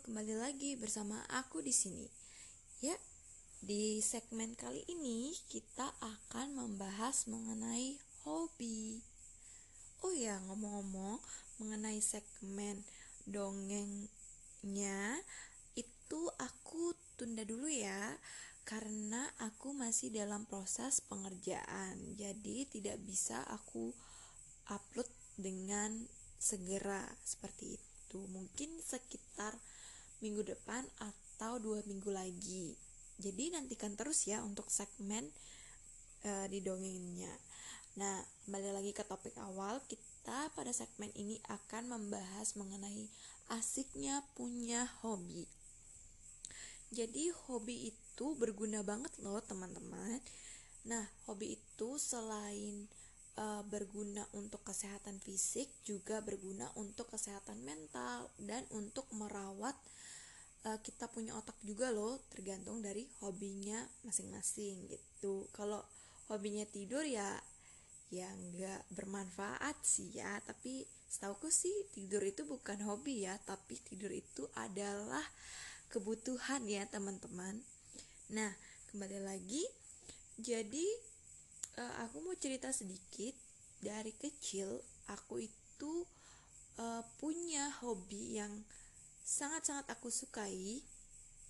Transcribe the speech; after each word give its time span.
kembali 0.00 0.32
lagi 0.40 0.80
bersama 0.80 1.20
aku 1.28 1.60
di 1.60 1.76
sini. 1.76 2.08
Ya, 2.80 2.96
di 3.60 4.00
segmen 4.00 4.56
kali 4.56 4.80
ini 4.88 5.36
kita 5.52 5.92
akan 6.00 6.56
membahas 6.56 7.28
mengenai 7.28 8.00
hobi. 8.24 9.04
Oh 10.00 10.16
ya, 10.16 10.40
ngomong-ngomong 10.48 11.20
mengenai 11.60 12.00
segmen 12.00 12.80
dongengnya 13.28 15.20
itu 15.76 16.20
aku 16.40 16.96
tunda 17.20 17.44
dulu 17.44 17.68
ya 17.68 18.16
karena 18.64 19.28
aku 19.36 19.76
masih 19.76 20.08
dalam 20.08 20.48
proses 20.48 21.04
pengerjaan. 21.04 22.16
Jadi 22.16 22.64
tidak 22.72 22.96
bisa 23.04 23.44
aku 23.52 23.92
upload 24.72 25.12
dengan 25.36 26.08
segera 26.40 27.04
seperti 27.20 27.76
itu 27.76 28.24
mungkin 28.32 28.80
sekitar 28.80 29.60
minggu 30.20 30.44
depan 30.46 30.84
atau 31.00 31.58
dua 31.60 31.84
minggu 31.84 32.08
lagi. 32.12 32.76
Jadi 33.20 33.52
nantikan 33.52 33.96
terus 33.96 34.24
ya 34.24 34.40
untuk 34.40 34.72
segmen 34.72 35.28
uh, 36.24 36.46
di 36.48 36.60
dongengnya 36.60 37.32
nah 37.98 38.22
kembali 38.46 38.70
lagi 38.70 38.92
ke 38.94 39.02
topik 39.02 39.34
awal 39.42 39.82
kita 39.90 40.46
pada 40.54 40.70
segmen 40.70 41.10
ini 41.18 41.42
akan 41.50 41.90
membahas 41.90 42.54
mengenai 42.54 43.10
asiknya 43.50 44.22
punya 44.38 44.86
hobi. 45.02 45.42
Jadi 46.94 47.34
hobi 47.50 47.90
itu 47.90 48.26
berguna 48.38 48.86
banget 48.86 49.10
loh 49.22 49.42
teman-teman. 49.42 50.22
Nah 50.86 51.02
hobi 51.26 51.58
itu 51.58 51.98
selain 51.98 52.86
uh, 53.42 53.66
berguna 53.66 54.22
untuk 54.38 54.62
kesehatan 54.62 55.18
fisik 55.18 55.66
juga 55.82 56.22
berguna 56.22 56.70
untuk 56.78 57.10
kesehatan 57.10 57.58
mental 57.66 58.30
dan 58.38 58.62
untuk 58.70 59.10
merawat 59.10 59.74
uh, 60.66 60.78
kita 60.80 61.08
punya 61.08 61.36
otak 61.36 61.56
juga 61.64 61.88
loh 61.92 62.20
tergantung 62.28 62.84
dari 62.84 63.06
hobinya 63.24 63.80
masing-masing 64.04 64.88
gitu. 64.90 65.48
Kalau 65.56 65.80
hobinya 66.28 66.64
tidur 66.68 67.04
ya 67.04 67.40
ya 68.10 68.26
nggak 68.26 68.90
bermanfaat 68.92 69.76
sih 69.80 70.12
ya. 70.12 70.40
Tapi 70.44 70.84
setauku 71.10 71.48
sih 71.48 71.72
tidur 71.94 72.22
itu 72.22 72.46
bukan 72.46 72.82
hobi 72.86 73.26
ya 73.26 73.34
tapi 73.42 73.78
tidur 73.82 74.14
itu 74.14 74.46
adalah 74.58 75.24
kebutuhan 75.90 76.66
ya 76.68 76.86
teman-teman. 76.86 77.58
Nah 78.30 78.52
kembali 78.92 79.22
lagi 79.22 79.62
jadi 80.40 80.86
uh, 81.78 81.94
aku 82.06 82.20
mau 82.24 82.36
cerita 82.36 82.70
sedikit. 82.72 83.34
Dari 83.80 84.12
kecil 84.12 84.76
aku 85.08 85.40
itu 85.40 86.04
uh, 86.76 87.00
punya 87.16 87.72
hobi 87.80 88.36
yang 88.36 88.52
sangat-sangat 89.30 89.86
aku 89.94 90.10
sukai 90.10 90.82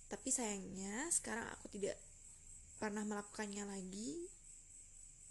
tapi 0.05 0.29
sayangnya 0.29 1.09
sekarang 1.09 1.49
aku 1.49 1.71
tidak 1.73 1.97
pernah 2.77 3.01
melakukannya 3.01 3.65
lagi. 3.65 4.29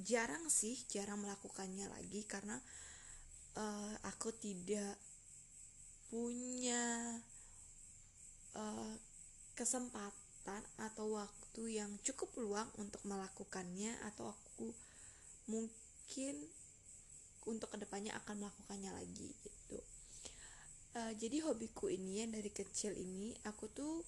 Jarang 0.01 0.49
sih 0.49 0.81
jarang 0.89 1.21
melakukannya 1.21 1.87
lagi 1.93 2.25
karena 2.25 2.57
uh, 3.61 3.95
aku 4.09 4.33
tidak 4.33 4.97
punya 6.09 7.21
uh, 8.57 8.95
kesempatan 9.53 10.65
atau 10.81 11.21
waktu 11.21 11.77
yang 11.77 11.93
cukup 12.01 12.33
luang 12.41 12.67
untuk 12.81 13.05
melakukannya 13.05 13.93
atau 14.09 14.33
aku 14.33 14.73
mungkin 15.53 16.35
untuk 17.45 17.69
ke 17.69 17.77
depannya 17.77 18.17
akan 18.25 18.49
melakukannya 18.49 18.97
lagi. 18.97 19.29
gitu 19.45 19.60
uh, 20.97 21.13
jadi 21.15 21.45
hobiku 21.47 21.91
ini 21.91 22.25
yang 22.25 22.33
dari 22.35 22.51
kecil 22.51 22.97
ini 22.97 23.35
aku 23.47 23.69
tuh 23.71 24.03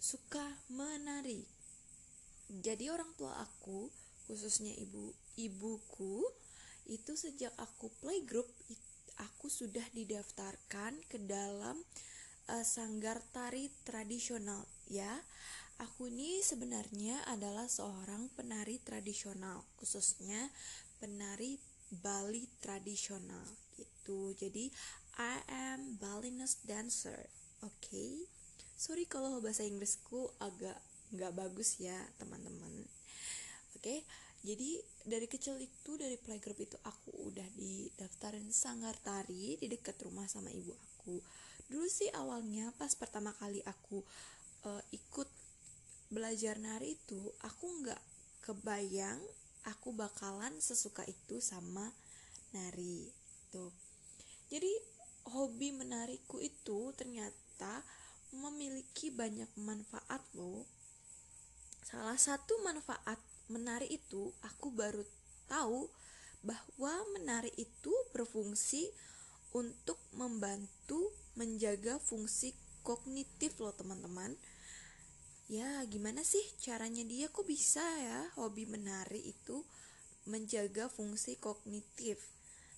suka 0.00 0.44
menari 0.72 1.44
jadi 2.50 2.90
orang 2.90 3.12
tua 3.14 3.36
aku 3.40 3.92
khususnya 4.26 4.72
ibu 4.80 5.12
ibuku 5.38 6.24
itu 6.90 7.12
sejak 7.14 7.52
aku 7.60 7.92
playgroup 8.02 8.48
aku 9.20 9.52
sudah 9.52 9.84
didaftarkan 9.92 10.96
ke 11.06 11.20
dalam 11.22 11.76
uh, 12.48 12.64
sanggar 12.64 13.20
tari 13.30 13.68
tradisional 13.84 14.64
ya 14.88 15.20
Aku 15.80 16.12
ini 16.12 16.44
sebenarnya 16.44 17.24
adalah 17.24 17.64
seorang 17.64 18.28
penari 18.36 18.76
tradisional, 18.84 19.64
khususnya 19.80 20.52
penari 21.00 21.56
Bali 21.88 22.44
tradisional 22.60 23.48
gitu. 23.80 24.36
Jadi 24.36 24.68
I 25.20 25.36
am 25.52 26.00
Balinese 26.00 26.64
dancer. 26.64 27.28
Oke. 27.60 27.76
Okay? 27.84 28.12
Sorry 28.80 29.04
kalau 29.04 29.44
bahasa 29.44 29.68
Inggrisku 29.68 30.32
agak 30.40 30.80
nggak 31.12 31.36
bagus 31.36 31.76
ya, 31.76 31.96
teman-teman. 32.16 32.72
Oke. 33.76 33.84
Okay? 33.84 33.98
Jadi 34.40 34.80
dari 35.04 35.28
kecil 35.28 35.60
itu 35.60 36.00
dari 36.00 36.16
playgroup 36.16 36.56
itu 36.64 36.80
aku 36.88 37.12
udah 37.28 37.44
didaftarin 37.60 38.48
sanggar 38.48 38.96
tari 39.04 39.60
di 39.60 39.68
dekat 39.68 40.00
rumah 40.00 40.24
sama 40.24 40.48
ibu 40.48 40.72
aku. 40.72 41.20
Dulu 41.68 41.84
sih 41.84 42.08
awalnya 42.16 42.72
pas 42.80 42.96
pertama 42.96 43.36
kali 43.36 43.60
aku 43.68 44.00
uh, 44.64 44.80
ikut 44.96 45.28
belajar 46.08 46.56
nari 46.56 46.96
itu 46.96 47.20
aku 47.44 47.84
nggak 47.84 48.00
kebayang 48.40 49.20
aku 49.68 49.92
bakalan 49.92 50.56
sesuka 50.58 51.04
itu 51.06 51.38
sama 51.38 51.92
nari 52.50 53.12
tuh 53.54 53.70
jadi 54.50 54.89
hobi 55.28 55.76
menariku 55.76 56.40
itu 56.40 56.94
ternyata 56.96 57.84
memiliki 58.30 59.10
banyak 59.12 59.50
manfaat 59.60 60.22
loh 60.32 60.64
salah 61.84 62.16
satu 62.16 62.62
manfaat 62.62 63.18
menari 63.50 63.90
itu 63.90 64.30
aku 64.46 64.70
baru 64.70 65.02
tahu 65.50 65.90
bahwa 66.40 66.94
menari 67.12 67.52
itu 67.58 67.92
berfungsi 68.14 68.88
untuk 69.50 69.98
membantu 70.14 71.10
menjaga 71.34 71.98
fungsi 71.98 72.54
kognitif 72.86 73.58
loh 73.60 73.74
teman-teman. 73.74 74.38
Ya 75.50 75.82
gimana 75.90 76.22
sih 76.22 76.42
caranya 76.62 77.02
dia? 77.02 77.26
Kok 77.28 77.42
bisa 77.44 77.82
ya 77.82 78.30
hobi 78.38 78.70
menari 78.70 79.34
itu 79.34 79.66
menjaga 80.30 80.86
fungsi 80.86 81.36
kognitif? 81.42 82.22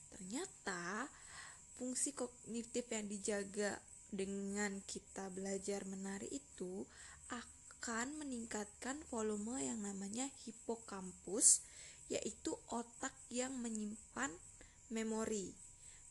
Ternyata 0.08 1.12
fungsi 1.82 2.14
kognitif 2.14 2.86
yang 2.94 3.10
dijaga 3.10 3.74
dengan 4.14 4.78
kita 4.86 5.26
belajar 5.34 5.82
menari 5.82 6.30
itu 6.30 6.86
akan 7.26 8.22
meningkatkan 8.22 9.02
volume 9.10 9.58
yang 9.58 9.82
namanya 9.82 10.30
hipokampus 10.46 11.66
yaitu 12.06 12.54
otak 12.70 13.10
yang 13.34 13.50
menyimpan 13.58 14.30
memori. 14.94 15.50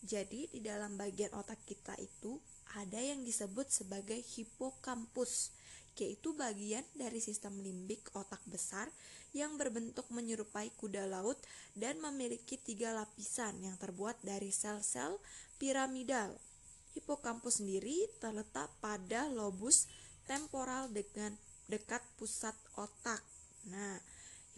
Jadi 0.03 0.51
di 0.51 0.59
dalam 0.59 0.99
bagian 0.99 1.31
otak 1.39 1.63
kita 1.63 1.95
itu 2.03 2.35
ada 2.75 2.99
yang 2.99 3.23
disebut 3.23 3.71
sebagai 3.71 4.19
hipokampus 4.19 5.55
yaitu 5.95 6.35
bagian 6.35 6.83
dari 6.99 7.23
sistem 7.23 7.63
limbik 7.63 8.11
otak 8.11 8.43
besar 8.43 8.91
yang 9.31 9.55
berbentuk 9.55 10.07
menyerupai 10.11 10.71
kuda 10.75 11.07
laut 11.07 11.39
dan 11.75 11.99
memiliki 12.03 12.59
tiga 12.59 12.91
lapisan 12.91 13.55
yang 13.63 13.79
terbuat 13.79 14.19
dari 14.23 14.51
sel-sel 14.51 15.19
piramidal. 15.55 16.35
Hipokampus 16.91 17.63
sendiri 17.63 18.11
terletak 18.19 18.67
pada 18.83 19.31
lobus 19.31 19.87
temporal 20.27 20.91
dengan 20.91 21.31
dekat 21.71 22.03
pusat 22.19 22.53
otak. 22.75 23.23
Nah, 23.71 23.95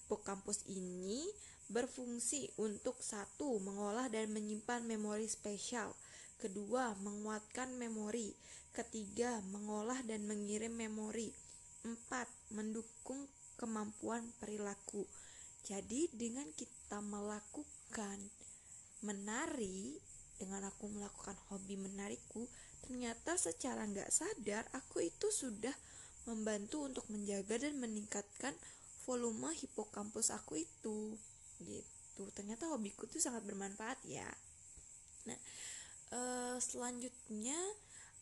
hipokampus 0.01 0.65
ini 0.65 1.21
berfungsi 1.69 2.49
untuk 2.57 2.97
satu 3.01 3.61
mengolah 3.61 4.09
dan 4.09 4.33
menyimpan 4.33 4.81
memori 4.85 5.29
spesial, 5.29 5.93
kedua 6.41 6.97
menguatkan 6.99 7.77
memori, 7.77 8.33
Ketiga, 8.73 9.37
mengolah 9.53 10.01
dan 10.01 10.25
mengirim 10.25 10.73
memori. 10.73 11.29
Empat, 11.85 12.25
mendukung 12.49 13.29
kemampuan 13.63 14.27
perilaku. 14.43 15.07
Jadi 15.63 16.11
dengan 16.11 16.43
kita 16.51 16.99
melakukan 16.99 18.19
menari, 18.99 19.95
dengan 20.35 20.67
aku 20.67 20.91
melakukan 20.91 21.39
hobi 21.47 21.79
menariku, 21.79 22.43
ternyata 22.83 23.39
secara 23.39 23.87
nggak 23.87 24.11
sadar 24.11 24.67
aku 24.75 25.07
itu 25.07 25.31
sudah 25.31 25.71
membantu 26.27 26.83
untuk 26.83 27.07
menjaga 27.07 27.63
dan 27.63 27.79
meningkatkan 27.79 28.51
volume 29.07 29.55
hipokampus 29.55 30.35
aku 30.35 30.59
itu. 30.59 31.15
Gitu. 31.63 32.23
Ternyata 32.35 32.67
hobiku 32.67 33.07
itu 33.07 33.23
sangat 33.23 33.47
bermanfaat 33.47 34.03
ya. 34.03 34.27
Nah, 35.23 35.39
uh, 36.11 36.59
selanjutnya 36.59 37.55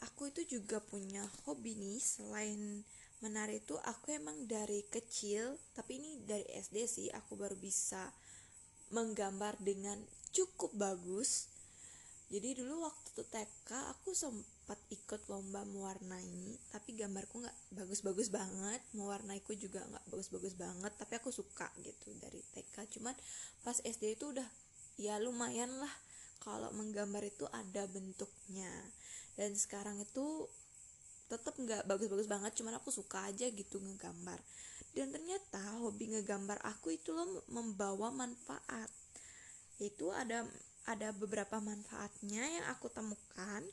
aku 0.06 0.30
itu 0.30 0.58
juga 0.58 0.78
punya 0.82 1.26
hobi 1.46 1.74
nih 1.78 1.98
selain 1.98 2.86
menari 3.22 3.62
itu 3.62 3.78
aku 3.78 4.18
emang 4.18 4.50
dari 4.50 4.82
kecil 4.90 5.58
tapi 5.78 6.02
ini 6.02 6.26
dari 6.26 6.46
SD 6.46 6.78
sih 6.90 7.08
aku 7.14 7.38
baru 7.38 7.54
bisa 7.56 8.10
menggambar 8.92 9.62
dengan 9.62 9.98
cukup 10.36 10.74
bagus. 10.76 11.48
Jadi 12.32 12.64
dulu 12.64 12.88
waktu 12.88 13.22
TK 13.28 13.70
aku 13.94 14.16
sempat 14.16 14.62
sempat 14.72 14.88
ikut 14.88 15.28
lomba 15.28 15.68
mewarnai 15.68 16.56
tapi 16.72 16.96
gambarku 16.96 17.44
nggak 17.44 17.76
bagus-bagus 17.76 18.32
banget 18.32 18.80
mewarnaiku 18.96 19.52
juga 19.52 19.84
nggak 19.84 20.08
bagus-bagus 20.08 20.56
banget 20.56 20.96
tapi 20.96 21.20
aku 21.20 21.28
suka 21.28 21.68
gitu 21.84 22.16
dari 22.24 22.40
TK 22.56 22.88
cuman 22.96 23.12
pas 23.68 23.76
SD 23.84 24.16
itu 24.16 24.32
udah 24.32 24.48
ya 24.96 25.20
lumayan 25.20 25.76
lah 25.76 25.92
kalau 26.40 26.72
menggambar 26.72 27.22
itu 27.28 27.46
ada 27.52 27.84
bentuknya. 27.92 28.72
Dan 29.36 29.60
sekarang 29.60 30.00
itu 30.00 30.48
tetap 31.32 31.56
nggak 31.56 31.88
bagus-bagus 31.88 32.28
banget 32.28 32.52
cuman 32.60 32.76
aku 32.76 32.92
suka 32.92 33.32
aja 33.32 33.48
gitu 33.48 33.80
ngegambar 33.80 34.38
dan 34.92 35.08
ternyata 35.16 35.64
hobi 35.80 36.12
ngegambar 36.12 36.60
aku 36.68 36.92
itu 36.92 37.16
loh 37.16 37.48
membawa 37.48 38.12
manfaat 38.12 38.92
itu 39.80 40.12
ada 40.12 40.44
ada 40.90 41.14
beberapa 41.16 41.62
manfaatnya 41.64 42.44
yang 42.44 42.66
aku 42.74 42.92
temukan 42.92 43.64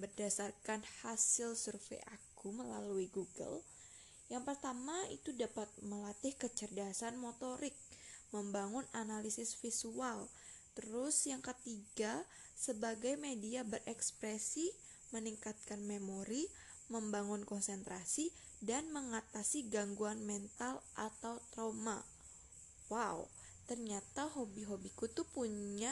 berdasarkan 0.00 0.80
hasil 1.04 1.54
survei 1.54 2.00
aku 2.08 2.50
melalui 2.50 3.06
Google. 3.12 3.60
Yang 4.32 4.56
pertama 4.56 4.96
itu 5.12 5.36
dapat 5.36 5.68
melatih 5.84 6.32
kecerdasan 6.40 7.20
motorik, 7.20 7.76
membangun 8.32 8.82
analisis 8.96 9.52
visual. 9.60 10.26
Terus 10.72 11.28
yang 11.28 11.44
ketiga, 11.44 12.24
sebagai 12.56 13.20
media 13.20 13.60
berekspresi, 13.60 14.72
meningkatkan 15.12 15.84
memori, 15.84 16.48
membangun 16.92 17.48
konsentrasi, 17.48 18.28
dan 18.60 18.86
mengatasi 18.92 19.66
gangguan 19.72 20.22
mental 20.22 20.84
atau 20.94 21.40
trauma. 21.50 21.98
Wow, 22.92 23.26
ternyata 23.66 24.28
hobi-hobiku 24.30 25.08
tuh 25.10 25.26
punya 25.32 25.90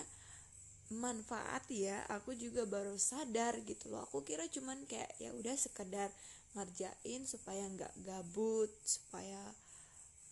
manfaat 0.93 1.65
ya. 1.73 2.05
Aku 2.21 2.37
juga 2.37 2.69
baru 2.69 2.95
sadar 3.01 3.59
gitu 3.65 3.91
loh. 3.91 4.07
Aku 4.07 4.23
kira 4.23 4.47
cuman 4.47 4.85
kayak 4.87 5.11
ya 5.19 5.35
udah 5.35 5.57
sekedar 5.59 6.13
ngerjain 6.55 7.27
supaya 7.27 7.67
nggak 7.67 7.95
gabut 8.07 8.71
supaya 8.87 9.41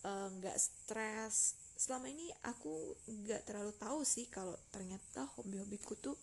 eh, 0.07 0.27
nggak 0.39 0.55
uh, 0.55 0.61
stres. 0.61 1.59
Selama 1.75 2.07
ini 2.07 2.31
aku 2.47 2.95
nggak 3.07 3.49
terlalu 3.49 3.75
tahu 3.75 4.05
sih 4.07 4.29
kalau 4.31 4.55
ternyata 4.71 5.27
hobi-hobiku 5.35 5.97
tuh 5.99 6.15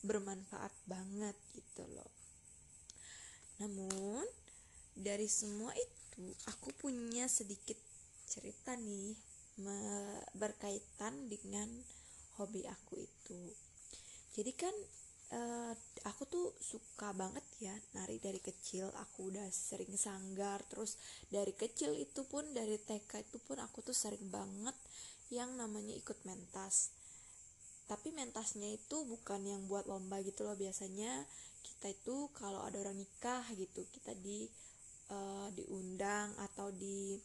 bermanfaat 0.00 0.70
banget 0.86 1.34
gitu 1.52 1.82
loh 1.90 2.17
namun 3.58 4.22
dari 4.98 5.30
semua 5.30 5.70
itu 5.74 6.34
aku 6.50 6.74
punya 6.74 7.30
sedikit 7.30 7.78
cerita 8.26 8.74
nih 8.74 9.14
berkaitan 10.38 11.26
dengan 11.26 11.66
hobi 12.38 12.62
aku 12.66 12.94
itu. 13.02 13.40
Jadi 14.38 14.52
kan 14.54 14.74
uh, 15.34 15.74
aku 16.06 16.22
tuh 16.30 16.46
suka 16.62 17.10
banget 17.10 17.42
ya 17.58 17.74
nari 17.98 18.22
dari 18.22 18.38
kecil. 18.38 18.86
Aku 19.08 19.34
udah 19.34 19.50
sering 19.50 19.90
sanggar 19.98 20.62
terus 20.70 20.94
dari 21.26 21.50
kecil 21.50 21.98
itu 21.98 22.22
pun 22.22 22.46
dari 22.54 22.78
TK 22.78 23.26
itu 23.26 23.42
pun 23.42 23.58
aku 23.58 23.82
tuh 23.82 23.96
sering 23.96 24.30
banget 24.30 24.76
yang 25.34 25.58
namanya 25.58 25.92
ikut 25.98 26.22
mentas. 26.22 26.94
Tapi 27.88 28.12
mentasnya 28.12 28.68
itu 28.68 29.02
bukan 29.08 29.42
yang 29.42 29.64
buat 29.66 29.88
lomba 29.88 30.20
gitu 30.20 30.44
loh 30.44 30.54
biasanya 30.54 31.24
kita 31.62 31.94
itu 31.94 32.30
kalau 32.34 32.64
ada 32.64 32.78
orang 32.82 32.98
nikah 32.98 33.44
gitu 33.54 33.86
kita 33.90 34.14
di 34.18 34.48
uh, 35.10 35.48
diundang 35.54 36.34
atau 36.50 36.74
di 36.74 37.18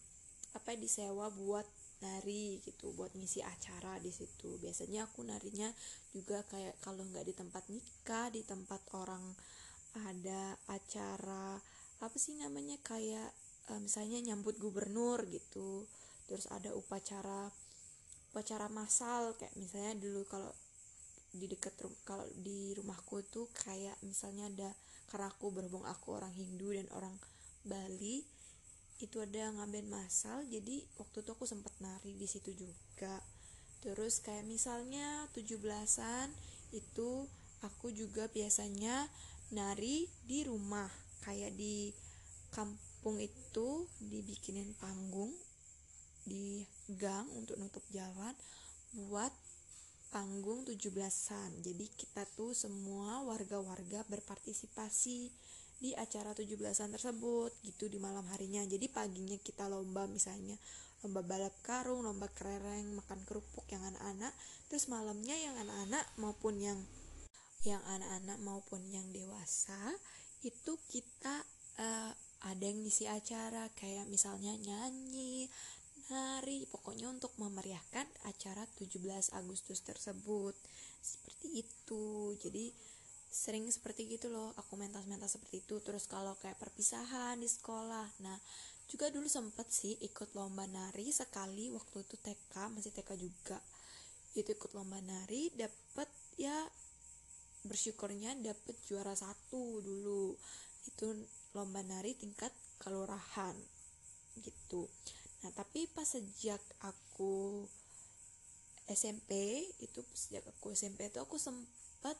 apa 0.53 0.77
ya, 0.77 0.85
disewa 0.85 1.33
buat 1.33 1.65
nari 2.03 2.61
gitu 2.61 2.93
buat 2.93 3.15
ngisi 3.15 3.41
acara 3.41 3.97
di 3.97 4.11
situ. 4.13 4.59
Biasanya 4.61 5.09
aku 5.09 5.25
narinya 5.25 5.71
juga 6.13 6.45
kayak 6.45 6.77
kalau 6.83 7.01
nggak 7.09 7.25
di 7.25 7.33
tempat 7.33 7.63
nikah 7.73 8.29
di 8.29 8.45
tempat 8.45 8.81
orang 8.93 9.23
ada 9.93 10.57
acara 10.69 11.57
apa 12.01 12.17
sih 12.17 12.35
namanya 12.35 12.75
kayak 12.81 13.29
uh, 13.69 13.79
misalnya 13.79 14.19
nyambut 14.33 14.57
gubernur 14.57 15.23
gitu 15.29 15.85
terus 16.25 16.49
ada 16.49 16.73
upacara 16.73 17.47
upacara 18.33 18.67
massal 18.73 19.37
kayak 19.37 19.53
misalnya 19.53 19.93
dulu 20.01 20.25
kalau 20.25 20.51
di 21.33 21.49
dekat 21.49 21.73
kalau 22.05 22.23
di 22.37 22.77
rumahku 22.77 23.25
tuh 23.27 23.49
kayak 23.65 23.97
misalnya 24.05 24.47
ada 24.53 24.69
karena 25.09 25.33
aku 25.33 25.49
berhubung 25.49 25.85
aku 25.85 26.13
orang 26.17 26.33
Hindu 26.33 26.73
dan 26.73 26.85
orang 26.93 27.13
Bali 27.65 28.21
itu 29.01 29.17
ada 29.19 29.49
ngaben 29.57 29.89
masal 29.89 30.45
jadi 30.47 30.85
waktu 31.01 31.25
itu 31.25 31.29
aku 31.33 31.49
sempat 31.49 31.73
nari 31.81 32.13
di 32.15 32.29
situ 32.29 32.53
juga. 32.53 33.19
Terus 33.83 34.23
kayak 34.23 34.47
misalnya 34.47 35.27
17-an 35.35 36.31
itu 36.71 37.27
aku 37.65 37.91
juga 37.91 38.31
biasanya 38.31 39.11
nari 39.51 40.07
di 40.23 40.47
rumah 40.47 40.87
kayak 41.27 41.51
di 41.57 41.91
kampung 42.53 43.19
itu 43.19 43.83
dibikinin 43.99 44.71
panggung 44.79 45.33
di 46.23 46.63
gang 46.95 47.27
untuk 47.35 47.59
nutup 47.59 47.83
jalan 47.91 48.31
buat 48.95 49.33
panggung 50.13 50.61
17-an. 50.69 51.65
Jadi 51.65 51.89
kita 51.89 52.29
tuh 52.37 52.53
semua 52.53 53.25
warga-warga 53.25 54.05
berpartisipasi 54.05 55.33
di 55.81 55.91
acara 55.97 56.37
17-an 56.37 56.93
tersebut 56.93 57.49
gitu 57.65 57.89
di 57.89 57.97
malam 57.97 58.23
harinya. 58.29 58.61
Jadi 58.63 58.85
paginya 58.93 59.35
kita 59.41 59.65
lomba 59.65 60.05
misalnya 60.05 60.53
lomba 61.01 61.25
balap 61.25 61.51
karung, 61.65 62.05
lomba 62.05 62.29
kerereng, 62.29 62.93
makan 62.93 63.19
kerupuk 63.25 63.65
yang 63.73 63.81
anak-anak. 63.81 64.31
Terus 64.69 64.85
malamnya 64.87 65.33
yang 65.33 65.57
anak-anak 65.57 66.05
maupun 66.21 66.61
yang 66.61 66.79
yang 67.65 67.81
anak-anak 67.89 68.37
maupun 68.45 68.79
yang 68.91 69.07
dewasa 69.11 69.79
itu 70.43 70.75
kita 70.91 71.43
uh, 71.79 72.11
ada 72.43 72.63
yang 72.63 72.79
ngisi 72.85 73.09
acara. 73.09 73.67
Kayak 73.75 74.07
misalnya 74.07 74.53
nyanyi 74.61 75.49
nari 76.11 76.67
pokoknya 76.67 77.07
untuk 77.07 77.31
memeriahkan 77.39 78.07
acara 78.27 78.67
17 78.79 79.31
Agustus 79.37 79.79
tersebut. 79.85 80.55
Seperti 80.99 81.63
itu. 81.63 82.35
Jadi 82.39 82.73
sering 83.31 83.69
seperti 83.71 84.09
gitu 84.11 84.27
loh. 84.33 84.51
Aku 84.59 84.75
mentas-mentas 84.75 85.39
seperti 85.39 85.63
itu. 85.63 85.79
Terus 85.79 86.09
kalau 86.09 86.35
kayak 86.41 86.59
perpisahan 86.59 87.39
di 87.39 87.47
sekolah. 87.47 88.07
Nah 88.25 88.37
juga 88.89 89.07
dulu 89.07 89.25
sempet 89.31 89.67
sih 89.71 89.95
ikut 90.03 90.35
lomba 90.35 90.67
nari 90.67 91.13
sekali. 91.13 91.71
Waktu 91.71 92.03
itu 92.03 92.15
TK 92.19 92.53
masih 92.73 92.91
TK 92.91 93.09
juga. 93.15 93.57
Itu 94.35 94.51
ikut 94.51 94.73
lomba 94.75 94.99
nari 94.99 95.53
dapet 95.55 96.09
ya 96.35 96.55
bersyukurnya 97.63 98.35
dapet 98.43 98.75
juara 98.89 99.15
satu 99.15 99.79
dulu. 99.79 100.35
Itu 100.83 101.15
lomba 101.55 101.79
nari 101.85 102.17
tingkat 102.17 102.51
kelurahan 102.81 103.55
gitu 104.41 104.89
nah 105.43 105.51
tapi 105.51 105.91
pas 105.91 106.07
sejak 106.07 106.59
aku 106.79 107.67
SMP 108.87 109.63
itu 109.79 110.03
sejak 110.11 110.43
aku 110.43 110.75
SMP 110.75 111.07
itu 111.07 111.19
aku 111.19 111.39
sempet 111.39 112.17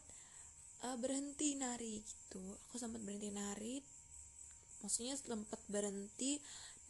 uh, 0.87 0.97
berhenti 0.99 1.55
nari 1.59 1.99
gitu. 2.03 2.43
Aku 2.69 2.79
sempat 2.79 3.03
berhenti 3.03 3.31
nari 3.31 3.75
maksudnya 4.83 5.15
sempat 5.15 5.59
berhenti 5.71 6.39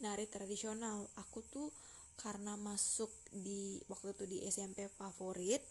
nari 0.02 0.26
tradisional. 0.26 1.06
Aku 1.26 1.42
tuh 1.50 1.70
karena 2.18 2.54
masuk 2.54 3.10
di 3.34 3.82
waktu 3.90 4.14
itu 4.14 4.24
di 4.30 4.38
SMP 4.46 4.86
favorit 4.86 5.62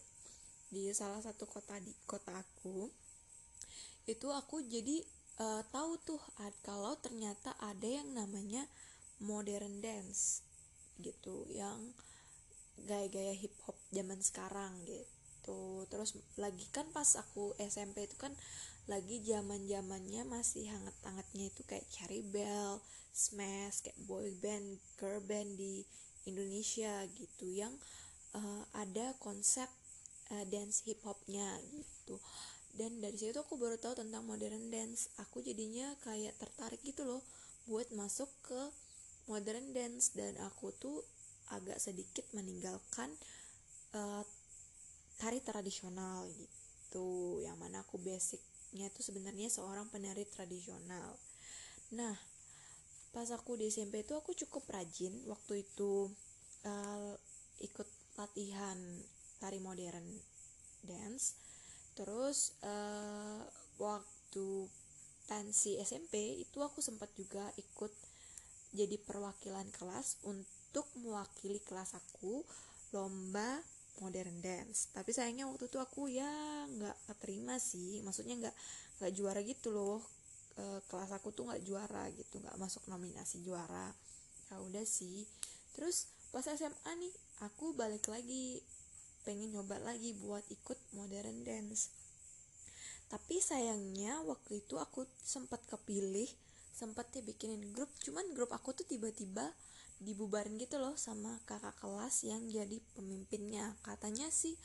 di 0.68 0.92
salah 0.92 1.24
satu 1.24 1.48
kota 1.48 1.80
di 1.80 1.94
kota 2.04 2.36
aku 2.36 2.92
itu 4.04 4.28
aku 4.28 4.60
jadi 4.68 5.00
uh, 5.40 5.64
tahu 5.72 5.96
tuh 6.04 6.20
kalau 6.66 7.00
ternyata 7.00 7.56
ada 7.64 7.88
yang 7.88 8.12
namanya 8.12 8.68
modern 9.24 9.80
dance 9.80 10.44
gitu 11.04 11.46
yang 11.52 11.92
gaya-gaya 12.88 13.36
hip 13.36 13.54
hop 13.68 13.78
zaman 13.92 14.20
sekarang 14.24 14.72
gitu. 14.88 15.86
Terus 15.92 16.18
lagi 16.40 16.66
kan 16.72 16.88
pas 16.96 17.08
aku 17.20 17.54
SMP 17.60 18.08
itu 18.08 18.16
kan 18.18 18.34
lagi 18.88 19.24
zaman 19.24 19.64
zamannya 19.68 20.28
masih 20.28 20.68
hangat 20.68 20.96
hangatnya 21.08 21.48
itu 21.48 21.62
kayak 21.64 21.88
Cherry 21.88 22.24
Bell, 22.24 22.84
Smash, 23.16 23.84
kayak 23.84 24.00
boy 24.04 24.28
band, 24.44 24.80
girl 25.00 25.24
band 25.24 25.56
di 25.56 25.88
Indonesia 26.28 27.04
gitu 27.16 27.48
yang 27.48 27.72
uh, 28.36 28.64
ada 28.76 29.16
konsep 29.24 29.68
uh, 30.32 30.46
dance 30.52 30.84
hip 30.84 31.00
hopnya 31.08 31.48
gitu. 31.72 32.20
Dan 32.74 33.00
dari 33.00 33.16
situ 33.16 33.38
aku 33.38 33.56
baru 33.56 33.78
tahu 33.78 34.02
tentang 34.02 34.26
modern 34.26 34.74
dance. 34.74 35.14
Aku 35.22 35.46
jadinya 35.46 35.94
kayak 36.02 36.34
tertarik 36.42 36.82
gitu 36.82 37.06
loh 37.06 37.22
buat 37.70 37.88
masuk 37.96 38.28
ke 38.44 38.62
modern 39.28 39.72
dance 39.72 40.12
dan 40.16 40.36
aku 40.44 40.76
tuh 40.76 41.04
agak 41.52 41.80
sedikit 41.80 42.26
meninggalkan 42.36 43.12
uh, 43.96 44.24
tari 45.20 45.40
tradisional 45.40 46.28
gitu. 46.36 47.40
Yang 47.44 47.58
mana 47.60 47.84
aku 47.84 48.00
basicnya 48.02 48.90
itu 48.90 49.02
sebenarnya 49.06 49.48
seorang 49.48 49.88
penari 49.88 50.28
tradisional. 50.28 51.16
Nah 51.96 52.16
pas 53.14 53.30
aku 53.30 53.54
di 53.54 53.70
SMP 53.70 54.02
itu 54.02 54.18
aku 54.18 54.34
cukup 54.34 54.66
rajin 54.74 55.14
waktu 55.30 55.62
itu 55.62 56.10
uh, 56.66 57.14
ikut 57.62 57.86
latihan 58.18 58.78
tari 59.38 59.62
modern 59.62 60.06
dance. 60.82 61.38
Terus 61.94 62.58
uh, 62.66 63.46
waktu 63.78 64.66
pensi 65.30 65.80
SMP 65.80 66.42
itu 66.42 66.60
aku 66.60 66.82
sempat 66.82 67.14
juga 67.16 67.48
ikut 67.56 67.94
jadi 68.74 68.98
perwakilan 68.98 69.70
kelas 69.70 70.18
untuk 70.26 70.90
mewakili 70.98 71.62
kelas 71.62 71.94
aku 71.94 72.42
lomba 72.94 73.62
modern 74.02 74.42
dance. 74.42 74.90
Tapi 74.90 75.14
sayangnya 75.14 75.46
waktu 75.46 75.70
itu 75.70 75.78
aku 75.78 76.10
ya 76.10 76.30
nggak 76.70 76.98
keterima 77.14 77.62
sih. 77.62 78.02
Maksudnya 78.02 78.36
nggak 78.42 78.56
nggak 79.02 79.12
juara 79.14 79.42
gitu 79.46 79.70
loh. 79.70 80.02
E, 80.58 80.82
kelas 80.90 81.14
aku 81.14 81.30
tuh 81.30 81.50
nggak 81.50 81.62
juara 81.62 82.10
gitu 82.18 82.42
nggak 82.42 82.58
masuk 82.58 82.82
nominasi 82.90 83.46
juara. 83.46 83.94
Ya 84.50 84.58
udah 84.58 84.86
sih. 84.86 85.30
Terus 85.78 86.10
pas 86.34 86.46
SMA 86.46 86.92
nih 86.98 87.14
aku 87.46 87.78
balik 87.78 88.10
lagi. 88.10 88.62
Pengen 89.24 89.56
nyoba 89.56 89.80
lagi 89.80 90.18
buat 90.18 90.44
ikut 90.50 90.98
modern 90.98 91.46
dance. 91.46 91.94
Tapi 93.08 93.38
sayangnya 93.38 94.26
waktu 94.26 94.66
itu 94.66 94.82
aku 94.82 95.06
sempat 95.22 95.62
kepilih 95.70 96.26
sempat 96.74 97.14
ya 97.14 97.22
bikinin 97.22 97.72
grup. 97.72 97.88
Cuman 98.02 98.34
grup 98.34 98.50
aku 98.52 98.74
tuh 98.74 98.84
tiba-tiba 98.90 99.54
dibubarin 100.02 100.58
gitu 100.58 100.82
loh 100.82 100.98
sama 100.98 101.40
kakak 101.46 101.78
kelas 101.80 102.26
yang 102.26 102.44
jadi 102.50 102.82
pemimpinnya. 102.98 103.78
Katanya 103.86 104.28
sih 104.34 104.58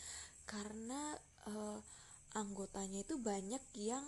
karena 0.49 1.15
uh, 1.47 1.79
anggotanya 2.35 3.05
itu 3.05 3.17
banyak 3.17 3.61
yang 3.77 4.05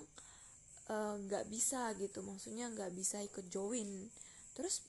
eh, 0.93 1.15
nggak 1.29 1.45
uh, 1.45 1.49
bisa 1.49 1.93
gitu. 1.97 2.25
Maksudnya 2.25 2.73
nggak 2.73 2.93
bisa 2.97 3.21
ikut 3.21 3.47
join. 3.53 4.09
Terus 4.57 4.85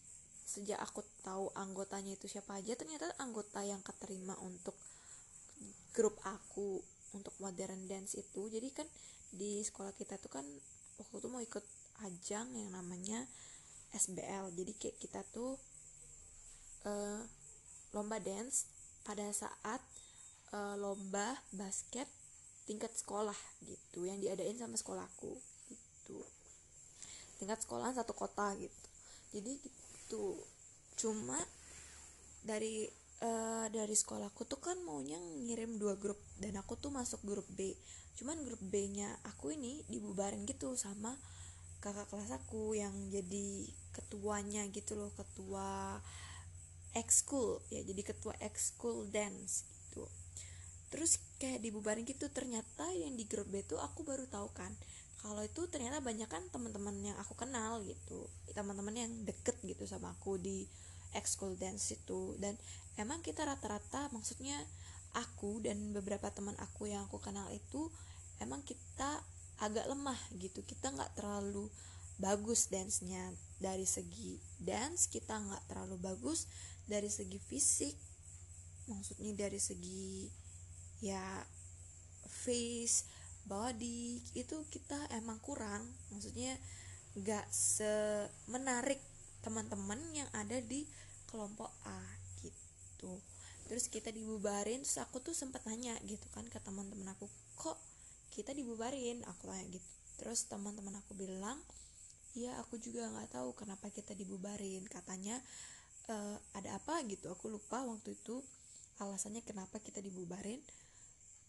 sejak 0.47 0.79
aku 0.83 1.03
tahu 1.23 1.47
anggotanya 1.55 2.19
itu 2.19 2.27
siapa 2.27 2.59
aja 2.59 2.75
ternyata 2.75 3.07
anggota 3.23 3.63
yang 3.63 3.79
keterima 3.79 4.35
untuk 4.43 4.75
grup 5.95 6.19
aku 6.27 6.79
untuk 7.15 7.31
modern 7.39 7.87
dance 7.87 8.19
itu. 8.19 8.51
Jadi 8.51 8.69
kan 8.71 8.87
di 9.31 9.63
sekolah 9.63 9.95
kita 9.95 10.19
tuh 10.19 10.31
kan 10.31 10.43
waktu 10.99 11.15
itu 11.23 11.27
mau 11.31 11.39
ikut 11.39 11.63
ajang 12.05 12.47
yang 12.55 12.71
namanya 12.71 13.27
SBL 13.91 14.55
jadi 14.55 14.71
kayak 14.79 14.97
kita 14.99 15.21
tuh 15.35 15.59
uh, 16.87 17.21
lomba 17.91 18.17
dance 18.23 18.71
pada 19.03 19.27
saat 19.35 19.81
uh, 20.55 20.75
lomba 20.79 21.35
basket 21.51 22.07
tingkat 22.69 22.93
sekolah 22.95 23.35
gitu 23.65 24.05
yang 24.07 24.21
diadain 24.21 24.55
sama 24.55 24.77
sekolahku 24.79 25.33
gitu. 25.67 26.19
Tingkat 27.41 27.59
sekolah 27.65 27.91
satu 27.91 28.13
kota 28.13 28.53
gitu. 28.55 28.87
Jadi 29.35 29.59
gitu. 29.59 30.37
Cuma 30.95 31.35
dari 32.45 32.85
uh, 33.25 33.67
dari 33.67 33.95
sekolahku 33.97 34.45
tuh 34.45 34.61
kan 34.61 34.77
maunya 34.85 35.17
ngirim 35.17 35.75
dua 35.81 35.97
grup 35.97 36.19
dan 36.37 36.55
aku 36.55 36.77
tuh 36.77 36.93
masuk 36.93 37.19
grup 37.25 37.47
B. 37.57 37.73
Cuman 38.15 38.39
grup 38.45 38.61
B 38.61 38.87
nya 38.93 39.09
aku 39.25 39.51
ini 39.51 39.81
dibubarin 39.89 40.45
gitu 40.45 40.77
sama 40.77 41.17
kakak 41.81 42.07
kelas 42.13 42.29
aku 42.31 42.77
yang 42.77 42.93
jadi 43.09 43.65
ketuanya 43.91 44.63
gitu 44.69 44.95
loh 44.95 45.09
ketua 45.17 45.99
ekskul. 46.93 47.59
Ya 47.73 47.81
jadi 47.81 48.01
ketua 48.05 48.37
ekskul 48.39 49.09
dance 49.09 49.65
gitu. 49.67 50.05
Terus 50.93 51.17
kayak 51.41 51.63
dibubarin 51.65 52.05
gitu 52.05 52.29
ternyata 52.29 52.85
yang 52.93 53.17
di 53.17 53.25
grup 53.25 53.49
B 53.49 53.65
itu 53.65 53.79
aku 53.79 54.05
baru 54.05 54.27
tahu 54.29 54.51
kan 54.53 54.71
kalau 55.21 55.45
itu 55.45 55.69
ternyata 55.69 56.01
banyak 56.01 56.25
kan 56.25 56.41
teman-teman 56.49 56.97
yang 57.05 57.17
aku 57.21 57.37
kenal 57.37 57.77
gitu 57.85 58.25
teman-teman 58.57 58.97
yang 58.97 59.11
deket 59.21 59.53
gitu 59.61 59.85
sama 59.85 60.17
aku 60.17 60.37
di 60.37 60.65
ekskul 61.15 61.55
dance 61.59 61.95
itu. 61.95 62.35
Dan 62.39 62.55
emang 62.99 63.23
kita 63.23 63.43
rata-rata 63.43 64.11
maksudnya 64.11 64.59
aku 65.15 65.59
dan 65.63 65.91
beberapa 65.91 66.31
teman 66.31 66.55
aku 66.59 66.87
yang 66.87 67.03
aku 67.07 67.19
kenal 67.19 67.47
itu 67.51 67.91
emang 68.39 68.63
kita 68.63 69.23
agak 69.61 69.85
lemah 69.85 70.17
gitu. 70.41 70.65
Kita 70.65 70.89
nggak 70.91 71.21
terlalu 71.21 71.69
bagus 72.17 72.69
dance-nya 72.69 73.33
dari 73.57 73.85
segi 73.85 74.37
dance 74.61 75.09
kita 75.09 75.41
nggak 75.41 75.73
terlalu 75.73 75.97
bagus 75.97 76.45
dari 76.85 77.09
segi 77.09 77.41
fisik 77.41 77.97
maksudnya 78.85 79.33
dari 79.33 79.57
segi 79.57 80.29
ya 81.01 81.41
face 82.29 83.09
body 83.45 84.21
itu 84.37 84.57
kita 84.69 84.97
emang 85.17 85.41
kurang. 85.41 85.85
Maksudnya 86.13 86.57
nggak 87.17 87.45
semenarik 87.51 89.01
teman-teman 89.41 89.99
yang 90.13 90.29
ada 90.37 90.61
di 90.61 90.85
kelompok 91.29 91.69
A 91.87 92.01
gitu. 92.45 93.17
Terus 93.65 93.87
kita 93.87 94.11
dibubarin 94.11 94.83
terus 94.83 94.99
aku 94.99 95.23
tuh 95.23 95.33
sempat 95.33 95.63
nanya 95.65 95.95
gitu 96.05 96.27
kan 96.35 96.45
ke 96.47 96.59
teman-teman 96.61 97.15
aku 97.15 97.25
kok 97.57 97.79
kita 98.31 98.55
dibubarin 98.55 99.21
aku 99.27 99.51
tanya 99.51 99.67
gitu. 99.67 99.89
Terus 100.17 100.47
teman-teman 100.47 100.95
aku 101.03 101.13
bilang 101.13 101.59
iya 102.31 102.55
aku 102.63 102.79
juga 102.79 103.11
nggak 103.11 103.35
tahu 103.35 103.51
kenapa 103.53 103.91
kita 103.91 104.15
dibubarin. 104.15 104.87
Katanya 104.87 105.37
uh, 106.07 106.39
ada 106.55 106.79
apa? 106.79 107.03
Gitu 107.03 107.27
aku 107.27 107.51
lupa 107.51 107.83
waktu 107.83 108.15
itu 108.15 108.39
alasannya 109.03 109.43
kenapa 109.43 109.83
kita 109.83 109.99
dibubarin. 109.99 110.63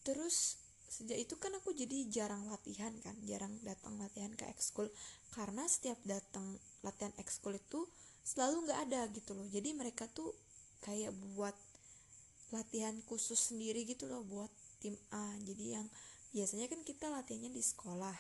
Terus 0.03 0.59
sejak 0.93 1.17
itu 1.17 1.41
kan 1.41 1.55
aku 1.57 1.73
jadi 1.73 2.05
jarang 2.13 2.45
latihan 2.53 2.93
kan 3.01 3.17
jarang 3.25 3.55
datang 3.63 3.97
latihan 4.03 4.35
ke 4.35 4.45
ekskul. 4.51 4.91
Karena 5.31 5.65
setiap 5.71 5.97
datang 6.03 6.59
latihan 6.83 7.15
ekskul 7.17 7.57
itu 7.57 7.87
selalu 8.27 8.67
nggak 8.67 8.81
ada 8.91 9.01
gitu 9.15 9.39
loh. 9.39 9.47
Jadi 9.47 9.71
mereka 9.73 10.11
tuh 10.11 10.35
kayak 10.83 11.15
buat 11.33 11.55
latihan 12.53 12.93
khusus 13.09 13.39
sendiri 13.55 13.87
gitu 13.89 14.11
loh 14.11 14.27
buat 14.27 14.51
tim 14.83 14.99
A. 15.15 15.39
Jadi 15.41 15.79
yang 15.79 15.87
biasanya 16.33 16.67
kan 16.73 16.81
kita 16.81 17.13
latihannya 17.13 17.53
di 17.53 17.61
sekolah 17.61 18.17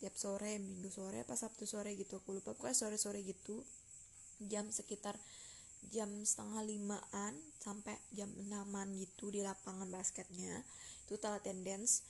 tiap 0.00 0.16
sore 0.16 0.56
minggu 0.56 0.88
sore 0.88 1.28
pas 1.28 1.36
sabtu 1.36 1.68
sore 1.68 1.92
gitu. 1.92 2.24
Aku 2.24 2.32
lupa 2.32 2.56
pokoknya 2.56 2.76
sore 2.76 2.96
sore 2.96 3.20
gitu. 3.20 3.60
Jam 4.40 4.72
sekitar 4.72 5.20
jam 5.92 6.08
setengah 6.24 6.64
limaan 6.64 7.36
sampai 7.60 7.96
jam 8.16 8.32
enaman 8.40 8.96
gitu 8.96 9.28
di 9.28 9.44
lapangan 9.44 9.92
basketnya. 9.92 10.64
Itu 11.04 11.20
latihan 11.20 11.60
dance. 11.60 12.00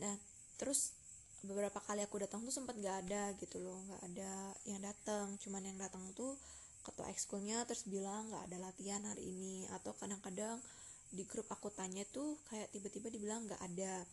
Nah 0.00 0.16
terus 0.56 0.96
beberapa 1.44 1.76
kali 1.84 2.00
aku 2.00 2.24
datang 2.24 2.40
tuh 2.48 2.56
sempat 2.56 2.72
gak 2.80 3.04
ada 3.04 3.36
gitu 3.36 3.60
loh 3.60 3.76
nggak 3.92 4.02
ada 4.08 4.32
yang 4.64 4.80
datang. 4.80 5.36
Cuman 5.36 5.68
yang 5.68 5.76
datang 5.76 6.00
tuh 6.16 6.40
ketua 6.80 7.12
ekskulnya 7.12 7.68
terus 7.68 7.84
bilang 7.84 8.32
nggak 8.32 8.48
ada 8.48 8.56
latihan 8.72 9.04
hari 9.04 9.28
ini. 9.28 9.68
Atau 9.68 9.92
kadang-kadang 10.00 10.64
di 11.12 11.28
grup 11.28 11.52
aku 11.52 11.68
tanya 11.68 12.08
tuh 12.08 12.40
kayak 12.48 12.72
tiba-tiba 12.72 13.12
dibilang 13.12 13.44
nggak 13.44 13.60
ada 13.60 14.08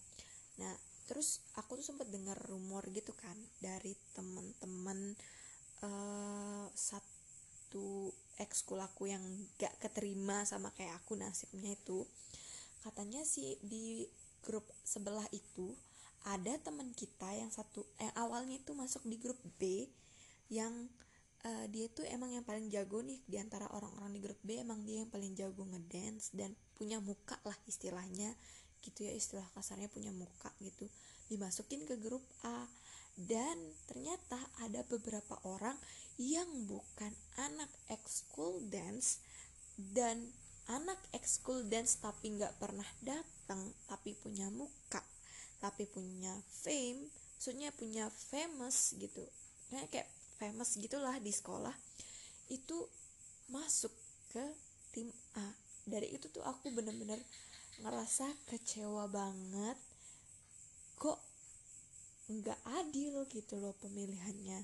nah 0.59 0.75
terus 1.11 1.43
aku 1.59 1.79
tuh 1.79 1.85
sempat 1.91 2.07
dengar 2.07 2.39
rumor 2.47 2.87
gitu 2.91 3.11
kan 3.11 3.35
dari 3.59 3.91
temen-temen 4.15 5.15
uh, 5.83 6.67
satu 6.71 8.13
ekskul 8.39 8.79
aku 8.81 9.11
yang 9.11 9.21
gak 9.59 9.75
keterima 9.81 10.47
sama 10.47 10.73
kayak 10.73 10.97
aku 11.03 11.19
nasibnya 11.19 11.75
itu. 11.75 12.05
Katanya 12.81 13.21
sih 13.21 13.59
di 13.61 14.09
grup 14.41 14.65
sebelah 14.81 15.25
itu 15.29 15.75
ada 16.25 16.57
teman 16.61 16.93
kita 16.93 17.33
yang 17.33 17.49
satu 17.49 17.85
eh 17.97 18.09
awalnya 18.17 18.57
itu 18.57 18.73
masuk 18.73 19.05
di 19.05 19.17
grup 19.17 19.37
B 19.57 19.89
yang 20.49 20.89
uh, 21.45 21.65
dia 21.69 21.89
tuh 21.93 22.05
emang 22.09 22.33
yang 22.33 22.45
paling 22.45 22.69
jago 22.73 23.05
nih. 23.05 23.21
Di 23.29 23.37
antara 23.37 23.69
orang-orang 23.69 24.17
di 24.17 24.21
grup 24.21 24.39
B 24.41 24.57
emang 24.61 24.81
dia 24.85 25.05
yang 25.05 25.09
paling 25.09 25.33
jago 25.37 25.65
ngedance 25.65 26.33
dan 26.33 26.57
punya 26.73 26.97
muka 26.97 27.37
lah 27.45 27.57
istilahnya 27.69 28.33
gitu 28.81 29.05
ya 29.07 29.13
istilah 29.13 29.45
kasarnya 29.53 29.87
punya 29.89 30.09
muka 30.13 30.49
gitu 30.61 30.89
dimasukin 31.31 31.87
ke 31.87 31.95
grup 31.97 32.21
A. 32.43 32.67
Dan 33.11 33.59
ternyata 33.91 34.39
ada 34.63 34.81
beberapa 34.87 35.35
orang 35.43 35.75
yang 36.15 36.47
bukan 36.65 37.11
anak 37.37 37.69
ekskul 37.91 38.63
dance 38.71 39.19
dan 39.75 40.31
anak 40.71 40.97
ekskul 41.11 41.67
dance 41.67 41.99
tapi 41.99 42.33
nggak 42.35 42.55
pernah 42.57 42.87
datang 43.03 43.73
tapi 43.91 44.15
punya 44.15 44.47
muka 44.47 45.03
tapi 45.59 45.85
punya 45.85 46.33
fame 46.63 47.11
maksudnya 47.41 47.73
punya 47.73 48.05
famous 48.29 48.93
gitu. 49.01 49.25
Nah, 49.73 49.81
kayak 49.89 50.05
famous 50.37 50.77
gitulah 50.77 51.17
di 51.17 51.33
sekolah 51.33 51.73
itu 52.53 52.77
masuk 53.49 53.89
ke 54.29 54.45
tim 54.93 55.09
A. 55.33 55.49
Dari 55.89 56.13
itu 56.13 56.29
tuh 56.29 56.45
aku 56.45 56.69
bener-bener 56.69 57.17
ngerasa 57.81 58.29
kecewa 58.47 59.09
banget 59.09 59.77
kok 61.01 61.17
nggak 62.29 62.61
adil 62.79 63.25
gitu 63.27 63.57
loh 63.57 63.73
pemilihannya. 63.81 64.63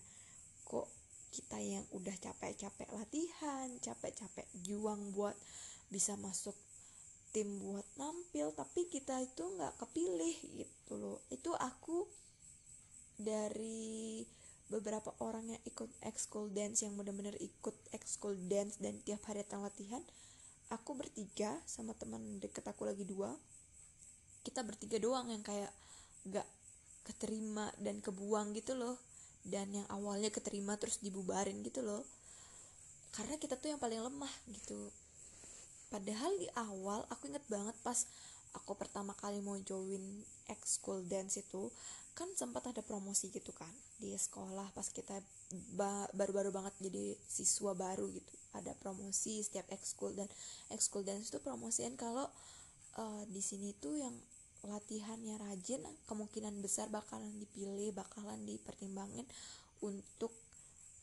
Kok 0.64 0.88
kita 1.34 1.60
yang 1.60 1.86
udah 1.92 2.16
capek-capek 2.16 2.88
latihan 2.96 3.68
capek-capek 3.84 4.48
juang 4.64 5.12
buat 5.12 5.36
bisa 5.92 6.16
masuk 6.18 6.56
tim 7.36 7.60
buat 7.60 7.86
nampil 8.00 8.56
tapi 8.56 8.88
kita 8.88 9.20
itu 9.20 9.44
nggak 9.44 9.76
kepilih 9.82 10.36
gitu 10.56 10.94
loh. 10.96 11.20
Itu 11.34 11.58
aku 11.58 12.08
dari 13.18 14.24
beberapa 14.68 15.16
orang 15.24 15.48
yang 15.48 15.64
ikut 15.64 15.90
ekskul 16.04 16.52
dance 16.52 16.84
yang 16.84 16.94
benar-benar 17.00 17.36
ikut 17.40 17.76
ekskul 17.96 18.36
dance 18.52 18.78
dan 18.84 19.00
tiap 19.04 19.24
hari 19.26 19.48
latihan 19.48 20.04
aku 20.68 20.98
bertiga 20.98 21.56
sama 21.64 21.96
teman 21.96 22.22
deket 22.44 22.64
aku 22.68 22.84
lagi 22.88 23.08
dua 23.08 23.32
kita 24.48 24.64
bertiga 24.64 24.96
doang 24.96 25.28
yang 25.28 25.44
kayak 25.44 25.68
gak 26.32 26.48
keterima 27.04 27.68
dan 27.84 28.00
kebuang 28.00 28.56
gitu 28.56 28.80
loh. 28.80 28.96
Dan 29.44 29.72
yang 29.76 29.88
awalnya 29.92 30.32
keterima 30.32 30.80
terus 30.80 31.04
dibubarin 31.04 31.60
gitu 31.68 31.84
loh. 31.84 32.08
Karena 33.12 33.36
kita 33.36 33.60
tuh 33.60 33.76
yang 33.76 33.80
paling 33.80 34.00
lemah 34.00 34.32
gitu. 34.52 34.92
Padahal 35.92 36.32
di 36.40 36.48
awal 36.56 37.04
aku 37.12 37.28
inget 37.28 37.44
banget 37.52 37.76
pas 37.84 38.08
aku 38.56 38.76
pertama 38.76 39.12
kali 39.20 39.44
mau 39.44 39.60
join 39.64 40.24
school 40.64 41.04
dance 41.08 41.40
itu 41.40 41.72
kan 42.16 42.28
sempat 42.34 42.66
ada 42.74 42.82
promosi 42.82 43.30
gitu 43.30 43.54
kan 43.54 43.70
di 44.02 44.10
sekolah 44.10 44.74
pas 44.74 44.90
kita 44.90 45.22
baru-baru 46.18 46.50
banget 46.50 46.74
jadi 46.82 47.14
siswa 47.30 47.78
baru 47.78 48.10
gitu 48.10 48.34
ada 48.58 48.74
promosi 48.78 49.42
setiap 49.42 49.70
school 49.82 50.14
dan 50.18 50.30
school 50.82 51.06
dance 51.06 51.30
itu 51.30 51.40
promosian 51.40 51.94
kalau 51.96 52.28
uh, 52.98 53.24
di 53.30 53.42
sini 53.42 53.72
tuh 53.78 53.96
yang 53.98 54.16
latihannya 54.66 55.38
rajin 55.38 55.80
kemungkinan 56.10 56.60
besar 56.66 56.90
bakalan 56.90 57.30
dipilih 57.38 57.94
bakalan 57.94 58.42
dipertimbangin 58.44 59.24
untuk 59.86 60.34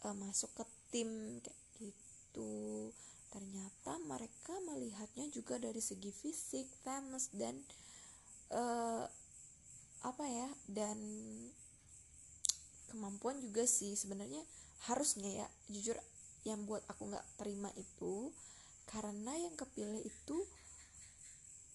uh, 0.02 0.16
masuk 0.16 0.50
ke 0.58 0.64
tim 0.90 1.08
kayak 1.40 1.60
gitu. 1.78 2.90
Ternyata 3.30 3.98
mereka 4.06 4.54
melihatnya 4.62 5.26
juga 5.30 5.58
dari 5.58 5.82
segi 5.82 6.10
fisik 6.10 6.66
famous 6.82 7.30
dan 7.34 7.54
uh, 8.54 9.06
apa 10.04 10.24
ya 10.28 10.48
dan 10.70 10.98
kemampuan 12.92 13.40
juga 13.42 13.66
sih 13.66 13.96
sebenarnya 13.98 14.44
harusnya 14.86 15.30
ya 15.42 15.46
jujur 15.72 15.96
yang 16.44 16.68
buat 16.68 16.84
aku 16.88 17.08
nggak 17.08 17.26
terima 17.40 17.72
itu 17.76 18.32
karena 18.88 19.32
yang 19.36 19.56
kepilih 19.56 20.04
itu 20.04 20.36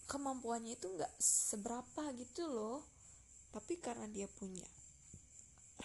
kemampuannya 0.09 0.77
itu 0.77 0.87
nggak 0.89 1.13
seberapa 1.21 2.13
gitu 2.17 2.49
loh. 2.49 2.85
Tapi 3.49 3.81
karena 3.81 4.05
dia 4.05 4.29
punya 4.29 4.65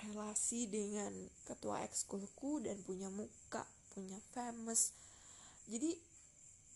relasi 0.04 0.68
dengan 0.68 1.12
ketua 1.48 1.80
ekskulku 1.84 2.60
dan 2.60 2.76
punya 2.84 3.08
muka 3.08 3.64
punya 3.94 4.18
famous 4.34 4.90
jadi 5.64 5.96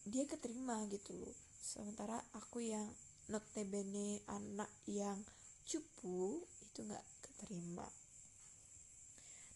dia 0.08 0.24
keterima 0.24 0.88
gitu 0.88 1.12
loh. 1.12 1.36
Sementara 1.60 2.16
aku 2.32 2.64
yang 2.64 2.88
notabene 3.28 4.24
anak 4.24 4.72
yang 4.88 5.20
cupu 5.68 6.40
itu 6.64 6.80
nggak 6.80 7.04
keterima. 7.20 7.84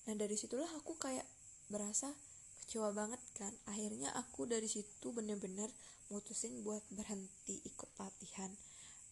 Nah 0.04 0.14
dari 0.18 0.37
situlah 0.37 0.68
aku 0.76 1.00
kayak 1.00 1.25
berasa 1.73 2.12
kecewa 2.73 2.97
banget 2.97 3.21
kan. 3.37 3.52
Akhirnya 3.69 4.09
aku 4.17 4.49
dari 4.49 4.64
situ 4.64 5.12
bener-bener 5.12 5.69
mutusin 6.09 6.64
buat 6.64 6.81
berhenti 6.88 7.61
ikut 7.69 7.93
latihan 8.00 8.49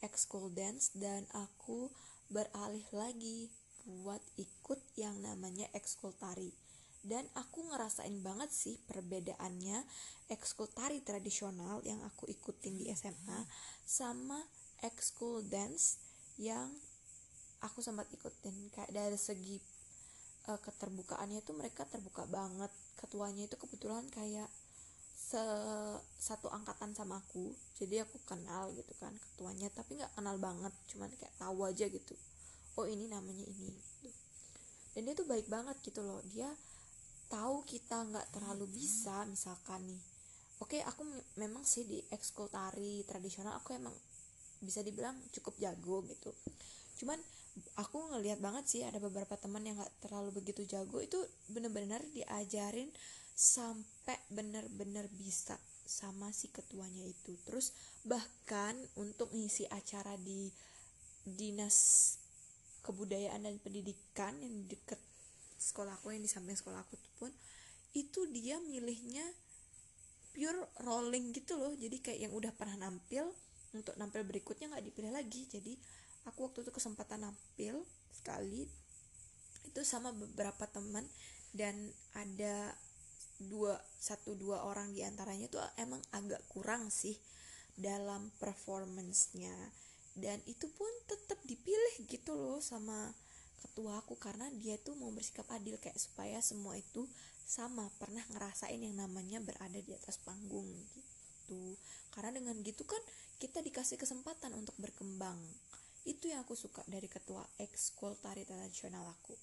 ekskul 0.01 0.49
dance 0.49 0.97
dan 0.97 1.29
aku 1.37 1.93
beralih 2.33 2.89
lagi 2.97 3.53
buat 3.85 4.25
ikut 4.41 4.81
yang 4.97 5.21
namanya 5.21 5.69
ekskul 5.77 6.17
tari. 6.17 6.57
Dan 7.05 7.29
aku 7.37 7.69
ngerasain 7.69 8.25
banget 8.25 8.49
sih 8.49 8.81
perbedaannya 8.89 9.85
ekskul 10.33 10.73
tari 10.73 11.05
tradisional 11.05 11.85
yang 11.85 12.01
aku 12.01 12.33
ikutin 12.33 12.81
di 12.81 12.89
SMA 12.97 13.45
sama 13.85 14.41
ekskul 14.81 15.45
dance 15.45 16.01
yang 16.41 16.73
aku 17.61 17.85
sempat 17.85 18.09
ikutin. 18.09 18.73
Kayak 18.73 18.89
dari 18.89 19.21
segi 19.21 19.61
uh, 20.49 20.57
keterbukaannya 20.57 21.45
tuh 21.45 21.61
mereka 21.61 21.85
terbuka 21.85 22.25
banget 22.25 22.73
ketuanya 23.01 23.49
itu 23.49 23.57
kebetulan 23.57 24.05
kayak 24.13 24.49
se 25.17 25.41
satu 26.21 26.53
angkatan 26.53 26.93
sama 26.93 27.21
aku. 27.21 27.55
Jadi 27.81 28.05
aku 28.05 28.21
kenal 28.29 28.75
gitu 28.77 28.93
kan 29.01 29.15
ketuanya 29.17 29.73
tapi 29.73 29.97
nggak 29.97 30.13
kenal 30.13 30.37
banget 30.37 30.75
cuman 30.93 31.09
kayak 31.17 31.35
tahu 31.41 31.65
aja 31.65 31.89
gitu. 31.89 32.15
Oh 32.77 32.85
ini 32.85 33.09
namanya 33.09 33.45
ini 33.45 33.73
gitu. 33.73 34.11
dan 34.91 35.07
dia 35.07 35.15
tuh 35.15 35.27
baik 35.29 35.47
banget 35.47 35.77
gitu 35.87 36.03
loh. 36.03 36.21
Dia 36.35 36.51
tahu 37.31 37.63
kita 37.63 38.11
nggak 38.11 38.27
terlalu 38.35 38.67
bisa 38.69 39.25
misalkan 39.25 39.81
nih. 39.87 40.03
Oke 40.61 40.83
aku 40.85 41.07
memang 41.41 41.65
sih 41.65 41.89
di 41.89 42.03
ekskul 42.13 42.51
tari 42.53 43.07
tradisional 43.09 43.57
aku 43.57 43.73
emang 43.79 43.95
bisa 44.61 44.85
dibilang 44.85 45.17
cukup 45.33 45.57
jago 45.57 46.05
gitu. 46.05 46.35
Cuman 47.01 47.17
aku 47.77 48.15
ngelihat 48.15 48.39
banget 48.39 48.65
sih 48.67 48.81
ada 48.87 49.03
beberapa 49.03 49.35
teman 49.35 49.67
yang 49.67 49.77
nggak 49.79 49.95
terlalu 50.03 50.43
begitu 50.43 50.63
jago 50.67 51.03
itu 51.03 51.19
bener-bener 51.51 52.01
diajarin 52.15 52.89
sampai 53.35 54.21
bener-bener 54.31 55.09
bisa 55.17 55.57
sama 55.89 56.31
si 56.31 56.53
ketuanya 56.53 57.03
itu. 57.03 57.35
Terus 57.49 57.75
bahkan 58.07 58.79
untuk 58.95 59.35
ngisi 59.35 59.67
acara 59.67 60.15
di 60.21 60.47
dinas 61.27 62.17
kebudayaan 62.87 63.45
dan 63.45 63.59
pendidikan 63.61 64.33
yang 64.41 64.65
deket 64.71 65.01
sekolahku 65.61 66.09
yang 66.15 66.25
di 66.25 66.31
samping 66.31 66.57
sekolahku 66.57 66.97
tuh 66.97 67.15
pun 67.21 67.33
itu 67.93 68.25
dia 68.33 68.57
milihnya 68.63 69.27
pure 70.33 70.71
rolling 70.87 71.35
gitu 71.35 71.59
loh. 71.59 71.75
Jadi 71.75 71.99
kayak 72.01 72.21
yang 72.31 72.33
udah 72.33 72.55
pernah 72.55 72.89
nampil 72.89 73.29
untuk 73.75 73.95
nampil 73.99 74.23
berikutnya 74.23 74.71
nggak 74.71 74.85
dipilih 74.87 75.13
lagi. 75.13 75.43
Jadi 75.51 75.75
aku 76.31 76.47
waktu 76.47 76.63
itu 76.63 76.71
kesempatan 76.71 77.27
nampil 77.27 77.83
sekali 78.15 78.71
itu 79.67 79.81
sama 79.83 80.15
beberapa 80.15 80.67
teman 80.71 81.05
dan 81.51 81.75
ada 82.15 82.75
dua 83.41 83.81
satu 83.97 84.37
dua 84.37 84.63
orang 84.69 84.93
di 84.93 85.01
antaranya 85.01 85.49
tuh 85.49 85.63
emang 85.81 86.03
agak 86.13 86.45
kurang 86.53 86.93
sih 86.93 87.17
dalam 87.81 88.29
performancenya. 88.37 89.55
Dan 90.13 90.43
itu 90.45 90.69
pun 90.69 90.91
tetap 91.09 91.41
dipilih 91.49 92.05
gitu 92.05 92.37
loh 92.37 92.61
sama 92.61 93.15
ketua 93.61 94.01
aku 94.05 94.17
karena 94.21 94.49
dia 94.61 94.77
tuh 94.81 94.97
mau 95.01 95.09
bersikap 95.13 95.49
adil 95.55 95.81
kayak 95.81 95.97
supaya 95.97 96.45
semua 96.45 96.77
itu 96.77 97.09
sama. 97.49 97.89
Pernah 97.97 98.23
ngerasain 98.37 98.77
yang 98.77 99.01
namanya 99.01 99.41
berada 99.41 99.81
di 99.81 99.93
atas 99.97 100.21
panggung 100.21 100.69
gitu. 100.93 101.79
Karena 102.13 102.37
dengan 102.37 102.61
gitu 102.61 102.85
kan 102.85 103.01
kita 103.41 103.65
dikasih 103.65 103.97
kesempatan 103.97 104.53
untuk 104.53 104.77
berkembang 104.77 105.41
itu 106.09 106.33
yang 106.33 106.45
aku 106.45 106.57
suka 106.57 106.81
dari 106.89 107.09
ketua 107.09 107.45
ekskul 107.61 108.17
tari 108.21 108.49
tradisional 108.49 109.05
aku 109.05 109.37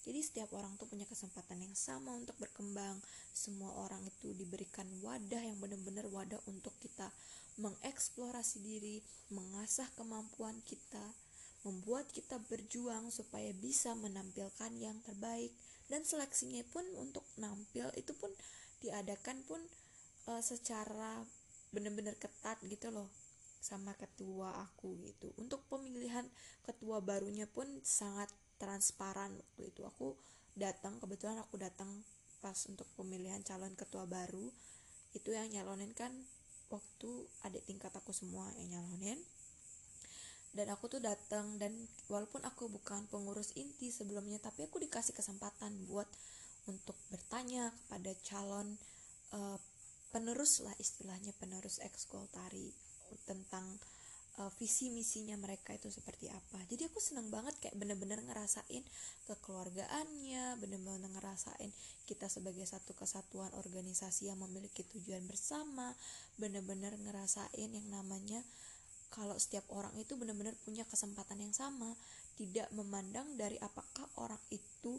jadi 0.00 0.20
setiap 0.24 0.56
orang 0.56 0.80
tuh 0.80 0.88
punya 0.88 1.04
kesempatan 1.04 1.60
yang 1.60 1.76
sama 1.76 2.16
untuk 2.16 2.32
berkembang. 2.40 2.96
Semua 3.36 3.68
orang 3.84 4.00
itu 4.08 4.32
diberikan 4.32 4.88
wadah 5.04 5.44
yang 5.44 5.60
benar-benar 5.60 6.08
wadah 6.08 6.40
untuk 6.48 6.72
kita 6.80 7.12
mengeksplorasi 7.60 8.64
diri, 8.64 9.04
mengasah 9.28 9.84
kemampuan 10.00 10.56
kita, 10.64 11.04
membuat 11.68 12.08
kita 12.16 12.40
berjuang 12.48 13.12
supaya 13.12 13.52
bisa 13.52 13.92
menampilkan 13.92 14.72
yang 14.80 14.96
terbaik. 15.04 15.52
Dan 15.92 16.00
seleksinya 16.08 16.64
pun 16.72 16.86
untuk 16.96 17.26
nampil 17.36 17.92
itu 17.92 18.16
pun 18.16 18.32
diadakan 18.80 19.44
pun 19.44 19.60
e, 20.24 20.32
secara 20.40 21.20
benar-benar 21.76 22.16
ketat 22.16 22.56
gitu 22.64 22.88
loh 22.88 23.10
sama 23.60 23.92
ketua 23.94 24.56
aku 24.56 24.96
gitu. 25.04 25.30
Untuk 25.36 25.62
pemilihan 25.68 26.24
ketua 26.64 27.04
barunya 27.04 27.44
pun 27.44 27.68
sangat 27.84 28.32
transparan 28.56 29.36
waktu 29.36 29.68
itu. 29.68 29.84
Aku 29.84 30.16
datang 30.56 30.96
kebetulan 30.98 31.36
aku 31.38 31.60
datang 31.60 31.88
pas 32.40 32.56
untuk 32.66 32.88
pemilihan 32.96 33.44
calon 33.44 33.76
ketua 33.76 34.08
baru. 34.08 34.48
Itu 35.12 35.36
yang 35.36 35.52
nyalonin 35.52 35.92
kan 35.92 36.10
waktu 36.72 37.28
adik 37.44 37.68
tingkat 37.68 37.92
aku 37.92 38.16
semua 38.16 38.48
yang 38.56 38.80
nyalonin. 38.80 39.20
Dan 40.50 40.66
aku 40.74 40.90
tuh 40.90 40.98
datang 40.98 41.62
dan 41.62 41.70
walaupun 42.10 42.42
aku 42.42 42.66
bukan 42.66 43.06
pengurus 43.06 43.54
inti 43.54 43.94
sebelumnya 43.94 44.42
tapi 44.42 44.66
aku 44.66 44.82
dikasih 44.82 45.14
kesempatan 45.14 45.86
buat 45.86 46.10
untuk 46.66 46.98
bertanya 47.06 47.70
kepada 47.70 48.12
calon 48.26 48.74
uh, 49.30 49.58
penerus 50.10 50.58
lah 50.66 50.74
istilahnya 50.82 51.30
penerus 51.38 51.78
ekskul 51.78 52.26
tari 52.34 52.74
tentang 53.26 53.64
uh, 54.38 54.50
visi 54.56 54.88
misinya 54.88 55.36
mereka 55.36 55.74
itu 55.76 55.92
seperti 55.92 56.30
apa. 56.32 56.58
Jadi 56.70 56.86
aku 56.86 57.02
seneng 57.02 57.28
banget 57.28 57.56
kayak 57.58 57.76
bener-bener 57.76 58.22
ngerasain 58.24 58.84
kekeluargaannya 59.28 60.56
bener-bener 60.56 61.10
ngerasain 61.10 61.70
kita 62.08 62.26
sebagai 62.30 62.64
satu 62.66 62.96
kesatuan 62.96 63.50
organisasi 63.54 64.30
yang 64.30 64.38
memiliki 64.40 64.82
tujuan 64.96 65.22
bersama 65.28 65.92
bener-bener 66.38 66.94
ngerasain 66.98 67.70
yang 67.70 67.86
namanya 67.90 68.42
kalau 69.10 69.34
setiap 69.34 69.66
orang 69.74 69.90
itu 69.98 70.14
benar-benar 70.14 70.54
punya 70.62 70.86
kesempatan 70.86 71.42
yang 71.42 71.54
sama 71.54 71.94
tidak 72.38 72.70
memandang 72.72 73.26
dari 73.34 73.58
apakah 73.58 74.06
orang 74.22 74.40
itu 74.54 74.96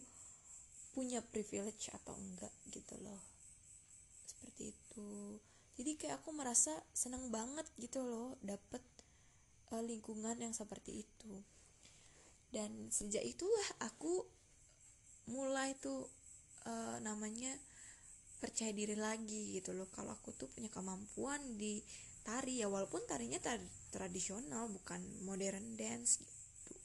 punya 0.91 1.23
privilege 1.23 1.87
atau 1.95 2.13
enggak 2.19 2.51
gitu 2.69 2.99
loh. 2.99 3.23
Seperti 4.27 4.75
itu 4.75 5.39
jadi 5.79 5.95
kayak 5.95 6.15
aku 6.19 6.35
merasa 6.35 6.75
seneng 6.91 7.31
banget 7.31 7.63
gitu 7.79 8.03
loh 8.03 8.35
dapet 8.43 8.83
uh, 9.71 9.83
lingkungan 9.83 10.35
yang 10.37 10.51
seperti 10.51 11.07
itu. 11.07 11.33
Dan 12.51 12.91
sejak 12.91 13.23
itulah 13.23 13.67
aku 13.79 14.27
mulai 15.31 15.71
tuh 15.79 16.11
uh, 16.67 16.99
namanya 16.99 17.55
percaya 18.43 18.75
diri 18.75 18.99
lagi 18.99 19.55
gitu 19.55 19.71
loh. 19.71 19.87
Kalau 19.95 20.11
aku 20.11 20.35
tuh 20.35 20.51
punya 20.51 20.67
kemampuan 20.67 21.39
di 21.55 21.79
tari 22.21 22.61
ya 22.61 22.67
walaupun 22.67 23.01
tarinya 23.07 23.39
tari 23.39 23.63
tradisional 23.89 24.67
bukan 24.67 24.99
modern 25.23 25.79
dance 25.79 26.19
gitu. 26.19 26.75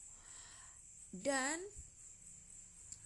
Dan 1.11 1.59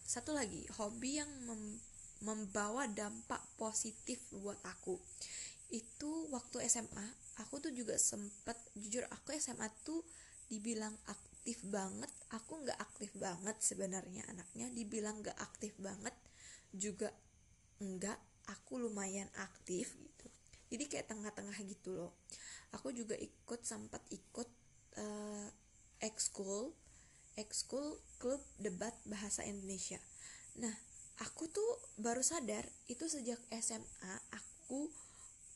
satu 0.04 0.36
lagi 0.36 0.66
hobi 0.76 1.22
yang 1.22 1.30
mem 1.46 1.80
membawa 2.20 2.84
dampak 2.84 3.40
positif 3.56 4.20
buat 4.28 4.60
aku 4.60 5.00
itu 5.70 6.26
waktu 6.34 6.66
SMA 6.66 7.06
aku 7.38 7.62
tuh 7.62 7.72
juga 7.72 7.94
sempet 7.96 8.58
jujur 8.74 9.06
aku 9.10 9.34
SMA 9.38 9.70
tuh 9.86 10.02
dibilang 10.50 10.92
aktif 11.06 11.62
banget 11.66 12.10
aku 12.34 12.66
nggak 12.66 12.78
aktif 12.78 13.14
banget 13.16 13.56
sebenarnya 13.62 14.26
anaknya 14.28 14.66
dibilang 14.74 15.22
nggak 15.22 15.38
aktif 15.38 15.72
banget 15.78 16.12
juga 16.74 17.10
enggak 17.80 18.18
aku 18.46 18.82
lumayan 18.82 19.30
aktif 19.38 19.94
gitu. 19.94 20.26
Jadi 20.70 20.84
kayak 20.86 21.06
tengah-tengah 21.10 21.58
gitu 21.66 21.94
loh. 21.94 22.12
Aku 22.74 22.94
juga 22.94 23.18
ikut 23.18 23.66
sempat 23.66 24.02
ikut 24.10 24.46
uh, 24.98 25.48
ekskul 25.98 26.70
ekskul 27.38 27.98
klub 28.20 28.42
debat 28.60 28.92
bahasa 29.06 29.46
Indonesia. 29.46 29.98
Nah 30.60 30.72
aku 31.22 31.48
tuh 31.50 31.70
baru 31.96 32.20
sadar 32.20 32.66
itu 32.86 33.06
sejak 33.06 33.40
SMA 33.58 34.14
aku 34.34 34.90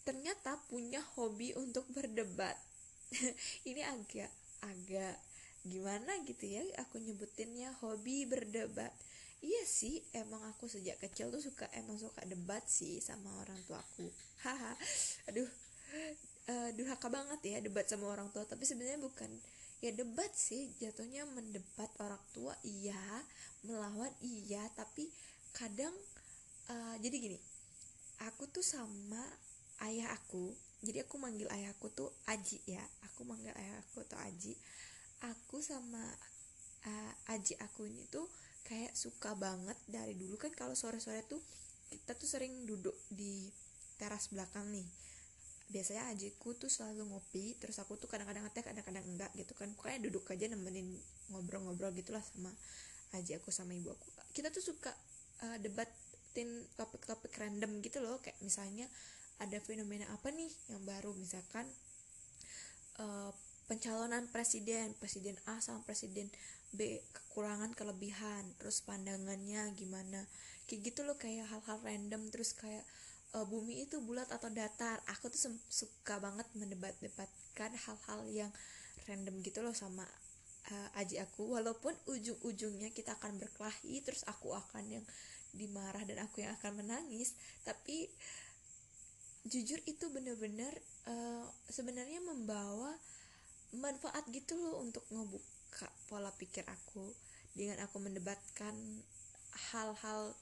ternyata 0.05 0.61
punya 0.69 1.01
hobi 1.17 1.57
untuk 1.57 1.89
berdebat. 1.91 2.57
Ini 3.69 3.83
agak 3.89 4.31
agak 4.65 5.17
gimana 5.65 6.21
gitu 6.29 6.45
ya 6.45 6.61
aku 6.81 7.01
nyebutinnya 7.01 7.73
hobi 7.81 8.29
berdebat. 8.29 8.93
Iya 9.45 9.65
sih 9.69 10.01
emang 10.17 10.41
aku 10.49 10.69
sejak 10.69 10.97
kecil 11.01 11.29
tuh 11.29 11.41
suka 11.41 11.69
emang 11.77 12.01
suka 12.01 12.25
debat 12.25 12.65
sih 12.65 13.01
sama 13.01 13.29
orang 13.45 13.61
tua 13.69 13.81
aku. 13.81 14.09
Haha 14.45 14.73
aduh 15.29 15.49
uh, 16.49 16.71
durhaka 16.77 17.09
banget 17.09 17.41
ya 17.45 17.59
debat 17.65 17.85
sama 17.89 18.09
orang 18.13 18.29
tua 18.33 18.45
tapi 18.45 18.65
sebenarnya 18.69 19.01
bukan 19.01 19.29
ya 19.85 19.93
debat 19.93 20.33
sih 20.33 20.73
jatuhnya 20.81 21.29
mendebat 21.29 21.93
orang 22.01 22.21
tua 22.33 22.57
iya 22.65 23.21
melawan 23.69 24.09
iya 24.25 24.65
tapi 24.73 25.09
kadang 25.53 25.93
uh, 26.73 26.97
jadi 27.05 27.17
gini 27.21 27.39
aku 28.25 28.49
tuh 28.49 28.65
sama 28.65 29.21
ayah 29.85 30.11
aku 30.17 30.57
jadi 30.85 31.09
aku 31.09 31.17
manggil 31.17 31.49
ayahku 31.49 31.89
tuh 31.97 32.13
Aji 32.29 32.61
ya. 32.69 32.85
Aku 33.09 33.25
manggil 33.25 33.57
ayahku 33.57 34.05
tuh 34.05 34.21
Aji. 34.21 34.53
Aku 35.25 35.65
sama 35.65 36.05
uh, 36.85 37.33
Aji 37.33 37.57
aku 37.57 37.89
ini 37.89 38.05
tuh 38.13 38.29
kayak 38.69 38.93
suka 38.93 39.33
banget 39.33 39.81
dari 39.89 40.13
dulu. 40.13 40.37
Kan 40.37 40.53
kalau 40.53 40.77
sore-sore 40.77 41.25
tuh 41.25 41.41
kita 41.89 42.13
tuh 42.13 42.29
sering 42.29 42.69
duduk 42.69 42.95
di 43.09 43.49
teras 43.97 44.29
belakang 44.29 44.69
nih. 44.77 44.85
Biasanya 45.65 46.13
ajiku 46.13 46.53
tuh 46.61 46.69
selalu 46.69 47.09
ngopi 47.09 47.57
terus 47.57 47.81
aku 47.81 47.97
tuh 47.97 48.05
kadang-kadang 48.05 48.45
ngetek 48.45 48.69
kadang-kadang 48.69 49.05
enggak 49.09 49.33
gitu 49.33 49.57
kan. 49.57 49.73
Pokoknya 49.73 50.05
duduk 50.05 50.29
aja 50.29 50.53
nemenin 50.53 51.01
ngobrol-ngobrol 51.33 51.97
gitulah 51.97 52.21
sama 52.21 52.53
aji 53.17 53.41
aku 53.41 53.49
sama 53.49 53.73
ibu 53.73 53.89
aku. 53.89 54.05
Kita 54.37 54.53
tuh 54.53 54.61
suka 54.61 54.93
uh, 55.49 55.57
debatin 55.57 56.69
topik-topik 56.77 57.33
random 57.41 57.81
gitu 57.81 58.05
loh. 58.05 58.21
Kayak 58.21 58.37
misalnya 58.45 58.85
ada 59.43 59.59
fenomena 59.63 60.07
apa 60.13 60.31
nih 60.31 60.51
yang 60.71 60.83
baru? 60.87 61.11
Misalkan 61.17 61.67
uh, 63.03 63.31
pencalonan 63.65 64.29
presiden 64.29 64.93
presiden 65.01 65.35
A 65.49 65.59
sama 65.59 65.81
presiden 65.89 66.29
B 66.75 67.01
kekurangan 67.15 67.73
kelebihan 67.73 68.45
terus 68.61 68.85
pandangannya 68.85 69.73
gimana? 69.75 70.27
Kayak 70.71 70.81
gitu 70.93 71.01
loh 71.05 71.17
kayak 71.19 71.51
hal-hal 71.51 71.79
random 71.83 72.31
terus 72.31 72.55
kayak 72.57 72.85
uh, 73.35 73.45
bumi 73.45 73.85
itu 73.85 73.99
bulat 74.01 74.31
atau 74.31 74.49
datar. 74.49 75.03
Aku 75.19 75.29
tuh 75.29 75.59
suka 75.69 76.23
banget 76.23 76.47
mendebat-debatkan 76.55 77.75
hal-hal 77.75 78.21
yang 78.31 78.53
random 79.05 79.43
gitu 79.45 79.61
loh 79.61 79.75
sama 79.75 80.07
uh, 80.71 81.01
aji 81.01 81.21
aku. 81.21 81.59
Walaupun 81.59 81.93
ujung-ujungnya 82.09 82.95
kita 82.95 83.19
akan 83.19 83.43
berkelahi 83.43 84.01
terus 84.07 84.23
aku 84.25 84.55
akan 84.55 85.01
yang 85.01 85.07
dimarah 85.55 86.03
dan 86.03 86.27
aku 86.27 86.43
yang 86.43 86.53
akan 86.59 86.83
menangis 86.83 87.39
tapi 87.63 88.11
jujur 89.45 89.81
itu 89.85 90.09
bener-bener 90.09 90.73
uh, 91.09 91.45
sebenarnya 91.69 92.21
membawa 92.25 92.97
manfaat 93.77 94.25
gitu 94.33 94.57
loh 94.57 94.81
untuk 94.81 95.05
ngebuka 95.13 95.89
pola 96.09 96.33
pikir 96.41 96.65
aku 96.65 97.13
dengan 97.53 97.83
aku 97.85 98.01
mendebatkan 98.01 98.75
hal-hal 99.73 100.33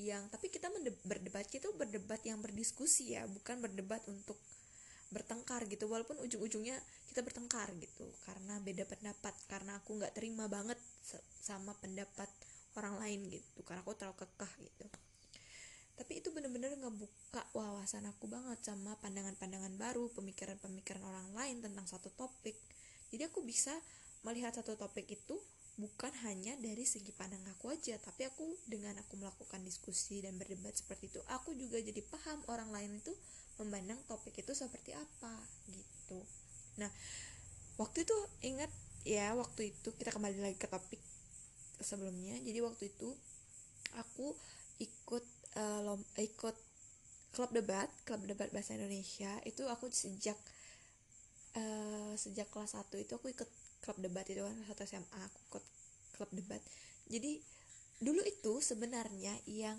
yang 0.00 0.24
tapi 0.32 0.48
kita 0.48 0.72
berdebat 1.04 1.46
itu 1.52 1.68
berdebat 1.76 2.20
yang 2.24 2.40
berdiskusi 2.40 3.16
ya 3.16 3.28
bukan 3.28 3.60
berdebat 3.60 4.00
untuk 4.08 4.40
bertengkar 5.10 5.66
gitu. 5.66 5.90
Walaupun 5.90 6.22
ujung-ujungnya 6.22 6.78
kita 7.10 7.26
bertengkar 7.26 7.74
gitu 7.76 8.06
karena 8.24 8.62
beda 8.62 8.86
pendapat 8.86 9.34
karena 9.50 9.82
aku 9.82 9.98
nggak 9.98 10.14
terima 10.14 10.46
banget 10.46 10.78
sama 11.42 11.74
pendapat 11.82 12.30
orang 12.78 13.02
lain 13.02 13.20
gitu 13.34 13.66
karena 13.66 13.82
aku 13.82 13.98
terlalu 13.98 14.22
kekeh 14.22 14.52
gitu 14.62 14.86
tapi 16.00 16.24
itu 16.24 16.32
bener-bener 16.32 16.72
ngebuka 16.80 17.44
wawasan 17.52 18.08
aku 18.08 18.24
banget 18.24 18.56
sama 18.64 18.96
pandangan-pandangan 19.04 19.76
baru 19.76 20.08
pemikiran-pemikiran 20.16 21.04
orang 21.04 21.28
lain 21.36 21.60
tentang 21.60 21.84
satu 21.84 22.08
topik. 22.16 22.56
Jadi 23.12 23.28
aku 23.28 23.44
bisa 23.44 23.76
melihat 24.24 24.56
satu 24.56 24.80
topik 24.80 25.04
itu 25.12 25.36
bukan 25.76 26.08
hanya 26.24 26.56
dari 26.56 26.88
segi 26.88 27.12
pandang 27.12 27.40
aku 27.52 27.72
aja 27.72 27.96
tapi 28.00 28.28
aku 28.28 28.44
dengan 28.68 28.96
aku 29.00 29.16
melakukan 29.16 29.64
diskusi 29.64 30.20
dan 30.20 30.36
berdebat 30.36 30.76
seperti 30.76 31.08
itu 31.08 31.20
aku 31.32 31.56
juga 31.56 31.80
jadi 31.80 32.04
paham 32.04 32.36
orang 32.52 32.68
lain 32.68 33.00
itu 33.00 33.16
memandang 33.56 33.96
topik 34.04 34.36
itu 34.36 34.52
seperti 34.56 34.92
apa 34.92 35.32
gitu. 35.72 36.20
Nah 36.80 36.88
waktu 37.80 38.08
itu 38.08 38.16
ingat 38.44 38.68
ya 39.04 39.32
waktu 39.36 39.72
itu 39.72 39.88
kita 39.96 40.12
kembali 40.12 40.40
lagi 40.40 40.56
ke 40.56 40.68
topik 40.68 41.00
sebelumnya. 41.80 42.36
Jadi 42.40 42.60
waktu 42.60 42.92
itu 42.92 43.08
aku 43.96 44.36
ikut 44.80 45.24
uh, 45.56 45.80
lom, 45.82 46.02
ikut 46.18 46.56
klub 47.30 47.50
debat 47.54 47.86
klub 48.06 48.22
debat 48.26 48.50
bahasa 48.50 48.74
Indonesia. 48.74 49.30
Itu 49.46 49.66
aku 49.70 49.90
sejak 49.90 50.36
uh, 51.56 52.12
sejak 52.14 52.50
kelas 52.50 52.74
1 52.78 52.90
itu 52.98 53.12
aku 53.14 53.30
ikut 53.30 53.50
klub 53.80 53.98
debat 53.98 54.26
itu 54.28 54.44
kan 54.44 54.56
satu 54.68 54.84
SMA 54.84 55.20
aku 55.24 55.38
ikut 55.50 55.64
klub 56.18 56.30
debat. 56.34 56.62
Jadi 57.10 57.40
dulu 58.00 58.20
itu 58.24 58.52
sebenarnya 58.60 59.34
yang 59.48 59.78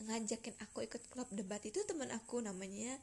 ngajakin 0.00 0.56
aku 0.64 0.84
ikut 0.88 1.02
klub 1.12 1.28
debat 1.32 1.60
itu 1.64 1.80
teman 1.84 2.08
aku 2.12 2.40
namanya 2.40 2.96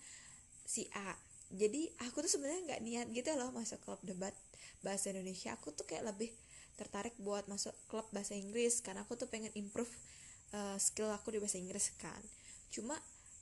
si 0.65 0.89
A. 0.93 1.15
Jadi 1.47 1.88
aku 2.03 2.25
tuh 2.25 2.32
sebenarnya 2.32 2.62
nggak 2.67 2.82
niat 2.84 3.08
gitu 3.15 3.32
loh 3.39 3.56
masuk 3.56 3.80
klub 3.86 4.01
debat 4.03 4.36
bahasa 4.84 5.13
Indonesia. 5.13 5.56
Aku 5.56 5.71
tuh 5.71 5.88
kayak 5.88 6.03
lebih 6.03 6.34
tertarik 6.77 7.15
buat 7.17 7.49
masuk 7.49 7.73
klub 7.89 8.06
bahasa 8.13 8.38
Inggris 8.38 8.84
karena 8.86 9.01
aku 9.01 9.17
tuh 9.17 9.25
pengen 9.25 9.49
improve 9.58 9.89
uh, 10.53 10.77
skill 10.79 11.12
aku 11.12 11.36
di 11.36 11.39
bahasa 11.41 11.60
Inggris 11.60 11.91
kan. 11.97 12.19
Cuma 12.71 12.95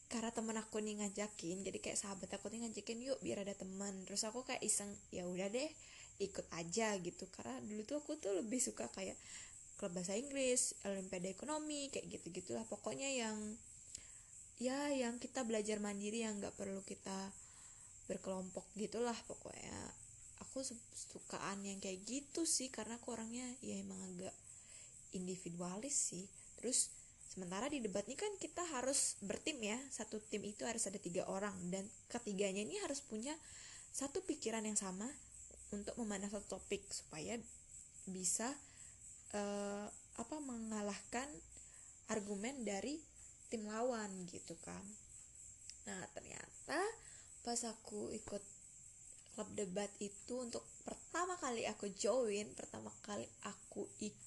karena 0.05 0.29
temen 0.29 0.55
aku 0.55 0.77
nih 0.79 1.01
ngajakin 1.01 1.65
jadi 1.65 1.81
kayak 1.81 1.97
sahabat 1.97 2.29
aku 2.37 2.53
nih 2.53 2.69
ngajakin 2.69 3.01
yuk 3.01 3.17
biar 3.25 3.41
ada 3.41 3.57
teman 3.57 4.05
terus 4.05 4.21
aku 4.21 4.45
kayak 4.45 4.61
iseng 4.61 4.93
ya 5.09 5.25
udah 5.25 5.49
deh 5.49 5.69
ikut 6.21 6.45
aja 6.55 6.95
gitu. 7.01 7.25
Karena 7.33 7.57
dulu 7.61 7.81
tuh 7.83 7.97
aku 7.99 8.11
tuh 8.21 8.33
lebih 8.37 8.61
suka 8.61 8.87
kayak 8.93 9.17
klub 9.75 9.91
bahasa 9.91 10.15
Inggris 10.15 10.77
olimpiade 10.87 11.35
ekonomi 11.35 11.91
kayak 11.91 12.07
gitu 12.07 12.31
gitulah 12.31 12.63
pokoknya 12.63 13.11
yang 13.11 13.35
ya 14.55 14.87
yang 14.87 15.19
kita 15.19 15.43
belajar 15.43 15.83
mandiri 15.83 16.23
yang 16.23 16.39
nggak 16.39 16.55
perlu 16.55 16.79
kita 16.87 17.33
berkelompok 18.07 18.63
gitulah 18.79 19.17
pokoknya. 19.27 19.75
Aku 20.47 20.63
sukaan 20.95 21.63
yang 21.67 21.83
kayak 21.83 22.03
gitu 22.07 22.47
sih 22.47 22.71
karena 22.71 22.95
aku 22.95 23.11
orangnya 23.11 23.43
ya 23.59 23.75
emang 23.81 23.99
agak 24.15 24.35
individualis 25.11 26.15
sih. 26.15 26.23
Terus 26.59 26.94
sementara 27.35 27.67
di 27.67 27.83
debat 27.83 28.07
ini 28.07 28.15
kan 28.15 28.31
kita 28.39 28.63
harus 28.79 29.19
bertim 29.19 29.59
ya. 29.59 29.75
Satu 29.91 30.23
tim 30.31 30.39
itu 30.47 30.63
harus 30.63 30.87
ada 30.87 30.95
tiga 30.95 31.27
orang. 31.27 31.51
Dan 31.67 31.83
ketiganya 32.07 32.63
ini 32.63 32.79
harus 32.79 33.03
punya 33.03 33.35
satu 33.91 34.23
pikiran 34.23 34.63
yang 34.63 34.79
sama 34.79 35.11
untuk 35.75 35.99
memandang 35.99 36.31
satu 36.31 36.55
topik 36.55 36.87
supaya 36.87 37.35
bisa 38.07 38.47
uh, 39.35 39.87
apa 40.15 40.35
mengalahkan 40.39 41.27
argumen 42.07 42.63
dari 42.63 43.03
tim 43.51 43.67
lawan 43.67 44.09
gitu 44.31 44.55
kan. 44.63 44.83
Nah 45.91 46.07
ternyata 46.15 46.79
pas 47.43 47.59
aku 47.67 48.15
ikut 48.15 48.43
klub 49.35 49.51
debat 49.51 49.91
itu 49.99 50.39
untuk 50.39 50.63
pertama 50.87 51.35
kali 51.35 51.67
aku 51.67 51.91
join 51.91 52.47
pertama 52.55 52.87
kali 53.03 53.27
aku 53.43 53.83
ikut 53.99 54.24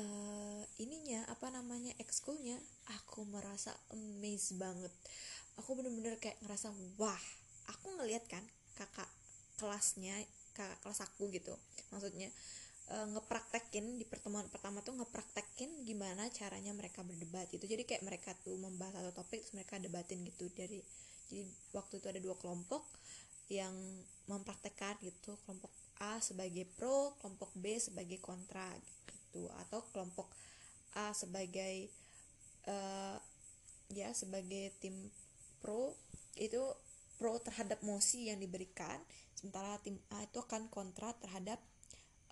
uh, 0.00 0.62
ininya 0.80 1.26
apa 1.28 1.52
namanya 1.52 1.92
ekskulnya 2.00 2.56
aku 2.96 3.28
merasa 3.28 3.74
amazed 3.92 4.56
banget. 4.56 4.92
Aku 5.60 5.76
bener-bener 5.76 6.16
kayak 6.16 6.40
ngerasa 6.40 6.72
wah 6.96 7.20
aku 7.68 7.92
ngeliat 8.00 8.24
kan 8.28 8.40
kakak 8.78 9.08
kelasnya 9.60 10.16
kakak 10.56 10.80
kelas 10.80 11.00
aku 11.04 11.28
gitu. 11.28 11.52
Maksudnya 11.92 12.32
uh, 12.92 13.06
ngepraktekin 13.12 14.00
di 14.00 14.08
pertemuan 14.08 14.48
pertama 14.48 14.80
tuh 14.80 14.96
ngepraktekin 14.96 15.84
gimana 15.84 16.28
caranya 16.32 16.72
mereka 16.72 17.04
berdebat 17.04 17.52
gitu. 17.52 17.68
Jadi 17.68 17.84
kayak 17.84 18.02
mereka 18.04 18.32
tuh 18.40 18.56
membahas 18.56 19.00
satu 19.00 19.12
topik 19.12 19.44
terus 19.44 19.54
mereka 19.56 19.76
debatin 19.76 20.24
gitu. 20.24 20.48
Dari 20.52 20.80
jadi 21.28 21.48
waktu 21.72 22.00
itu 22.00 22.06
ada 22.08 22.20
dua 22.20 22.36
kelompok 22.36 22.84
yang 23.48 23.72
mempraktekkan 24.28 24.96
gitu 25.04 25.36
kelompok 25.44 25.68
A 26.00 26.20
sebagai 26.24 26.64
pro 26.76 27.12
kelompok 27.20 27.52
B 27.52 27.76
sebagai 27.76 28.16
kontra 28.20 28.64
gitu 28.80 29.01
atau 29.32 29.80
kelompok 29.92 30.28
A 30.92 31.16
sebagai 31.16 31.88
uh, 32.68 33.16
ya 33.92 34.12
sebagai 34.12 34.76
tim 34.80 35.08
pro 35.60 35.96
itu 36.36 36.60
pro 37.16 37.38
terhadap 37.40 37.80
mosi 37.84 38.28
yang 38.28 38.40
diberikan 38.40 39.00
sementara 39.32 39.80
tim 39.80 39.96
A 40.12 40.24
itu 40.24 40.40
akan 40.40 40.68
kontra 40.68 41.16
terhadap 41.16 41.60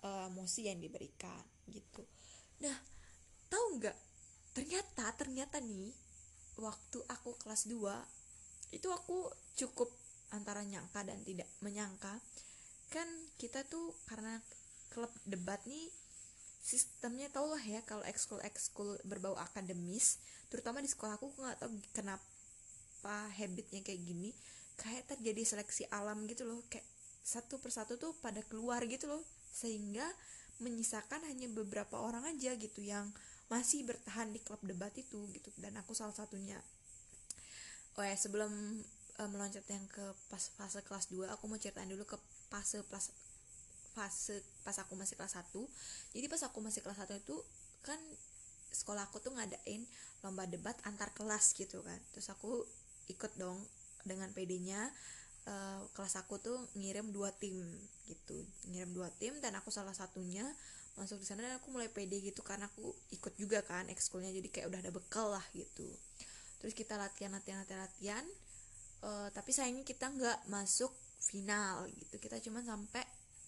uh, 0.05 0.29
mosi 0.33 0.69
yang 0.69 0.77
diberikan 0.77 1.41
gitu. 1.69 2.05
Nah 2.61 2.75
tahu 3.49 3.81
nggak 3.81 3.97
ternyata 4.51 5.05
ternyata 5.15 5.57
nih 5.63 5.95
waktu 6.59 6.99
aku 7.07 7.39
kelas 7.39 7.65
2 7.71 8.75
itu 8.75 8.87
aku 8.87 9.31
cukup 9.57 9.89
antara 10.31 10.63
nyangka 10.63 11.03
dan 11.03 11.19
tidak 11.27 11.47
menyangka. 11.59 12.19
Kan 12.91 13.07
kita 13.39 13.63
tuh 13.67 13.95
karena 14.07 14.39
klub 14.91 15.11
debat 15.23 15.59
nih 15.67 15.87
sistemnya 16.61 17.27
tau 17.33 17.49
lah 17.49 17.61
ya 17.65 17.81
kalau 17.83 18.05
ekskul 18.05 18.37
ekskul 18.45 19.01
berbau 19.01 19.33
akademis 19.33 20.21
terutama 20.53 20.77
di 20.79 20.87
sekolah 20.87 21.17
aku 21.17 21.33
nggak 21.33 21.57
tahu 21.57 21.73
kenapa 21.91 23.33
habitnya 23.33 23.81
kayak 23.81 24.01
gini. 24.05 24.31
Kayak 24.77 25.13
terjadi 25.13 25.41
seleksi 25.45 25.85
alam 25.93 26.25
gitu 26.25 26.45
loh 26.45 26.61
kayak 26.69 26.85
satu 27.21 27.61
persatu 27.61 28.01
tuh 28.01 28.17
pada 28.17 28.41
keluar 28.49 28.81
gitu 28.89 29.05
loh 29.05 29.21
sehingga 29.53 30.05
menyisakan 30.57 31.21
hanya 31.29 31.49
beberapa 31.49 32.01
orang 32.01 32.25
aja 32.25 32.57
gitu 32.57 32.81
yang 32.81 33.09
masih 33.49 33.85
bertahan 33.85 34.33
di 34.33 34.39
klub 34.41 34.61
debat 34.61 34.93
itu 34.97 35.27
gitu. 35.33 35.49
Dan 35.57 35.77
aku 35.77 35.93
salah 35.93 36.13
satunya. 36.13 36.57
Oh 37.99 38.05
ya 38.05 38.15
sebelum 38.15 38.49
uh, 39.19 39.29
meloncat 39.29 39.65
yang 39.69 39.83
ke 39.91 40.01
pas 40.31 40.41
fase 40.57 40.79
kelas 40.81 41.11
2 41.11 41.27
aku 41.29 41.43
mau 41.45 41.59
ceritain 41.59 41.89
dulu 41.89 42.07
ke 42.07 42.17
fase 42.49 42.81
pas 42.87 43.11
fase 43.91 44.39
pas 44.63 44.75
aku 44.79 44.95
masih 44.95 45.19
kelas 45.19 45.35
1 45.35 45.51
jadi 46.15 46.25
pas 46.31 46.41
aku 46.47 46.63
masih 46.63 46.81
kelas 46.81 46.99
1 47.03 47.21
itu 47.21 47.35
kan 47.83 47.99
sekolah 48.71 49.11
aku 49.11 49.19
tuh 49.19 49.35
ngadain 49.35 49.83
lomba 50.23 50.47
debat 50.47 50.73
antar 50.87 51.11
kelas 51.11 51.53
gitu 51.59 51.83
kan. 51.83 51.99
Terus 52.15 52.31
aku 52.31 52.63
ikut 53.11 53.31
dong 53.35 53.59
dengan 54.07 54.31
PD-nya 54.31 54.89
uh, 55.45 55.83
kelas 55.93 56.17
aku 56.17 56.39
tuh 56.39 56.57
ngirim 56.79 57.11
dua 57.11 57.29
tim 57.35 57.59
gitu. 58.07 58.39
Ngirim 58.71 58.95
dua 58.95 59.11
tim 59.19 59.37
dan 59.43 59.59
aku 59.59 59.69
salah 59.69 59.93
satunya 59.93 60.47
masuk 60.99 61.23
di 61.23 61.27
sana 61.27 61.47
dan 61.47 61.55
aku 61.55 61.71
mulai 61.71 61.87
pede 61.87 62.19
gitu 62.19 62.43
karena 62.43 62.67
aku 62.67 62.95
ikut 63.11 63.33
juga 63.35 63.61
kan 63.61 63.91
ekskulnya. 63.91 64.31
Jadi 64.31 64.47
kayak 64.49 64.67
udah 64.71 64.79
ada 64.79 64.91
bekal 64.93 65.35
lah 65.35 65.45
gitu. 65.51 65.87
Terus 66.63 66.73
kita 66.73 66.95
latihan 66.95 67.35
latihan 67.35 67.61
latihan 67.61 67.83
latihan. 67.85 68.25
Uh, 69.01 69.33
tapi 69.33 69.49
sayangnya 69.49 69.81
kita 69.81 70.13
nggak 70.13 70.45
masuk 70.47 70.93
final 71.17 71.89
gitu. 71.89 72.21
Kita 72.21 72.37
cuma 72.39 72.61
sampai 72.61 73.01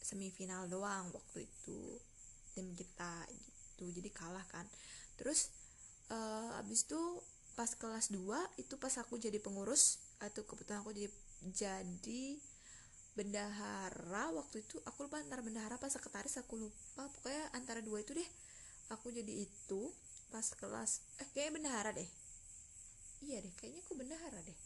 semifinal 0.03 0.67
doang 0.67 1.09
waktu 1.15 1.47
itu 1.47 1.79
tim 2.53 2.69
kita 2.75 3.25
gitu. 3.31 3.89
Jadi 3.89 4.09
kalah 4.11 4.45
kan. 4.51 4.67
Terus 5.17 5.49
uh, 6.11 6.59
abis 6.61 6.85
itu 6.85 7.01
pas 7.55 7.69
kelas 7.73 8.11
2 8.11 8.19
itu 8.61 8.75
pas 8.77 8.93
aku 8.99 9.17
jadi 9.17 9.37
pengurus 9.39 10.01
atau 10.19 10.41
kebetulan 10.45 10.81
aku 10.81 10.91
jadi 10.93 11.09
jadi 11.43 12.23
bendahara 13.13 14.33
waktu 14.33 14.65
itu 14.65 14.81
aku 14.89 15.05
lupa 15.05 15.21
antara 15.21 15.45
bendahara 15.45 15.77
pas 15.77 15.91
sekretaris 15.91 16.39
aku 16.41 16.57
lupa. 16.57 17.03
Pokoknya 17.19 17.43
antara 17.53 17.79
dua 17.79 18.01
itu 18.01 18.17
deh 18.17 18.29
aku 18.89 19.13
jadi 19.13 19.45
itu 19.45 19.81
pas 20.33 20.45
kelas 20.57 21.05
eh 21.21 21.27
kayaknya 21.31 21.53
bendahara 21.61 21.91
deh. 21.93 22.09
Iya 23.21 23.43
deh 23.45 23.53
kayaknya 23.59 23.81
aku 23.85 23.93
bendahara 23.93 24.39
deh. 24.41 24.57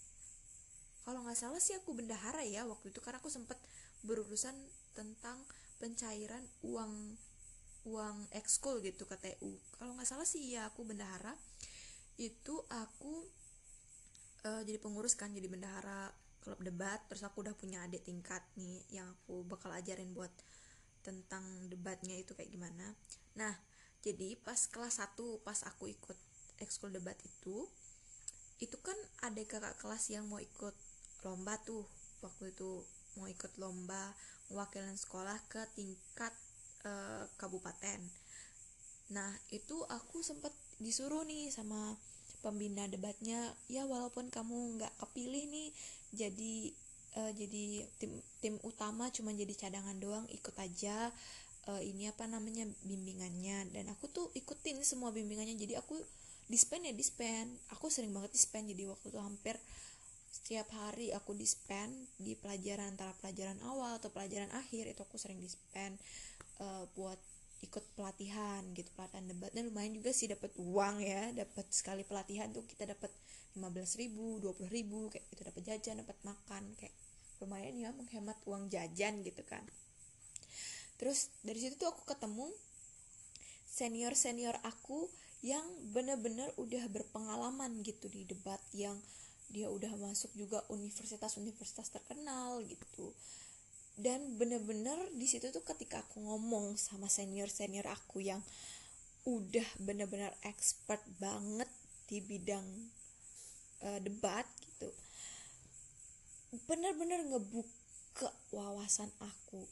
Kalau 1.03 1.23
nggak 1.23 1.39
salah 1.39 1.59
sih 1.59 1.75
aku 1.75 1.91
bendahara 1.95 2.43
ya 2.47 2.63
waktu 2.67 2.91
itu 2.91 2.99
karena 3.03 3.19
aku 3.19 3.31
sempet 3.31 3.59
berurusan 4.03 4.55
tentang 4.97 5.45
pencairan 5.77 6.41
uang 6.65 7.13
uang 7.85 8.17
ekskul 8.33 8.81
gitu 8.81 9.05
ke 9.05 9.15
TU 9.15 9.55
kalau 9.77 9.93
nggak 9.93 10.09
salah 10.09 10.25
sih 10.25 10.41
ya 10.57 10.67
aku 10.67 10.81
bendahara. 10.83 11.37
Itu 12.17 12.65
aku 12.65 13.29
uh, 14.41 14.61
jadi 14.65 14.81
pengurus 14.81 15.13
kan 15.13 15.29
jadi 15.37 15.45
bendahara 15.45 16.09
klub 16.41 16.57
debat. 16.65 16.97
Terus 17.05 17.21
aku 17.21 17.45
udah 17.45 17.53
punya 17.53 17.85
adik 17.85 18.03
tingkat 18.09 18.41
nih 18.57 18.81
yang 18.89 19.05
aku 19.05 19.45
bakal 19.45 19.69
ajarin 19.69 20.17
buat 20.17 20.33
tentang 21.05 21.45
debatnya 21.69 22.17
itu 22.17 22.33
kayak 22.33 22.49
gimana. 22.49 22.97
Nah 23.37 23.53
jadi 24.01 24.33
pas 24.41 24.57
kelas 24.67 24.97
1 24.97 25.45
pas 25.45 25.59
aku 25.69 25.93
ikut 25.93 26.17
ekskul 26.57 26.89
debat 26.89 27.15
itu 27.21 27.69
itu 28.57 28.77
kan 28.81 28.97
ada 29.21 29.37
kakak 29.45 29.77
kelas 29.77 30.09
yang 30.09 30.25
mau 30.25 30.41
ikut 30.41 30.73
lomba 31.21 31.61
tuh 31.61 31.85
waktu 32.25 32.49
itu 32.49 32.81
mau 33.17 33.27
ikut 33.27 33.57
lomba 33.59 34.13
mewakilkan 34.47 34.95
sekolah 34.95 35.35
ke 35.51 35.59
tingkat 35.75 36.31
e, 36.85 36.91
kabupaten. 37.35 37.99
Nah 39.11 39.33
itu 39.51 39.83
aku 39.91 40.23
sempat 40.23 40.53
disuruh 40.77 41.25
nih 41.25 41.51
sama 41.51 41.97
pembina 42.45 42.85
debatnya 42.85 43.51
ya 43.67 43.83
walaupun 43.83 44.29
kamu 44.29 44.77
nggak 44.77 44.93
kepilih 45.01 45.49
nih 45.49 45.69
jadi 46.13 46.55
uh, 47.17 47.31
jadi 47.33 47.89
tim 47.97 48.13
tim 48.39 48.55
utama 48.61 49.09
cuma 49.09 49.33
jadi 49.33 49.51
cadangan 49.57 49.97
doang 49.97 50.25
ikut 50.29 50.53
aja 50.61 51.09
uh, 51.67 51.81
ini 51.81 52.09
apa 52.11 52.29
namanya 52.29 52.69
bimbingannya. 52.85 53.73
Dan 53.73 53.89
aku 53.91 54.07
tuh 54.07 54.27
ikutin 54.37 54.81
semua 54.85 55.09
bimbingannya 55.11 55.57
jadi 55.57 55.81
aku 55.81 55.97
dispen 56.47 56.87
ya 56.87 56.95
dispen 56.95 57.59
aku 57.75 57.91
sering 57.91 58.15
banget 58.15 58.31
dispen 58.31 58.71
jadi 58.71 58.87
waktu 58.87 59.11
itu 59.11 59.19
hampir 59.19 59.55
setiap 60.37 60.69
hari 60.69 61.09
aku 61.17 61.33
dispen 61.33 61.89
di 62.21 62.37
pelajaran 62.37 62.93
antara 62.93 63.09
pelajaran 63.17 63.57
awal 63.65 63.97
atau 63.97 64.13
pelajaran 64.13 64.53
akhir 64.53 64.85
itu 64.93 65.01
aku 65.01 65.17
sering 65.17 65.41
dispen 65.41 65.97
uh, 66.61 66.85
buat 66.93 67.17
ikut 67.65 67.81
pelatihan 67.97 68.61
gitu 68.77 68.93
pelatihan 68.93 69.25
debat. 69.25 69.49
Dan 69.49 69.73
lumayan 69.73 69.97
juga 69.97 70.13
sih 70.13 70.29
dapat 70.29 70.53
uang 70.61 71.01
ya 71.01 71.33
dapat 71.33 71.65
sekali 71.73 72.05
pelatihan 72.05 72.53
tuh 72.53 72.61
kita 72.69 72.85
dapat 72.85 73.09
15 73.57 73.65
ribu 73.97 74.37
20 74.45 74.69
ribu 74.69 75.09
kayak 75.09 75.25
itu 75.33 75.41
dapat 75.41 75.61
jajan 75.65 76.05
dapat 76.05 76.17
makan 76.21 76.63
kayak 76.77 76.93
lumayan 77.41 77.73
ya 77.73 77.89
menghemat 77.97 78.37
uang 78.45 78.69
jajan 78.69 79.25
gitu 79.25 79.41
kan. 79.41 79.65
Terus 81.01 81.33
dari 81.41 81.57
situ 81.57 81.81
tuh 81.81 81.89
aku 81.89 82.05
ketemu 82.05 82.45
senior 83.65 84.13
senior 84.13 84.57
aku 84.61 85.09
yang 85.41 85.65
bener-bener 85.93 86.49
udah 86.57 86.85
berpengalaman 86.89 87.81
gitu 87.85 88.09
di 88.09 88.25
debat 88.25 88.61
yang 88.73 88.97
dia 89.47 89.71
udah 89.71 89.91
masuk 89.95 90.31
juga 90.35 90.63
universitas-universitas 90.67 91.91
terkenal 91.91 92.61
gitu. 92.67 93.11
Dan 93.97 94.37
bener-bener 94.37 94.97
di 95.17 95.25
situ 95.25 95.49
tuh 95.49 95.65
ketika 95.65 96.05
aku 96.05 96.21
ngomong 96.21 96.77
sama 96.77 97.09
senior 97.09 97.49
senior 97.49 97.89
aku 97.89 98.21
yang 98.21 98.43
udah 99.25 99.65
bener-bener 99.81 100.31
expert 100.45 101.01
banget 101.17 101.67
di 102.07 102.23
bidang 102.23 102.63
uh, 103.83 103.99
debat 103.99 104.47
gitu 104.63 104.87
bener-bener 106.65 107.27
ngebuka 107.27 108.31
wawasan 108.55 109.11
aku. 109.19 109.67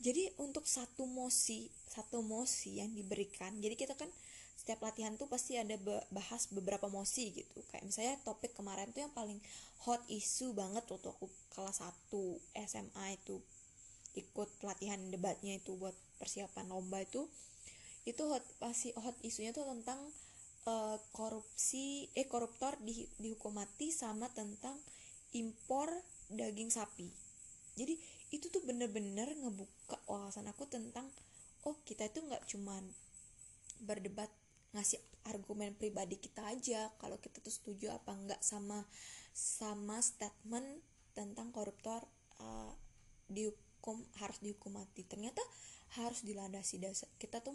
Jadi 0.00 0.32
untuk 0.42 0.66
satu 0.66 1.06
mosi 1.06 1.70
satu 1.86 2.18
mosi 2.26 2.82
yang 2.82 2.90
diberikan 2.90 3.54
jadi 3.62 3.78
kita 3.78 3.94
kan 3.94 4.10
setiap 4.64 4.80
latihan 4.80 5.12
tuh 5.20 5.28
pasti 5.28 5.60
ada 5.60 5.76
bahas 6.08 6.48
beberapa 6.48 6.88
mosi 6.88 7.36
gitu. 7.36 7.60
Kayak 7.68 7.84
misalnya 7.84 8.16
topik 8.24 8.56
kemarin 8.56 8.88
tuh 8.96 9.04
yang 9.04 9.12
paling 9.12 9.36
hot 9.84 10.00
isu 10.08 10.56
banget 10.56 10.88
waktu 10.88 11.12
aku 11.12 11.28
kelas 11.52 11.84
1 11.84 12.64
SMA 12.64 13.06
itu 13.12 13.44
ikut 14.16 14.48
pelatihan 14.64 14.96
debatnya 15.12 15.60
itu 15.60 15.76
buat 15.76 15.92
persiapan 16.16 16.72
lomba 16.72 17.04
itu 17.04 17.28
itu 18.08 18.24
hot 18.24 18.40
pasti 18.56 18.96
hot 18.96 19.12
isunya 19.20 19.52
tuh 19.52 19.68
tentang 19.68 20.00
uh, 20.64 20.96
korupsi 21.12 22.08
eh 22.16 22.24
koruptor 22.24 22.80
di, 22.80 23.04
dihukum 23.20 23.52
mati 23.52 23.92
sama 23.92 24.32
tentang 24.32 24.80
impor 25.36 25.92
daging 26.32 26.72
sapi. 26.72 27.12
Jadi 27.76 28.00
itu 28.32 28.48
tuh 28.48 28.64
bener-bener 28.64 29.28
ngebuka 29.28 30.00
wawasan 30.08 30.48
aku 30.48 30.64
tentang 30.72 31.04
oh 31.68 31.76
kita 31.84 32.08
itu 32.08 32.24
nggak 32.24 32.48
cuman 32.48 32.80
berdebat 33.84 34.32
ngasih 34.74 35.00
argumen 35.30 35.72
pribadi 35.78 36.20
kita 36.20 36.44
aja 36.44 36.92
kalau 37.00 37.16
kita 37.16 37.40
tuh 37.40 37.54
setuju 37.54 37.94
apa 37.94 38.12
enggak 38.12 38.42
sama 38.44 38.84
sama 39.32 40.02
statement 40.02 40.82
tentang 41.16 41.54
koruptor 41.54 42.04
uh, 42.42 42.74
dihukum 43.30 43.64
hukum 43.84 44.00
harus 44.16 44.40
dihukum 44.40 44.80
mati. 44.80 45.04
Ternyata 45.04 45.44
harus 46.00 46.24
dilandasi. 46.24 46.80
Dasar 46.80 47.04
kita 47.20 47.44
tuh 47.44 47.52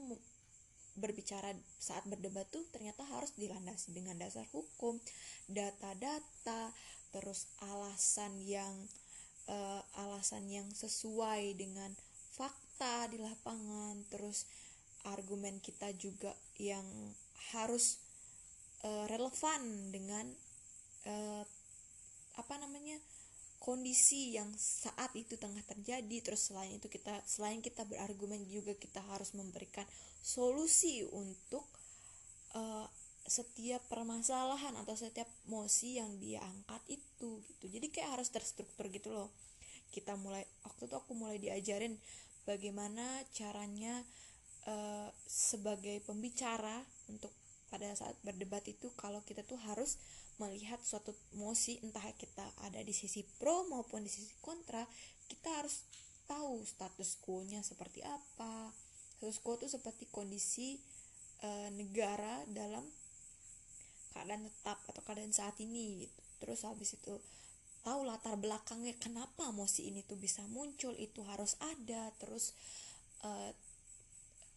berbicara 0.94 1.58
saat 1.82 2.06
berdebat 2.06 2.46
tuh 2.54 2.62
ternyata 2.70 3.02
harus 3.10 3.34
dilandasi 3.34 3.98
dengan 3.98 4.20
dasar 4.20 4.46
hukum 4.52 5.00
data-data 5.48 6.76
terus 7.16 7.48
alasan 7.64 8.36
yang 8.44 8.74
uh, 9.48 9.82
alasan 10.06 10.46
yang 10.52 10.68
sesuai 10.76 11.56
dengan 11.56 11.96
fakta 12.36 13.08
di 13.10 13.18
lapangan 13.18 14.04
terus 14.12 14.44
argumen 15.08 15.64
kita 15.64 15.92
juga 15.96 16.36
yang 16.60 16.84
harus 17.56 18.00
uh, 18.84 19.06
relevan 19.08 19.92
dengan 19.92 20.26
uh, 21.08 21.44
apa 22.40 22.56
namanya 22.60 23.00
kondisi 23.60 24.40
yang 24.40 24.48
saat 24.56 25.12
itu 25.16 25.36
tengah 25.36 25.62
terjadi. 25.68 26.18
Terus 26.24 26.52
selain 26.52 26.80
itu 26.80 26.88
kita 26.88 27.20
selain 27.28 27.60
kita 27.60 27.84
berargumen 27.84 28.48
juga 28.48 28.76
kita 28.76 29.04
harus 29.12 29.36
memberikan 29.36 29.86
solusi 30.24 31.04
untuk 31.12 31.68
uh, 32.56 32.88
setiap 33.30 33.86
permasalahan 33.92 34.74
atau 34.82 34.98
setiap 34.98 35.30
mosi 35.46 36.02
yang 36.02 36.18
dia 36.18 36.42
angkat 36.42 36.98
itu 36.98 37.44
gitu. 37.46 37.66
Jadi 37.70 37.88
kayak 37.94 38.20
harus 38.20 38.34
terstruktur 38.34 38.90
gitu 38.90 39.14
loh. 39.14 39.30
Kita 39.94 40.18
mulai 40.18 40.48
waktu 40.66 40.90
itu 40.90 40.96
aku 40.98 41.14
mulai 41.14 41.38
diajarin 41.38 42.00
bagaimana 42.48 43.22
caranya 43.36 44.02
uh, 44.68 45.10
sebagai 45.28 46.02
pembicara 46.04 46.84
untuk 47.08 47.32
pada 47.70 47.94
saat 47.94 48.18
berdebat 48.26 48.66
itu 48.66 48.90
kalau 48.98 49.22
kita 49.24 49.46
tuh 49.46 49.62
harus 49.70 50.02
melihat 50.42 50.80
suatu 50.82 51.14
mosi 51.38 51.78
entah 51.86 52.02
kita 52.18 52.48
ada 52.66 52.82
di 52.82 52.96
sisi 52.96 53.22
pro 53.38 53.68
maupun 53.70 54.02
di 54.02 54.12
sisi 54.12 54.34
kontra 54.42 54.82
kita 55.30 55.52
harus 55.62 55.86
tahu 56.26 56.64
status 56.66 57.20
quo-nya 57.22 57.62
seperti 57.62 58.02
apa 58.02 58.72
status 59.20 59.38
quo 59.44 59.60
itu 59.60 59.68
seperti 59.68 60.08
kondisi 60.10 60.80
e, 61.44 61.50
negara 61.76 62.42
dalam 62.50 62.88
keadaan 64.16 64.48
tetap 64.48 64.80
atau 64.90 65.02
keadaan 65.04 65.36
saat 65.36 65.60
ini 65.60 66.08
gitu. 66.08 66.20
terus 66.42 66.64
habis 66.64 66.96
itu 66.96 67.20
tahu 67.84 68.08
latar 68.08 68.40
belakangnya 68.40 68.96
kenapa 68.96 69.52
mosi 69.52 69.92
ini 69.92 70.08
tuh 70.08 70.16
bisa 70.16 70.42
muncul 70.50 70.96
itu 70.96 71.20
harus 71.28 71.60
ada 71.60 72.16
terus 72.16 72.56
e, 73.22 73.30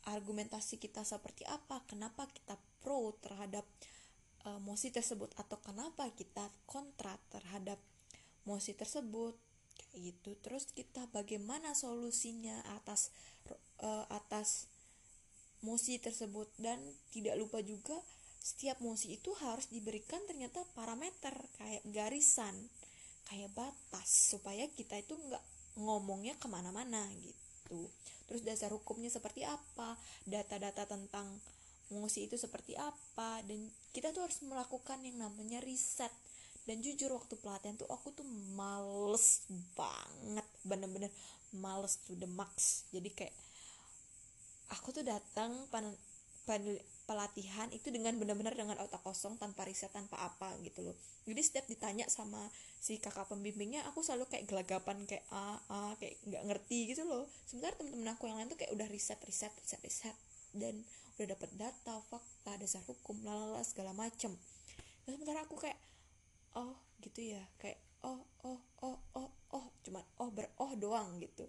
argumentasi 0.08 0.82
kita 0.82 1.06
seperti 1.06 1.46
apa 1.46 1.82
kenapa 1.86 2.26
kita 2.30 2.58
pro 2.82 3.14
terhadap 3.22 3.62
uh, 4.46 4.58
mosi 4.62 4.90
tersebut 4.90 5.30
atau 5.38 5.58
kenapa 5.62 6.10
kita 6.14 6.50
kontra 6.66 7.14
terhadap 7.30 7.78
mosi 8.42 8.74
tersebut 8.74 9.38
kayak 9.78 10.14
gitu. 10.14 10.30
Terus 10.42 10.70
kita 10.74 11.06
bagaimana 11.14 11.76
solusinya 11.78 12.58
atas 12.74 13.14
uh, 13.82 14.06
atas 14.10 14.66
mosi 15.62 16.02
tersebut. 16.02 16.50
Dan 16.58 16.78
tidak 17.14 17.38
lupa 17.38 17.62
juga 17.62 17.94
setiap 18.42 18.82
mosi 18.82 19.14
itu 19.14 19.30
harus 19.38 19.70
diberikan 19.70 20.18
ternyata 20.26 20.66
parameter 20.74 21.30
kayak 21.62 21.86
garisan 21.94 22.66
kayak 23.30 23.54
batas 23.54 24.34
supaya 24.34 24.66
kita 24.66 24.98
itu 24.98 25.14
nggak 25.14 25.44
ngomongnya 25.78 26.34
ke 26.42 26.50
mana-mana 26.50 27.06
gitu 27.22 27.41
terus 28.28 28.42
dasar 28.42 28.72
hukumnya 28.72 29.08
seperti 29.12 29.44
apa? 29.44 29.96
Data-data 30.24 30.88
tentang 30.88 31.26
emosi 31.92 32.28
itu 32.30 32.36
seperti 32.40 32.76
apa? 32.78 33.44
Dan 33.44 33.68
kita 33.92 34.10
tuh 34.16 34.24
harus 34.24 34.40
melakukan 34.44 35.00
yang 35.04 35.20
namanya 35.20 35.60
riset. 35.60 36.10
Dan 36.62 36.78
jujur 36.78 37.10
waktu 37.10 37.34
pelatihan 37.42 37.74
tuh 37.74 37.90
aku 37.90 38.14
tuh 38.14 38.26
males 38.54 39.44
banget. 39.74 40.46
Bener-bener 40.62 41.10
males 41.58 42.00
to 42.06 42.14
the 42.16 42.28
max. 42.30 42.86
Jadi 42.94 43.10
kayak 43.12 43.34
aku 44.72 44.94
tuh 44.94 45.04
datang 45.04 45.52
pelatihan 47.06 47.70
itu 47.70 47.94
dengan 47.94 48.18
benar-benar 48.18 48.54
dengan 48.58 48.78
otak 48.82 49.02
kosong 49.06 49.38
tanpa 49.38 49.62
riset 49.62 49.94
tanpa 49.94 50.18
apa 50.18 50.54
gitu 50.66 50.82
loh. 50.82 50.96
Jadi 51.22 51.40
setiap 51.42 51.66
ditanya 51.70 52.10
sama 52.10 52.50
si 52.82 52.98
kakak 52.98 53.30
pembimbingnya 53.30 53.86
aku 53.86 54.02
selalu 54.02 54.26
kayak 54.26 54.50
gelagapan 54.50 55.06
kayak 55.06 55.22
ah 55.30 55.58
ah 55.70 55.94
kayak 56.02 56.18
nggak 56.26 56.42
ngerti 56.50 56.94
gitu 56.94 57.06
loh. 57.06 57.30
Sementara 57.46 57.78
temen-temen 57.78 58.10
aku 58.10 58.26
yang 58.26 58.42
lain 58.42 58.50
tuh 58.50 58.58
kayak 58.58 58.74
udah 58.74 58.88
riset 58.90 59.18
riset 59.22 59.54
riset 59.62 59.80
riset 59.86 60.16
dan 60.50 60.82
udah 61.18 61.26
dapat 61.38 61.50
data 61.54 61.94
fakta 62.10 62.58
dasar 62.58 62.82
hukum 62.90 63.22
lalala 63.22 63.62
segala 63.62 63.94
macem. 63.94 64.34
Dan 65.06 65.18
sementara 65.18 65.46
aku 65.46 65.54
kayak 65.58 65.78
oh 66.58 66.74
gitu 67.02 67.22
ya 67.22 67.42
kayak 67.62 67.78
oh 68.02 68.18
oh 68.42 68.58
oh 68.82 68.98
oh 69.14 69.30
oh 69.54 69.66
cuman 69.86 70.02
oh 70.18 70.30
ber 70.34 70.50
oh 70.58 70.74
doang 70.74 71.22
gitu. 71.22 71.46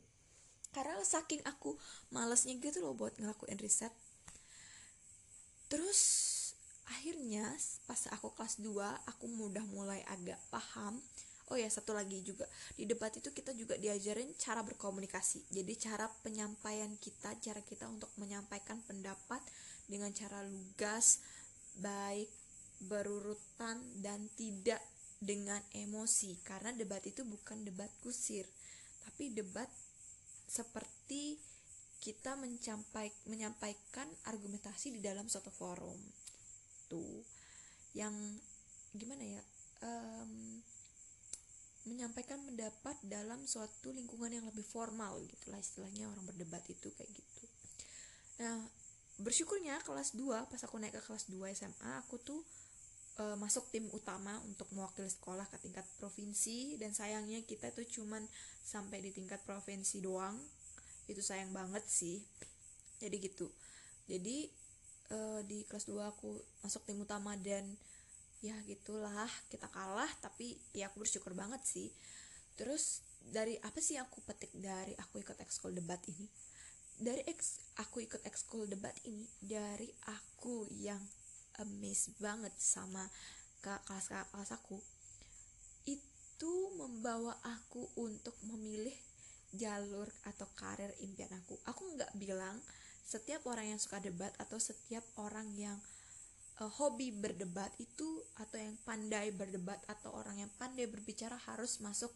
Karena 0.73 1.01
saking 1.05 1.41
aku 1.45 1.77
malesnya 2.09 2.57
gitu 2.57 2.81
loh 2.81 2.97
buat 2.97 3.17
ngelakuin 3.17 3.57
riset 3.61 3.93
terus 5.73 6.01
akhirnya 6.85 7.49
pas 7.89 8.05
aku 8.13 8.29
kelas 8.37 8.61
2 8.61 9.09
aku 9.09 9.25
mudah 9.25 9.65
mulai 9.73 10.05
agak 10.05 10.37
paham. 10.53 11.01
Oh 11.49 11.57
ya 11.57 11.65
satu 11.65 11.97
lagi 11.97 12.21
juga. 12.21 12.45
Di 12.77 12.85
debat 12.85 13.09
itu 13.09 13.33
kita 13.33 13.57
juga 13.57 13.73
diajarin 13.81 14.29
cara 14.37 14.61
berkomunikasi. 14.61 15.49
Jadi 15.49 15.73
cara 15.81 16.05
penyampaian 16.21 16.93
kita 17.01 17.33
cara 17.41 17.59
kita 17.65 17.89
untuk 17.89 18.13
menyampaikan 18.21 18.79
pendapat 18.85 19.41
dengan 19.89 20.13
cara 20.13 20.45
lugas 20.45 21.25
baik 21.81 22.29
berurutan 22.85 23.81
dan 23.99 24.29
tidak 24.37 24.79
dengan 25.17 25.59
emosi. 25.73 26.37
Karena 26.45 26.69
debat 26.71 27.01
itu 27.03 27.25
bukan 27.25 27.65
debat 27.65 27.89
kusir 28.05 28.45
tapi 29.03 29.29
debat 29.29 29.67
seperti 30.47 31.37
kita 32.03 32.35
mencampai, 32.35 33.07
menyampaikan 33.31 34.11
argumentasi 34.27 34.91
di 34.91 34.99
dalam 34.99 35.31
suatu 35.31 35.47
forum. 35.47 35.95
Tuh 36.91 37.23
yang 37.95 38.11
gimana 38.91 39.23
ya 39.23 39.41
um, 39.87 40.59
menyampaikan 41.87 42.43
pendapat 42.43 42.99
dalam 43.07 43.39
suatu 43.47 43.95
lingkungan 43.95 44.35
yang 44.35 44.45
lebih 44.51 44.67
formal 44.67 45.15
gitulah 45.31 45.59
istilahnya 45.63 46.11
orang 46.11 46.27
berdebat 46.27 46.67
itu 46.67 46.91
kayak 46.91 47.07
gitu. 47.07 47.43
Nah 48.43 48.59
bersyukurnya 49.21 49.79
kelas 49.87 50.17
2 50.19 50.49
pas 50.51 50.61
aku 50.63 50.75
naik 50.81 50.99
ke 50.99 51.01
kelas 51.05 51.29
2 51.29 51.39
SMA 51.53 51.91
aku 52.01 52.17
tuh 52.17 52.41
e, 53.21 53.23
masuk 53.37 53.69
tim 53.69 53.85
utama 53.93 54.41
untuk 54.49 54.65
mewakili 54.73 55.05
sekolah 55.05 55.45
ke 55.53 55.61
tingkat 55.61 55.85
provinsi 56.01 56.81
dan 56.81 56.97
sayangnya 56.97 57.45
kita 57.45 57.69
tuh 57.77 57.85
cuman 57.85 58.25
sampai 58.65 59.05
di 59.05 59.13
tingkat 59.13 59.45
provinsi 59.45 60.01
doang 60.01 60.33
itu 61.07 61.19
sayang 61.19 61.51
banget 61.51 61.83
sih. 61.85 62.23
Jadi 62.99 63.15
gitu. 63.19 63.47
Jadi 64.07 64.47
e, 65.11 65.17
di 65.47 65.63
kelas 65.67 65.87
2 65.87 65.99
aku 66.03 66.39
masuk 66.63 66.83
tim 66.87 66.99
utama 67.03 67.35
dan 67.39 67.63
ya 68.43 68.55
gitulah 68.67 69.31
kita 69.47 69.71
kalah 69.71 70.09
tapi 70.19 70.59
ya 70.75 70.91
aku 70.91 71.03
bersyukur 71.03 71.35
banget 71.35 71.63
sih. 71.63 71.89
Terus 72.59 73.03
dari 73.23 73.55
apa 73.63 73.79
sih 73.79 73.95
yang 73.95 74.07
aku 74.07 74.19
petik 74.23 74.51
dari 74.55 74.93
aku 74.99 75.23
ikut 75.23 75.39
ekskul 75.39 75.71
debat 75.71 75.99
ini? 76.11 76.27
Dari 76.93 77.25
ex 77.25 77.59
aku 77.81 78.05
ikut 78.05 78.21
ekskul 78.23 78.69
debat 78.69 78.93
ini 79.09 79.25
dari 79.41 79.89
aku 80.07 80.69
yang 80.69 81.01
amazed 81.59 82.15
banget 82.21 82.53
sama 82.57 83.09
kelas 83.63 84.11
kelas 84.11 84.51
aku 84.51 84.77
itu 86.43 86.53
membawa 86.75 87.39
aku 87.45 87.87
untuk 87.95 88.35
memilih 88.43 88.93
jalur 89.53 90.09
atau 90.25 90.49
karir 90.57 90.89
impian 91.05 91.29
aku. 91.37 91.55
Aku 91.69 91.93
nggak 91.93 92.17
bilang 92.17 92.57
setiap 93.05 93.45
orang 93.45 93.75
yang 93.75 93.79
suka 93.79 94.01
debat 94.01 94.33
atau 94.41 94.57
setiap 94.57 95.05
orang 95.21 95.45
yang 95.53 95.77
uh, 96.59 96.71
hobi 96.81 97.13
berdebat 97.13 97.69
itu 97.77 98.21
atau 98.41 98.57
yang 98.57 98.73
pandai 98.81 99.29
berdebat 99.29 99.77
atau 99.85 100.13
orang 100.17 100.41
yang 100.41 100.51
pandai 100.57 100.89
berbicara 100.89 101.37
harus 101.45 101.77
masuk 101.85 102.09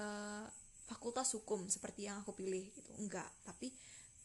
uh, 0.00 0.48
fakultas 0.88 1.34
hukum 1.36 1.68
seperti 1.68 2.08
yang 2.08 2.24
aku 2.24 2.32
pilih 2.32 2.64
gitu. 2.72 2.90
Enggak 2.96 3.28
tapi 3.44 3.74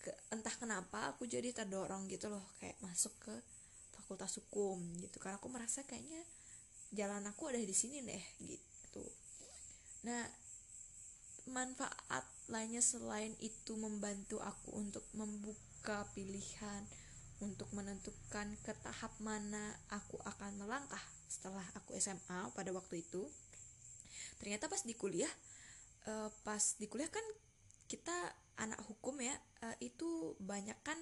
ke, 0.02 0.10
entah 0.34 0.56
kenapa 0.56 1.12
aku 1.12 1.28
jadi 1.28 1.52
terdorong 1.52 2.08
gitu 2.08 2.32
loh 2.32 2.56
kayak 2.64 2.80
masuk 2.80 3.12
ke 3.20 3.36
fakultas 4.00 4.40
hukum 4.40 4.80
gitu. 5.04 5.20
Karena 5.20 5.36
aku 5.36 5.52
merasa 5.52 5.84
kayaknya 5.84 6.24
jalan 6.96 7.28
aku 7.28 7.52
ada 7.52 7.60
di 7.60 7.76
sini 7.76 8.00
deh 8.04 8.24
gitu. 8.40 9.04
Nah 10.08 10.41
manfaat 11.50 12.26
lainnya 12.52 12.84
selain 12.84 13.34
itu 13.42 13.74
membantu 13.80 14.38
aku 14.44 14.78
untuk 14.78 15.06
membuka 15.18 16.06
pilihan 16.14 16.84
untuk 17.42 17.66
menentukan 17.74 18.54
ke 18.62 18.74
tahap 18.86 19.14
mana 19.18 19.74
aku 19.90 20.22
akan 20.22 20.62
melangkah 20.62 21.02
setelah 21.26 21.66
aku 21.74 21.98
SMA 21.98 22.54
pada 22.54 22.70
waktu 22.70 23.02
itu. 23.02 23.26
Ternyata 24.38 24.70
pas 24.70 24.86
di 24.86 24.94
kuliah 24.94 25.30
uh, 26.06 26.30
pas 26.46 26.62
di 26.78 26.86
kuliah 26.86 27.10
kan 27.10 27.24
kita 27.90 28.14
anak 28.62 28.80
hukum 28.88 29.18
ya 29.20 29.36
uh, 29.66 29.76
itu 29.82 30.38
banyak 30.40 30.78
kan 30.86 30.98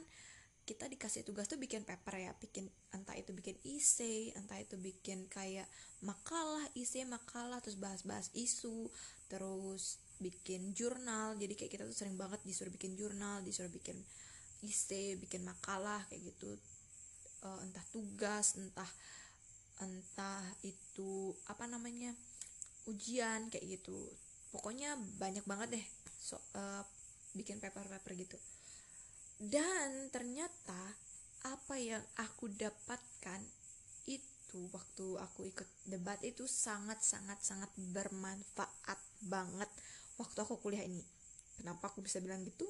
kita 0.63 0.85
dikasih 0.85 1.25
tugas 1.25 1.49
tuh 1.49 1.57
bikin 1.57 1.81
paper 1.81 2.29
ya 2.29 2.31
bikin 2.37 2.69
entah 2.93 3.17
itu 3.17 3.33
bikin 3.33 3.57
isi 3.65 4.29
entah 4.37 4.61
itu 4.61 4.77
bikin 4.77 5.25
kayak 5.25 5.65
makalah 6.05 6.61
isi 6.77 7.01
makalah 7.09 7.57
terus 7.57 7.81
bahas-bahas 7.81 8.29
isu 8.37 8.85
terus 9.29 10.01
bikin 10.19 10.75
jurnal. 10.75 11.37
Jadi 11.39 11.53
kayak 11.55 11.71
kita 11.71 11.83
tuh 11.87 11.95
sering 11.95 12.19
banget 12.19 12.41
disuruh 12.43 12.73
bikin 12.73 12.99
jurnal 12.99 13.39
disuruh 13.45 13.71
bikin 13.71 13.95
isi 14.65 15.15
bikin 15.15 15.47
makalah 15.47 16.03
kayak 16.11 16.35
gitu. 16.35 16.57
Uh, 17.39 17.55
entah 17.63 17.85
tugas 17.95 18.59
entah 18.59 18.91
entah 19.79 20.43
itu 20.67 21.31
apa 21.47 21.63
namanya 21.69 22.11
ujian 22.89 23.47
kayak 23.47 23.79
gitu. 23.79 23.95
Pokoknya 24.51 24.97
banyak 25.21 25.45
banget 25.45 25.79
deh 25.79 25.85
so, 26.19 26.35
uh, 26.57 26.83
bikin 27.37 27.61
paper-paper 27.63 28.11
gitu. 28.19 28.35
Dan 29.39 30.11
ternyata 30.11 30.99
apa 31.47 31.79
yang 31.79 32.03
aku 32.19 32.51
dapatkan 32.51 33.39
itu 34.03 34.67
waktu 34.75 35.15
aku 35.15 35.47
ikut 35.47 35.69
debat 35.87 36.19
itu 36.27 36.43
sangat 36.43 36.99
sangat 36.99 37.39
sangat 37.39 37.71
bermanfaat 37.79 38.99
banget. 39.23 39.69
Waktu 40.19 40.37
aku 40.43 40.59
kuliah 40.59 40.83
ini. 40.83 41.03
Kenapa 41.59 41.91
aku 41.91 42.03
bisa 42.03 42.19
bilang 42.23 42.43
gitu? 42.43 42.67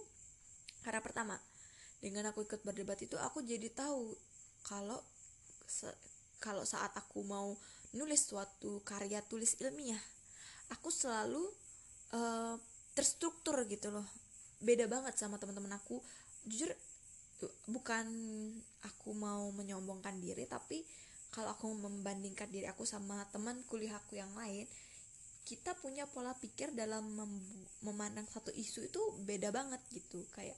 Karena 0.81 1.03
pertama 1.03 1.37
dengan 1.99 2.31
aku 2.31 2.47
ikut 2.47 2.63
berdebat 2.63 2.95
itu 3.03 3.19
aku 3.19 3.43
jadi 3.43 3.67
tahu 3.75 4.15
kalau 4.63 5.03
kalau 6.39 6.63
saat 6.63 6.95
aku 6.95 7.27
mau 7.27 7.59
nulis 7.91 8.23
suatu 8.23 8.79
karya 8.87 9.19
tulis 9.27 9.59
ilmiah 9.59 9.99
aku 10.71 10.87
selalu 10.93 11.41
uh, 12.13 12.55
terstruktur 12.93 13.57
gitu 13.67 13.89
loh. 13.91 14.05
Beda 14.61 14.85
banget 14.87 15.17
sama 15.17 15.35
teman-teman 15.41 15.75
aku. 15.75 15.99
Jujur 16.47 16.71
bukan 17.71 18.05
aku 18.83 19.15
mau 19.15 19.47
menyombongkan 19.55 20.19
diri 20.19 20.43
tapi 20.43 20.83
kalau 21.31 21.55
aku 21.55 21.71
membandingkan 21.71 22.51
diri 22.51 22.67
aku 22.67 22.83
sama 22.83 23.23
teman 23.31 23.63
kuliah 23.69 23.95
aku 23.95 24.19
yang 24.19 24.33
lain 24.35 24.67
kita 25.45 25.73
punya 25.79 26.05
pola 26.05 26.35
pikir 26.37 26.75
dalam 26.75 27.05
mem 27.15 27.33
memandang 27.81 28.27
satu 28.27 28.51
isu 28.51 28.91
itu 28.91 29.01
beda 29.23 29.49
banget 29.49 29.81
gitu. 29.89 30.27
Kayak 30.35 30.57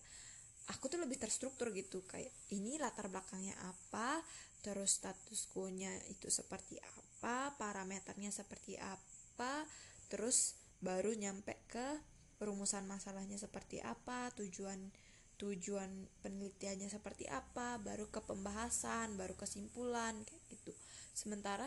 aku 0.74 0.92
tuh 0.92 1.00
lebih 1.00 1.22
terstruktur 1.22 1.72
gitu. 1.72 2.04
Kayak 2.06 2.34
ini 2.54 2.78
latar 2.82 3.08
belakangnya 3.08 3.56
apa 3.66 4.20
terus 4.62 5.02
status 5.02 5.50
quo-nya 5.50 5.90
itu 6.14 6.30
seperti 6.30 6.78
apa 6.78 7.54
parameternya 7.58 8.30
seperti 8.30 8.78
apa 8.78 9.66
terus 10.06 10.54
baru 10.82 11.14
nyampe 11.18 11.58
ke 11.66 11.88
perumusan 12.38 12.86
masalahnya 12.86 13.38
seperti 13.38 13.82
apa 13.82 14.30
tujuan 14.38 14.90
tujuan 15.42 15.90
penelitiannya 16.22 16.90
seperti 16.90 17.26
apa 17.26 17.82
baru 17.82 18.06
ke 18.14 18.22
pembahasan 18.22 19.18
baru 19.18 19.34
kesimpulan 19.34 20.14
kayak 20.26 20.44
gitu. 20.54 20.74
Sementara 21.18 21.66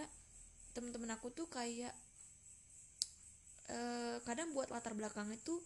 teman-teman 0.75 1.15
aku 1.19 1.35
tuh 1.35 1.51
kayak 1.51 1.95
eh, 3.71 4.17
kadang 4.27 4.53
buat 4.53 4.69
latar 4.69 4.93
belakang 4.97 5.31
itu 5.33 5.61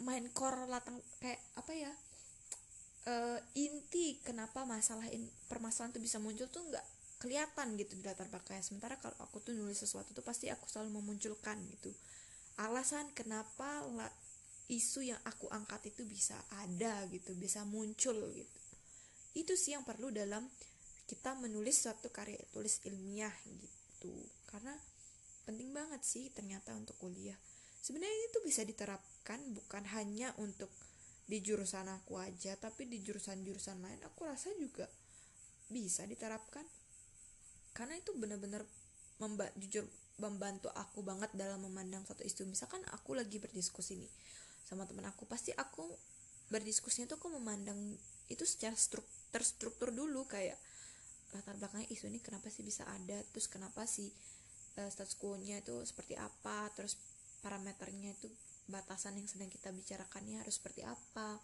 main 0.00 0.24
core 0.32 0.64
latang 0.64 0.96
kayak 1.20 1.40
apa 1.60 1.72
ya 1.76 1.92
uh, 3.04 3.38
inti 3.56 4.20
kenapa 4.24 4.64
masalah 4.64 5.04
in, 5.12 5.28
permasalahan 5.48 5.92
itu 5.92 6.00
bisa 6.02 6.16
muncul 6.20 6.48
tuh 6.48 6.64
nggak 6.68 6.86
kelihatan 7.20 7.76
gitu 7.76 8.00
di 8.00 8.04
latar 8.04 8.26
belakangnya. 8.32 8.64
Sementara 8.64 8.96
kalau 8.96 9.16
aku 9.20 9.44
tuh 9.44 9.52
nulis 9.52 9.76
sesuatu 9.76 10.16
tuh 10.16 10.24
pasti 10.24 10.48
aku 10.48 10.64
selalu 10.64 11.00
memunculkan 11.00 11.60
gitu. 11.76 11.92
Alasan 12.60 13.12
kenapa 13.12 13.84
la, 13.92 14.08
isu 14.72 15.04
yang 15.04 15.20
aku 15.28 15.48
angkat 15.52 15.92
itu 15.92 16.04
bisa 16.08 16.36
ada 16.64 17.04
gitu 17.12 17.36
bisa 17.36 17.64
muncul 17.68 18.16
gitu. 18.32 18.58
Itu 19.36 19.52
sih 19.54 19.76
yang 19.76 19.84
perlu 19.84 20.08
dalam 20.08 20.48
kita 21.04 21.36
menulis 21.36 21.84
suatu 21.84 22.08
karya 22.08 22.40
tulis 22.56 22.80
ilmiah 22.88 23.32
gitu. 23.44 24.12
Karena 24.48 24.72
penting 25.50 25.74
banget 25.74 26.06
sih 26.06 26.30
ternyata 26.30 26.70
untuk 26.78 26.94
kuliah. 27.02 27.34
Sebenarnya 27.82 28.30
itu 28.30 28.38
bisa 28.46 28.62
diterapkan 28.62 29.42
bukan 29.50 29.82
hanya 29.98 30.30
untuk 30.38 30.70
di 31.26 31.42
jurusan 31.42 31.90
aku 31.90 32.18
aja 32.22 32.54
tapi 32.58 32.86
di 32.86 33.02
jurusan-jurusan 33.02 33.82
lain 33.82 34.00
aku 34.06 34.30
rasa 34.30 34.54
juga 34.54 34.86
bisa 35.66 36.06
diterapkan. 36.06 36.62
Karena 37.74 37.98
itu 37.98 38.14
benar-benar 38.14 38.62
memba 39.18 39.50
jujur 39.58 39.82
membantu 40.22 40.70
aku 40.70 41.02
banget 41.02 41.34
dalam 41.34 41.66
memandang 41.66 42.06
satu 42.06 42.22
isu. 42.22 42.46
Misalkan 42.46 42.86
aku 42.94 43.18
lagi 43.18 43.42
berdiskusi 43.42 43.98
nih 43.98 44.12
sama 44.62 44.86
teman 44.86 45.10
aku 45.10 45.26
pasti 45.26 45.50
aku 45.50 45.82
berdiskusinya 46.46 47.10
tuh 47.10 47.18
aku 47.18 47.28
memandang 47.42 47.98
itu 48.30 48.46
secara 48.46 48.78
struk 48.78 49.02
terstruktur 49.34 49.90
dulu 49.90 50.30
kayak 50.30 50.54
latar 51.34 51.58
belakangnya 51.58 51.90
isu 51.90 52.06
ini 52.06 52.22
kenapa 52.22 52.50
sih 52.54 52.62
bisa 52.62 52.86
ada? 52.86 53.18
Terus 53.34 53.46
kenapa 53.50 53.82
sih 53.86 54.10
uh, 54.78 54.90
status 54.90 55.16
quo-nya 55.18 55.64
itu 55.64 55.82
seperti 55.82 56.14
apa 56.14 56.70
terus 56.76 57.00
parameternya 57.40 58.14
itu 58.14 58.28
batasan 58.70 59.18
yang 59.18 59.26
sedang 59.26 59.50
kita 59.50 59.74
bicarakannya 59.74 60.44
harus 60.44 60.60
seperti 60.60 60.86
apa 60.86 61.40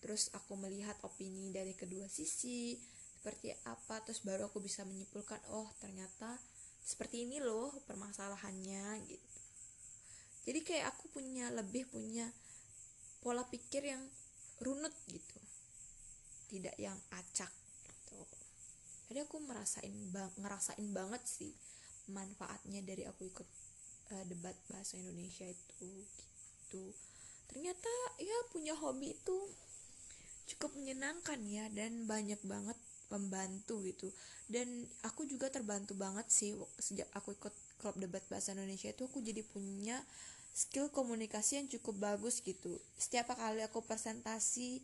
terus 0.00 0.32
aku 0.32 0.56
melihat 0.56 0.96
opini 1.04 1.52
dari 1.52 1.76
kedua 1.76 2.08
sisi 2.08 2.78
seperti 3.22 3.54
apa 3.70 4.02
terus 4.02 4.24
baru 4.24 4.48
aku 4.48 4.58
bisa 4.58 4.82
menyimpulkan 4.82 5.38
oh 5.54 5.70
ternyata 5.78 6.40
seperti 6.82 7.22
ini 7.22 7.38
loh 7.38 7.70
permasalahannya 7.86 9.06
gitu. 9.06 9.38
Jadi 10.42 10.60
kayak 10.66 10.90
aku 10.90 11.06
punya 11.14 11.54
lebih 11.54 11.86
punya 11.86 12.26
pola 13.22 13.46
pikir 13.46 13.86
yang 13.86 14.02
runut 14.58 14.90
gitu. 15.06 15.38
Tidak 16.50 16.74
yang 16.82 16.98
acak 17.14 17.54
gitu. 17.86 18.18
Jadi 19.06 19.22
aku 19.22 19.38
merasain 19.38 19.94
bang 20.10 20.34
ngerasain 20.42 20.88
banget 20.90 21.22
sih 21.22 21.54
manfaatnya 22.10 22.82
dari 22.82 23.06
aku 23.06 23.28
ikut 23.30 23.48
uh, 24.14 24.24
debat 24.26 24.56
bahasa 24.70 24.98
Indonesia 24.98 25.46
itu 25.46 25.90
gitu. 26.72 26.84
Ternyata 27.52 27.92
ya 28.16 28.38
punya 28.48 28.72
hobi 28.72 29.12
itu 29.12 29.36
cukup 30.56 30.74
menyenangkan 30.74 31.38
ya 31.46 31.68
dan 31.70 32.08
banyak 32.08 32.40
banget 32.42 32.78
membantu 33.12 33.84
gitu. 33.84 34.08
Dan 34.48 34.88
aku 35.04 35.28
juga 35.28 35.52
terbantu 35.52 35.92
banget 35.92 36.26
sih 36.32 36.56
sejak 36.80 37.06
aku 37.12 37.36
ikut 37.36 37.54
klub 37.78 37.96
debat 38.00 38.24
bahasa 38.32 38.56
Indonesia 38.56 38.88
itu 38.88 39.04
aku 39.04 39.20
jadi 39.20 39.44
punya 39.44 40.00
skill 40.52 40.92
komunikasi 40.92 41.60
yang 41.60 41.68
cukup 41.68 42.00
bagus 42.00 42.40
gitu. 42.40 42.80
Setiap 42.96 43.32
kali 43.36 43.60
aku 43.64 43.84
presentasi 43.84 44.80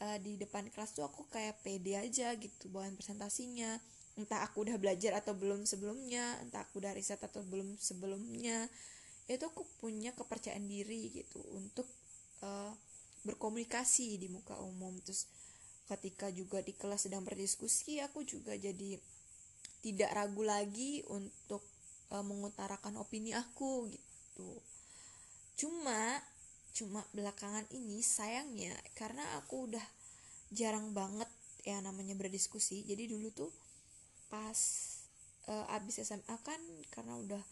uh, 0.00 0.18
di 0.20 0.36
depan 0.36 0.68
kelas 0.72 0.92
tuh 0.96 1.04
aku 1.04 1.28
kayak 1.32 1.60
pede 1.64 1.96
aja 1.96 2.32
gitu 2.36 2.68
bawain 2.68 2.96
presentasinya 2.96 3.80
entah 4.16 4.40
aku 4.40 4.64
udah 4.64 4.80
belajar 4.80 5.12
atau 5.12 5.36
belum 5.36 5.68
sebelumnya 5.68 6.40
entah 6.40 6.64
aku 6.64 6.80
udah 6.80 6.96
riset 6.96 7.20
atau 7.20 7.44
belum 7.44 7.76
sebelumnya. 7.76 8.68
Itu 9.28 9.52
aku 9.52 9.68
punya 9.78 10.16
kepercayaan 10.16 10.64
diri 10.64 11.12
gitu 11.12 11.44
untuk 11.52 11.84
uh, 12.40 12.72
berkomunikasi 13.28 14.16
di 14.16 14.32
muka 14.32 14.56
umum. 14.56 14.96
Terus 15.04 15.28
ketika 15.86 16.32
juga 16.32 16.64
di 16.64 16.74
kelas 16.74 17.06
sedang 17.06 17.22
berdiskusi 17.22 18.02
aku 18.02 18.26
juga 18.26 18.56
jadi 18.58 18.98
tidak 19.84 20.10
ragu 20.16 20.42
lagi 20.42 21.04
untuk 21.12 21.62
uh, 22.10 22.24
mengutarakan 22.24 22.96
opini 22.96 23.36
aku 23.36 23.86
gitu. 23.92 24.50
Cuma 25.60 26.24
cuma 26.76 27.00
belakangan 27.16 27.64
ini 27.72 28.04
sayangnya 28.04 28.76
karena 28.92 29.24
aku 29.40 29.64
udah 29.70 29.86
jarang 30.52 30.92
banget 30.96 31.28
ya 31.68 31.82
namanya 31.84 32.16
berdiskusi. 32.16 32.86
Jadi 32.86 33.10
dulu 33.10 33.28
tuh 33.34 33.50
pas 34.26 34.58
uh, 35.46 35.74
abis 35.76 36.02
SMA 36.02 36.36
kan 36.42 36.60
karena 36.90 37.14
udah 37.18 37.42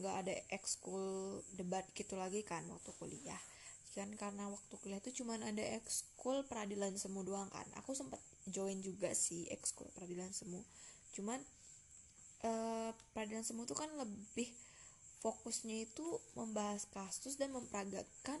nggak 0.00 0.14
ada 0.24 0.34
ekskul 0.48 1.40
debat 1.52 1.84
gitu 1.92 2.16
lagi 2.16 2.40
kan 2.44 2.64
waktu 2.72 2.90
kuliah. 2.96 3.40
Kan 3.92 4.08
karena 4.16 4.48
waktu 4.48 4.74
kuliah 4.80 5.00
itu 5.04 5.22
cuman 5.22 5.44
ada 5.44 5.60
ekskul 5.76 6.48
peradilan 6.48 6.96
semu 6.96 7.20
doang 7.28 7.48
kan. 7.52 7.68
Aku 7.84 7.92
sempat 7.92 8.20
join 8.48 8.80
juga 8.80 9.12
sih 9.12 9.44
ekskul 9.52 9.84
peradilan 9.92 10.32
semu. 10.32 10.64
Cuman 11.12 11.36
eh, 12.40 12.90
peradilan 13.12 13.44
semu 13.44 13.68
itu 13.68 13.76
kan 13.76 13.92
lebih 14.00 14.48
fokusnya 15.20 15.86
itu 15.86 16.18
membahas 16.34 16.88
kasus 16.90 17.38
dan 17.38 17.54
memperagakan 17.54 18.40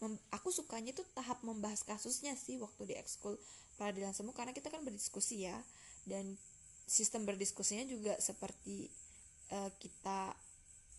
mem, 0.00 0.16
aku 0.32 0.48
sukanya 0.54 0.96
itu 0.96 1.04
tahap 1.12 1.42
membahas 1.44 1.84
kasusnya 1.84 2.32
sih 2.38 2.56
waktu 2.56 2.88
di 2.88 2.94
ekskul 2.96 3.36
peradilan 3.76 4.16
semu 4.16 4.32
karena 4.32 4.54
kita 4.54 4.70
kan 4.70 4.86
berdiskusi 4.86 5.50
ya. 5.50 5.58
Dan 6.06 6.38
sistem 6.84 7.24
berdiskusinya 7.24 7.84
juga 7.88 8.14
seperti 8.20 8.88
uh, 9.52 9.70
kita 9.80 10.36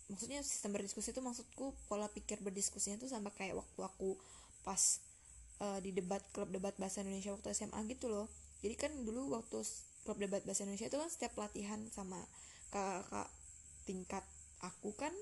maksudnya 0.06 0.38
sistem 0.46 0.78
berdiskusi 0.78 1.10
itu 1.10 1.22
maksudku 1.22 1.74
pola 1.90 2.06
pikir 2.06 2.38
berdiskusinya 2.42 3.02
tuh 3.02 3.10
sama 3.10 3.34
kayak 3.34 3.58
waktu 3.58 3.80
aku 3.82 4.14
pas 4.62 5.02
uh, 5.62 5.78
di 5.82 5.90
debat 5.90 6.22
klub 6.30 6.50
debat 6.50 6.74
bahasa 6.78 7.02
Indonesia 7.02 7.34
waktu 7.34 7.54
SMA 7.54 7.80
gitu 7.90 8.06
loh. 8.10 8.30
Jadi 8.62 8.74
kan 8.78 8.92
dulu 9.02 9.34
waktu 9.34 9.62
klub 10.06 10.18
debat 10.18 10.42
bahasa 10.46 10.62
Indonesia 10.62 10.86
itu 10.86 10.98
kan 10.98 11.10
setiap 11.10 11.34
pelatihan 11.34 11.82
sama 11.90 12.18
kakak 12.70 13.30
tingkat 13.86 14.24
aku 14.62 14.90
kan 14.94 15.14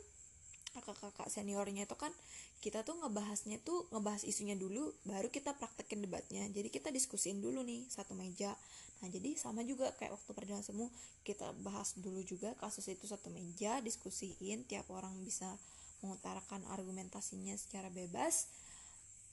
kakak-kakak 0.75 1.31
seniornya 1.31 1.87
itu 1.87 1.95
kan 1.95 2.11
kita 2.59 2.83
tuh 2.83 2.99
ngebahasnya 2.99 3.63
tuh 3.63 3.87
ngebahas 3.95 4.27
isunya 4.27 4.59
dulu 4.59 4.91
baru 5.07 5.31
kita 5.31 5.55
praktekin 5.55 6.03
debatnya. 6.03 6.43
Jadi 6.51 6.69
kita 6.73 6.91
diskusiin 6.91 7.39
dulu 7.39 7.63
nih 7.63 7.87
satu 7.87 8.17
meja 8.17 8.57
nah 9.03 9.09
jadi 9.11 9.35
sama 9.37 9.67
juga 9.67 9.91
kayak 9.99 10.15
waktu 10.17 10.31
perjalanan 10.33 10.65
semu 10.65 10.87
kita 11.27 11.51
bahas 11.61 11.97
dulu 11.99 12.23
juga 12.23 12.55
kasus 12.61 12.89
itu 12.89 13.05
satu 13.09 13.29
meja 13.33 13.83
diskusiin 13.83 14.65
tiap 14.65 14.89
orang 14.93 15.13
bisa 15.25 15.59
mengutarakan 16.05 16.65
argumentasinya 16.69 17.57
secara 17.57 17.89
bebas 17.89 18.49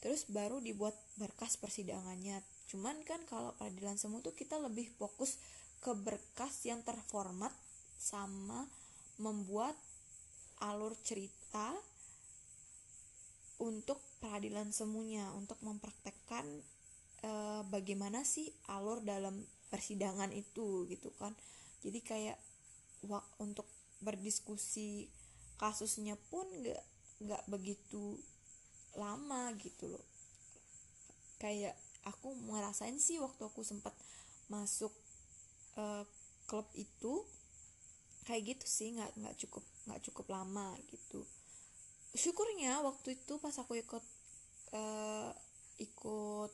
terus 0.01 0.25
baru 0.27 0.57
dibuat 0.59 0.97
berkas 1.15 1.55
persidangannya. 1.61 2.41
Cuman 2.67 3.05
kan 3.05 3.21
kalau 3.29 3.53
peradilan 3.55 4.01
semu 4.01 4.19
tuh 4.25 4.33
kita 4.33 4.57
lebih 4.57 4.89
fokus 4.97 5.37
ke 5.79 5.93
berkas 5.93 6.65
yang 6.65 6.81
terformat 6.81 7.53
sama 8.01 8.65
membuat 9.21 9.77
alur 10.65 10.97
cerita 11.05 11.77
untuk 13.61 14.01
peradilan 14.17 14.73
semuanya 14.73 15.29
untuk 15.37 15.61
mempraktekkan 15.61 16.45
e, 17.21 17.31
bagaimana 17.69 18.25
sih 18.25 18.49
alur 18.69 19.01
dalam 19.05 19.41
persidangan 19.71 20.29
itu 20.33 20.85
gitu 20.89 21.09
kan. 21.15 21.33
Jadi 21.81 21.99
kayak 22.03 22.37
wak 23.07 23.25
untuk 23.41 23.65
berdiskusi 24.01 25.09
kasusnya 25.57 26.17
pun 26.29 26.45
nggak 26.61 26.83
nggak 27.21 27.43
begitu 27.49 28.17
lama 28.97 29.53
gitu 29.61 29.93
loh. 29.93 30.05
Kayak 31.37 31.77
aku 32.05 32.33
ngerasain 32.49 32.97
sih 32.97 33.21
waktu 33.21 33.45
aku 33.45 33.61
sempat 33.61 33.93
masuk 34.49 34.91
uh, 35.77 36.03
klub 36.49 36.67
itu 36.75 37.23
kayak 38.25 38.57
gitu 38.57 38.65
sih 38.67 38.93
nggak 38.93 39.11
nggak 39.17 39.35
cukup 39.37 39.63
nggak 39.87 40.01
cukup 40.09 40.25
lama 40.29 40.75
gitu. 40.89 41.23
Syukurnya 42.11 42.83
waktu 42.83 43.15
itu 43.15 43.39
pas 43.39 43.55
aku 43.55 43.79
ikut 43.79 44.03
uh, 44.75 45.31
ikut 45.79 46.51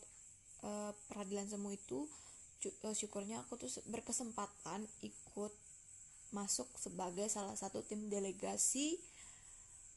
uh, 0.63 0.91
peradilan 1.11 1.49
semu 1.49 1.73
itu 1.73 2.07
uh, 2.85 2.95
syukurnya 2.95 3.43
aku 3.45 3.59
tuh 3.59 3.69
berkesempatan 3.89 4.85
ikut 5.05 5.53
masuk 6.35 6.67
sebagai 6.75 7.29
salah 7.31 7.55
satu 7.55 7.83
tim 7.85 8.11
delegasi 8.11 8.99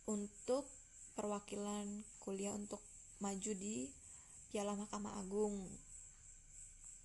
untuk 0.06 0.66
perwakilan 1.18 2.06
kuliah 2.22 2.54
untuk 2.54 2.80
maju 3.18 3.52
di 3.54 3.90
Piala 4.50 4.74
Mahkamah 4.78 5.20
Agung. 5.20 5.68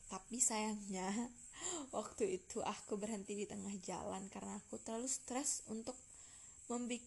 Tapi 0.10 0.38
sayangnya 0.38 1.10
waktu 1.98 2.42
itu 2.42 2.62
aku 2.62 2.96
berhenti 2.96 3.34
di 3.34 3.46
tengah 3.50 3.74
jalan 3.82 4.30
karena 4.30 4.62
aku 4.62 4.78
terlalu 4.82 5.10
stres 5.10 5.66
untuk 5.68 5.98
membuat 6.70 7.02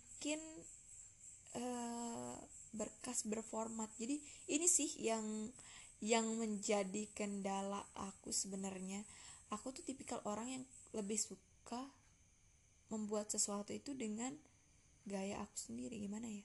uh, 1.59 2.37
berkas 2.75 3.25
berformat. 3.27 3.91
Jadi 3.99 4.19
ini 4.51 4.67
sih 4.67 4.91
yang 5.03 5.51
yang 5.99 6.27
menjadi 6.39 7.11
kendala 7.15 7.83
aku 7.99 8.31
sebenarnya. 8.31 9.03
Aku 9.51 9.73
tuh 9.75 9.83
tipikal 9.83 10.23
orang 10.29 10.49
yang 10.61 10.65
lebih 10.95 11.19
suka 11.19 11.83
membuat 12.89 13.29
sesuatu 13.29 13.73
itu 13.75 13.93
dengan 13.97 14.33
gaya 15.09 15.41
aku 15.41 15.57
sendiri 15.57 15.99
gimana 15.99 16.29
ya? 16.29 16.45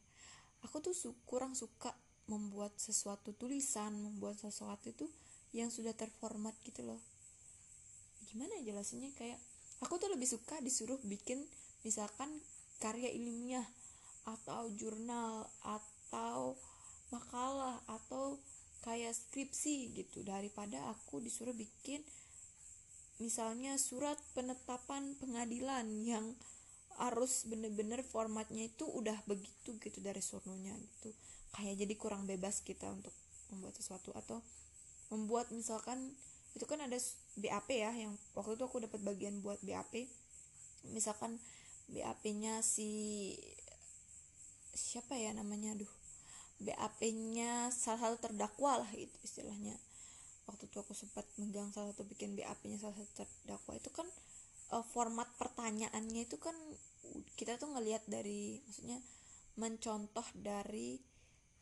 Aku 0.64 0.80
tuh 0.80 0.96
su 0.96 1.12
kurang 1.28 1.54
suka 1.54 1.92
membuat 2.32 2.72
sesuatu 2.80 3.36
tulisan 3.36 3.92
membuat 4.00 4.40
sesuatu 4.40 4.88
itu 4.88 5.12
yang 5.52 5.68
sudah 5.68 5.92
terformat 5.92 6.56
gitu 6.64 6.82
loh. 6.88 7.00
Gimana 8.32 8.64
ya 8.64 8.74
jelasinnya? 8.74 9.12
Kayak 9.14 9.38
aku 9.84 10.00
tuh 10.00 10.10
lebih 10.10 10.26
suka 10.26 10.58
disuruh 10.64 10.98
bikin 11.04 11.44
misalkan 11.84 12.32
karya 12.80 13.12
ilmiah 13.12 13.68
atau 14.24 14.72
jurnal 14.80 15.52
atau 15.62 16.56
makalah 17.12 17.84
atau 17.86 18.40
kayak 18.84 19.16
skripsi 19.16 19.96
gitu. 19.96 20.22
Daripada 20.22 20.92
aku 20.92 21.24
disuruh 21.24 21.56
bikin 21.56 22.04
misalnya 23.18 23.80
surat 23.80 24.20
penetapan 24.36 25.16
pengadilan 25.18 25.88
yang 26.04 26.36
harus 27.02 27.50
bener-bener 27.50 28.06
formatnya 28.06 28.70
itu 28.70 28.86
udah 28.86 29.18
begitu 29.26 29.80
gitu 29.82 30.00
dari 30.04 30.22
sononya 30.22 30.76
gitu. 30.78 31.10
Kayak 31.56 31.88
jadi 31.88 31.94
kurang 31.98 32.30
bebas 32.30 32.62
kita 32.62 32.92
untuk 32.92 33.14
membuat 33.50 33.74
sesuatu 33.80 34.14
atau 34.14 34.44
membuat 35.10 35.50
misalkan 35.50 36.14
itu 36.54 36.66
kan 36.70 36.82
ada 36.86 36.98
BAP 37.34 37.70
ya 37.74 37.90
yang 37.94 38.14
waktu 38.38 38.58
itu 38.58 38.64
aku 38.66 38.78
dapat 38.86 39.02
bagian 39.02 39.42
buat 39.42 39.58
BAP 39.66 40.06
misalkan 40.94 41.42
BAP-nya 41.90 42.62
si 42.62 43.34
siapa 44.74 45.18
ya 45.18 45.34
namanya 45.34 45.78
aduh 45.78 45.90
BAP-nya 46.62 47.74
salah 47.74 48.14
satu 48.14 48.30
terdakwa 48.30 48.86
lah 48.86 48.92
itu 48.94 49.16
istilahnya. 49.26 49.76
Waktu 50.46 50.68
itu 50.68 50.78
aku 50.80 50.92
sempat 50.92 51.24
megang 51.40 51.72
salah 51.72 51.96
satu 51.96 52.04
bikin 52.06 52.36
BAP-nya 52.36 52.78
salah 52.78 52.96
satu 53.00 53.26
terdakwa. 53.26 53.74
Itu 53.80 53.90
kan 53.90 54.08
uh, 54.76 54.86
format 54.86 55.30
pertanyaannya 55.40 56.28
itu 56.28 56.38
kan 56.38 56.56
kita 57.38 57.60
tuh 57.60 57.72
ngelihat 57.74 58.04
dari 58.08 58.64
maksudnya 58.66 59.00
mencontoh 59.60 60.26
dari 60.34 60.98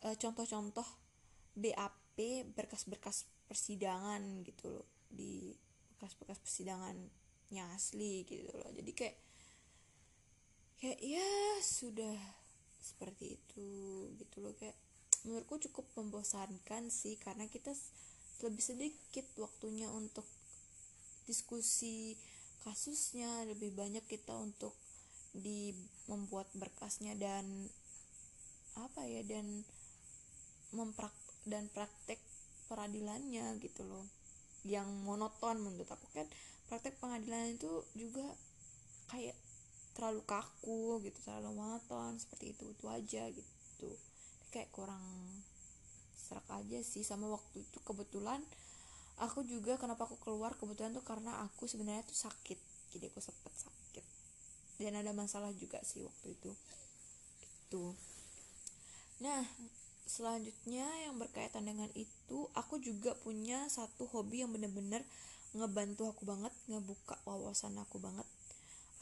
contoh 0.02 0.42
contoh-contoh 0.42 0.88
BAP 1.54 2.18
berkas-berkas 2.56 3.28
persidangan 3.46 4.42
gitu 4.42 4.72
loh 4.72 4.88
di 5.12 5.52
berkas-berkas 5.94 6.40
persidangannya 6.42 7.64
asli 7.76 8.24
gitu 8.26 8.50
loh. 8.50 8.70
Jadi 8.72 8.90
kayak 8.96 9.16
kayak 10.82 10.98
ya 10.98 11.30
sudah 11.62 12.18
seperti 12.82 13.38
itu 13.38 13.70
gitu 14.18 14.42
loh. 14.42 14.52
Kayak 14.58 14.76
menurutku 15.22 15.62
cukup 15.70 15.86
membosankan 15.94 16.90
sih 16.90 17.14
karena 17.22 17.46
kita 17.46 17.70
lebih 18.42 18.62
sedikit 18.62 19.26
waktunya 19.38 19.86
untuk 19.86 20.26
diskusi 21.30 22.18
kasusnya 22.66 23.46
lebih 23.46 23.70
banyak 23.74 24.02
kita 24.10 24.34
untuk 24.34 24.74
di 25.32 25.72
membuat 26.10 26.50
berkasnya 26.58 27.14
dan 27.14 27.46
apa 28.76 29.06
ya 29.06 29.22
dan 29.24 29.64
memprak 30.74 31.14
dan 31.46 31.70
praktek 31.70 32.18
peradilannya 32.66 33.58
gitu 33.62 33.86
loh. 33.86 34.06
Yang 34.66 34.88
monoton 35.02 35.58
menurut 35.62 35.86
aku 35.90 36.06
kan 36.14 36.26
praktek 36.70 36.98
pengadilan 36.98 37.58
itu 37.58 37.82
juga 37.94 38.26
kayak 39.10 39.36
terlalu 39.92 40.24
kaku 40.24 41.00
gitu 41.04 41.18
terlalu 41.24 41.52
monoton 41.56 42.16
seperti 42.16 42.56
itu 42.56 42.64
itu 42.72 42.84
aja 42.88 43.22
gitu. 43.28 43.90
Kayak 44.52 44.72
kurang 44.72 45.04
serak 46.16 46.44
aja 46.48 46.80
sih 46.80 47.04
sama 47.04 47.28
waktu 47.28 47.64
itu. 47.64 47.78
Kebetulan 47.84 48.40
aku 49.20 49.44
juga 49.44 49.76
kenapa 49.76 50.08
aku 50.08 50.16
keluar 50.20 50.56
kebetulan 50.56 50.96
tuh 50.96 51.04
karena 51.04 51.44
aku 51.44 51.68
sebenarnya 51.68 52.04
tuh 52.08 52.16
sakit. 52.16 52.58
Jadi 52.96 53.04
aku 53.12 53.20
sempet 53.20 53.52
sakit. 53.52 54.04
Dan 54.80 54.98
ada 54.98 55.12
masalah 55.12 55.52
juga 55.56 55.78
sih 55.84 56.00
waktu 56.04 56.36
itu. 56.36 56.50
Gitu. 57.40 57.84
Nah 59.24 59.44
selanjutnya 60.08 60.84
yang 61.08 61.16
berkaitan 61.16 61.64
dengan 61.64 61.88
itu 61.94 62.50
aku 62.52 62.76
juga 62.82 63.16
punya 63.22 63.64
satu 63.70 64.04
hobi 64.10 64.44
yang 64.44 64.50
bener-bener 64.52 65.00
ngebantu 65.56 66.12
aku 66.12 66.28
banget 66.28 66.52
ngebuka 66.68 67.16
wawasan 67.28 67.76
aku 67.80 67.96
banget 67.96 68.24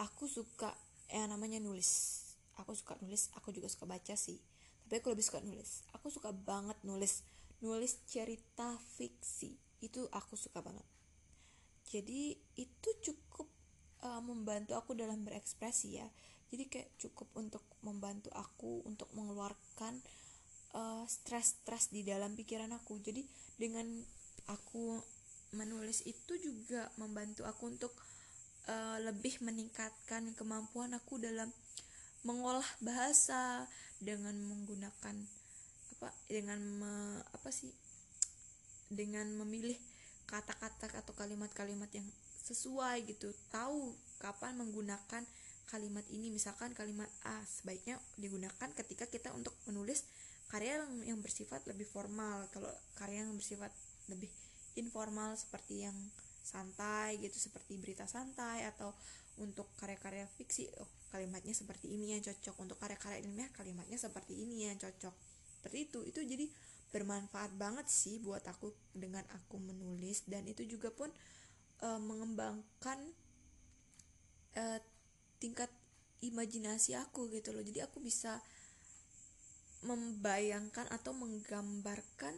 aku 0.00 0.24
suka 0.24 0.72
yang 1.12 1.28
namanya 1.28 1.60
nulis. 1.60 2.24
Aku 2.56 2.72
suka 2.72 2.96
nulis 3.04 3.28
aku 3.36 3.52
juga 3.52 3.68
suka 3.68 3.84
baca 3.84 4.16
sih. 4.16 4.40
Tapi 4.88 4.98
aku 5.04 5.12
lebih 5.12 5.22
suka 5.22 5.44
nulis. 5.44 5.84
Aku 5.94 6.08
suka 6.08 6.32
banget 6.32 6.80
nulis. 6.82 7.20
Nulis 7.60 8.00
cerita 8.08 8.80
fiksi. 8.96 9.54
Itu 9.84 10.08
aku 10.10 10.34
suka 10.34 10.64
banget. 10.64 10.84
Jadi 11.84 12.34
itu 12.56 12.90
cukup 13.04 13.46
uh, 14.02 14.22
membantu 14.24 14.74
aku 14.78 14.96
dalam 14.96 15.22
berekspresi 15.22 16.00
ya. 16.00 16.08
Jadi 16.50 16.66
kayak 16.66 16.90
cukup 16.98 17.30
untuk 17.38 17.62
membantu 17.86 18.32
aku 18.34 18.82
untuk 18.82 19.06
mengeluarkan 19.14 20.02
uh, 20.74 21.06
stres-stres 21.06 21.94
di 21.94 22.02
dalam 22.02 22.34
pikiran 22.34 22.70
aku. 22.74 22.98
Jadi 22.98 23.22
dengan 23.54 23.86
aku 24.50 24.98
menulis 25.54 26.06
itu 26.06 26.38
juga 26.38 26.90
membantu 26.98 27.42
aku 27.46 27.70
untuk 27.70 27.94
uh, 28.68 28.98
lebih 29.00 29.40
meningkatkan 29.40 30.34
kemampuan 30.36 30.92
aku 30.92 31.16
dalam 31.16 31.48
mengolah 32.26 32.66
bahasa 32.84 33.64
dengan 34.00 34.36
menggunakan 34.44 35.16
apa 35.96 36.08
dengan 36.28 36.60
me, 36.60 36.92
apa 37.32 37.48
sih 37.52 37.72
dengan 38.90 39.28
memilih 39.40 39.76
kata-kata 40.28 40.92
atau 40.96 41.12
kalimat-kalimat 41.16 41.88
yang 41.92 42.08
sesuai 42.44 43.04
gitu. 43.06 43.30
Tahu 43.52 43.94
kapan 44.18 44.58
menggunakan 44.58 45.22
kalimat 45.70 46.02
ini 46.10 46.34
misalkan 46.34 46.74
kalimat 46.74 47.06
A 47.22 47.38
sebaiknya 47.46 48.00
digunakan 48.18 48.68
ketika 48.74 49.06
kita 49.06 49.30
untuk 49.30 49.54
menulis 49.70 50.02
karya 50.50 50.82
yang, 50.82 51.14
yang 51.14 51.18
bersifat 51.22 51.62
lebih 51.70 51.86
formal. 51.86 52.50
Kalau 52.50 52.70
karya 52.98 53.22
yang 53.22 53.38
bersifat 53.38 53.70
lebih 54.10 54.28
informal 54.74 55.38
seperti 55.38 55.86
yang 55.86 55.94
santai 56.50 57.22
gitu 57.22 57.38
seperti 57.38 57.78
berita 57.78 58.10
santai 58.10 58.66
atau 58.66 58.90
untuk 59.38 59.70
karya-karya 59.78 60.26
fiksi. 60.34 60.66
Oh 60.82 60.90
kalimatnya 61.10 61.54
seperti 61.54 61.94
ini 61.94 62.14
yang 62.14 62.22
cocok. 62.22 62.54
Untuk 62.58 62.76
karya-karya 62.78 63.22
ilmiah 63.22 63.50
kalimatnya 63.54 63.98
seperti 63.98 64.34
ini 64.34 64.66
yang 64.66 64.78
cocok. 64.78 65.14
Seperti 65.60 65.78
itu. 65.86 66.00
Itu 66.06 66.20
jadi 66.26 66.46
bermanfaat 66.90 67.54
banget 67.54 67.86
sih 67.86 68.18
buat 68.18 68.42
aku 68.46 68.74
dengan 68.94 69.22
aku 69.34 69.58
menulis. 69.62 70.26
Dan 70.26 70.46
itu 70.50 70.66
juga 70.66 70.90
pun 70.90 71.10
uh, 71.82 72.00
mengembangkan 72.02 72.98
uh, 74.58 74.78
tingkat 75.42 75.70
imajinasi 76.22 76.94
aku 76.98 77.30
gitu 77.34 77.50
loh. 77.50 77.62
Jadi 77.62 77.82
aku 77.82 77.98
bisa 78.02 78.38
membayangkan 79.80 80.84
atau 80.92 81.16
menggambarkan 81.16 82.36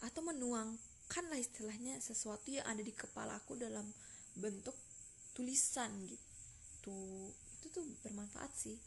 atau 0.00 0.20
menuangkan 1.10 1.26
lah 1.34 1.42
istilahnya 1.42 1.98
sesuatu 1.98 2.54
yang 2.54 2.62
ada 2.70 2.86
di 2.86 2.94
kepala 2.94 3.34
aku 3.34 3.58
dalam 3.58 3.82
bentuk 4.38 4.78
tulisan 5.34 5.90
gitu. 6.06 7.02
Itu 7.58 7.66
tuh 7.74 7.82
bermanfaat 8.06 8.54
sih. 8.54 8.78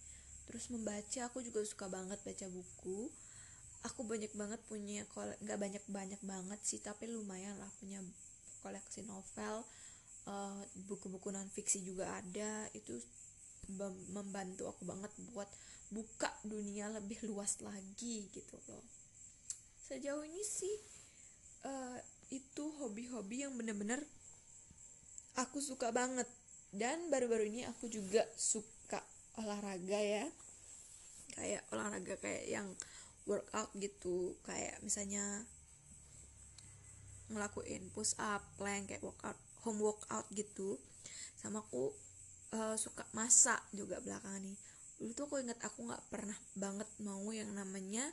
Terus 0.47 0.71
membaca 0.71 1.28
aku 1.28 1.43
juga 1.43 1.59
suka 1.67 1.91
banget 1.91 2.24
baca 2.24 2.47
buku. 2.47 3.11
Aku 3.91 4.07
banyak 4.07 4.32
banget 4.39 4.63
punya 4.71 5.03
nggak 5.43 5.59
banyak 5.59 5.84
banyak 5.91 6.21
banget 6.24 6.59
sih 6.63 6.80
tapi 6.80 7.11
lumayan 7.11 7.59
lah 7.59 7.67
punya 7.84 7.99
koleksi 8.63 9.03
novel. 9.03 9.67
Uh, 10.24 10.63
buku-buku 10.88 11.28
non 11.28 11.51
fiksi 11.51 11.84
juga 11.84 12.07
ada. 12.07 12.71
Itu 12.71 13.03
membantu 14.15 14.71
aku 14.71 14.88
banget 14.88 15.11
buat 15.36 15.51
buka 15.91 16.32
dunia 16.47 16.88
lebih 16.88 17.19
luas 17.28 17.59
lagi 17.59 18.32
gitu 18.32 18.55
loh. 18.71 18.88
Sejauh 19.84 20.24
ini 20.24 20.39
sih 20.39 20.71
uh, 21.67 22.12
itu 22.34 22.64
hobi-hobi 22.82 23.46
yang 23.46 23.54
bener-bener 23.54 24.02
aku 25.38 25.62
suka 25.62 25.94
banget. 25.94 26.26
Dan 26.74 27.14
baru-baru 27.14 27.46
ini 27.54 27.70
aku 27.70 27.86
juga 27.86 28.26
suka 28.34 28.98
olahraga 29.38 30.02
ya. 30.02 30.26
Kayak 31.38 31.64
olahraga 31.70 32.18
kayak 32.18 32.46
yang 32.50 32.68
workout 33.30 33.70
gitu. 33.78 34.34
Kayak 34.42 34.82
misalnya 34.82 35.46
ngelakuin 37.30 37.94
push 37.94 38.18
up 38.18 38.42
plank 38.58 38.90
kayak 38.90 39.06
workout 39.06 39.38
home 39.62 39.82
workout 39.86 40.26
gitu. 40.34 40.82
Sama 41.38 41.62
aku 41.62 41.94
uh, 42.58 42.76
suka 42.78 43.06
masak 43.14 43.62
juga 43.70 44.02
belakangan 44.02 44.42
nih 44.42 44.58
dulu 45.04 45.12
tuh 45.20 45.26
aku 45.28 45.36
ingat 45.44 45.60
aku 45.60 45.84
nggak 45.84 46.04
pernah 46.08 46.38
banget 46.56 46.88
mau 47.04 47.28
yang 47.36 47.52
namanya 47.52 48.08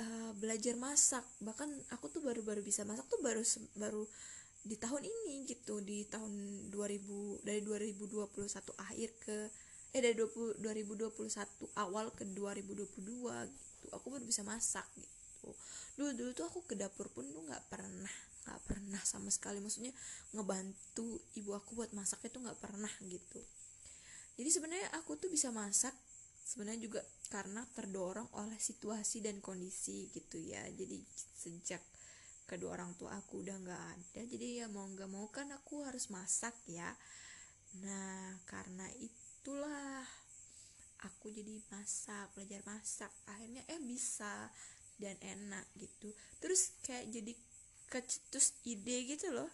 uh, 0.00 0.32
belajar 0.40 0.74
masak. 0.80 1.22
Bahkan 1.44 1.92
aku 1.92 2.08
tuh 2.08 2.24
baru-baru 2.24 2.64
bisa 2.64 2.82
masak 2.88 3.06
tuh 3.06 3.20
baru 3.20 3.44
baru 3.76 4.02
di 4.60 4.76
tahun 4.76 5.04
ini 5.08 5.48
gitu 5.48 5.80
di 5.80 6.04
tahun 6.04 6.68
2000 6.68 7.48
dari 7.48 7.60
2021 7.64 8.36
akhir 8.76 9.08
ke 9.24 9.36
eh 9.90 10.00
dari 10.04 10.14
20, 10.14 10.60
2021 10.60 11.80
awal 11.80 12.12
ke 12.12 12.24
2022 12.24 12.84
gitu. 13.48 13.86
Aku 13.92 14.06
baru 14.12 14.24
bisa 14.24 14.44
masak 14.44 14.86
gitu. 14.96 15.50
Dulu 15.96 16.10
dulu 16.16 16.30
tuh 16.36 16.46
aku 16.48 16.60
ke 16.64 16.74
dapur 16.76 17.08
pun 17.12 17.24
tuh 17.28 17.42
nggak 17.44 17.64
pernah 17.72 18.14
nggak 18.46 18.60
pernah 18.68 19.02
sama 19.02 19.28
sekali. 19.32 19.58
Maksudnya 19.58 19.92
ngebantu 20.36 21.20
ibu 21.36 21.56
aku 21.56 21.76
buat 21.76 21.90
masak 21.96 22.24
itu 22.28 22.38
nggak 22.38 22.60
pernah 22.60 22.92
gitu. 23.04 23.40
Jadi 24.40 24.48
sebenarnya 24.48 24.88
aku 24.96 25.20
tuh 25.20 25.28
bisa 25.28 25.52
masak 25.52 25.92
sebenarnya 26.44 26.82
juga 26.86 27.00
karena 27.30 27.62
terdorong 27.76 28.28
oleh 28.36 28.58
situasi 28.58 29.22
dan 29.22 29.38
kondisi 29.38 30.10
gitu 30.10 30.40
ya. 30.40 30.62
Jadi 30.70 30.98
sejak 31.14 31.82
kedua 32.48 32.74
orang 32.74 32.98
tua 32.98 33.14
aku 33.14 33.46
udah 33.46 33.56
nggak 33.62 33.84
ada 33.94 34.20
jadi 34.26 34.46
ya 34.62 34.66
mau 34.66 34.82
nggak 34.82 35.06
mau 35.06 35.30
kan 35.30 35.48
aku 35.54 35.86
harus 35.86 36.10
masak 36.10 36.52
ya. 36.66 36.90
Nah 37.78 38.34
karena 38.50 38.90
itu 38.98 39.30
itulah 39.40 40.04
aku 41.00 41.32
jadi 41.32 41.64
masak 41.72 42.28
belajar 42.36 42.60
masak 42.68 43.08
akhirnya 43.24 43.64
eh 43.72 43.80
bisa 43.80 44.52
dan 45.00 45.16
enak 45.24 45.64
gitu. 45.80 46.12
Terus 46.44 46.76
kayak 46.84 47.08
jadi 47.08 47.32
kecetus 47.88 48.52
ide 48.68 49.08
gitu 49.08 49.32
loh 49.32 49.48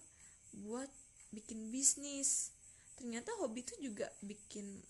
buat 0.66 0.91
bikin 1.30 1.70
bisnis. 1.70 2.51
Ternyata 2.99 3.30
hobi 3.39 3.62
itu 3.62 3.78
juga 3.78 4.11
bikin 4.26 4.82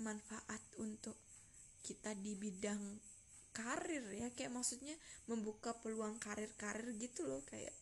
manfaat 0.00 0.62
untuk 0.80 1.18
kita 1.82 2.14
di 2.16 2.32
bidang 2.38 2.80
karir 3.52 4.04
ya. 4.16 4.32
Kayak 4.32 4.56
maksudnya 4.56 4.96
membuka 5.28 5.76
peluang 5.82 6.16
karir-karir 6.22 6.96
gitu 6.96 7.28
loh 7.28 7.44
kayak 7.48 7.74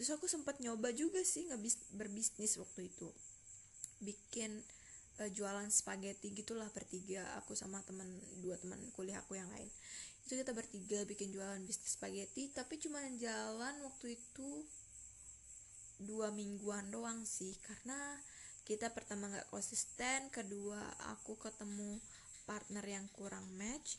terus 0.00 0.16
aku 0.16 0.24
sempat 0.32 0.56
nyoba 0.64 0.96
juga 0.96 1.20
sih 1.20 1.44
nggak 1.44 1.60
berbisnis 1.92 2.56
waktu 2.56 2.88
itu. 2.88 3.12
Bikin 4.00 4.64
uh, 5.20 5.28
jualan 5.28 5.68
spaghetti 5.68 6.32
gitulah 6.32 6.72
bertiga 6.72 7.28
aku 7.36 7.52
sama 7.52 7.84
teman 7.84 8.08
dua 8.40 8.56
teman 8.56 8.80
kuliah 8.96 9.20
aku 9.20 9.36
yang 9.36 9.52
lain. 9.52 9.68
Itu 10.24 10.40
kita 10.40 10.56
bertiga 10.56 11.04
bikin 11.04 11.36
jualan 11.36 11.60
bisnis 11.68 12.00
spaghetti 12.00 12.48
tapi 12.48 12.80
cuma 12.80 13.04
jalan 13.20 13.76
waktu 13.84 14.16
itu 14.16 14.64
dua 16.00 16.32
mingguan 16.32 16.88
doang 16.88 17.28
sih. 17.28 17.52
Karena 17.60 18.16
kita 18.70 18.94
pertama 18.94 19.26
nggak 19.26 19.50
konsisten 19.50 20.30
kedua 20.30 20.78
aku 21.10 21.34
ketemu 21.34 21.98
partner 22.46 22.86
yang 22.86 23.10
kurang 23.18 23.42
match. 23.58 23.98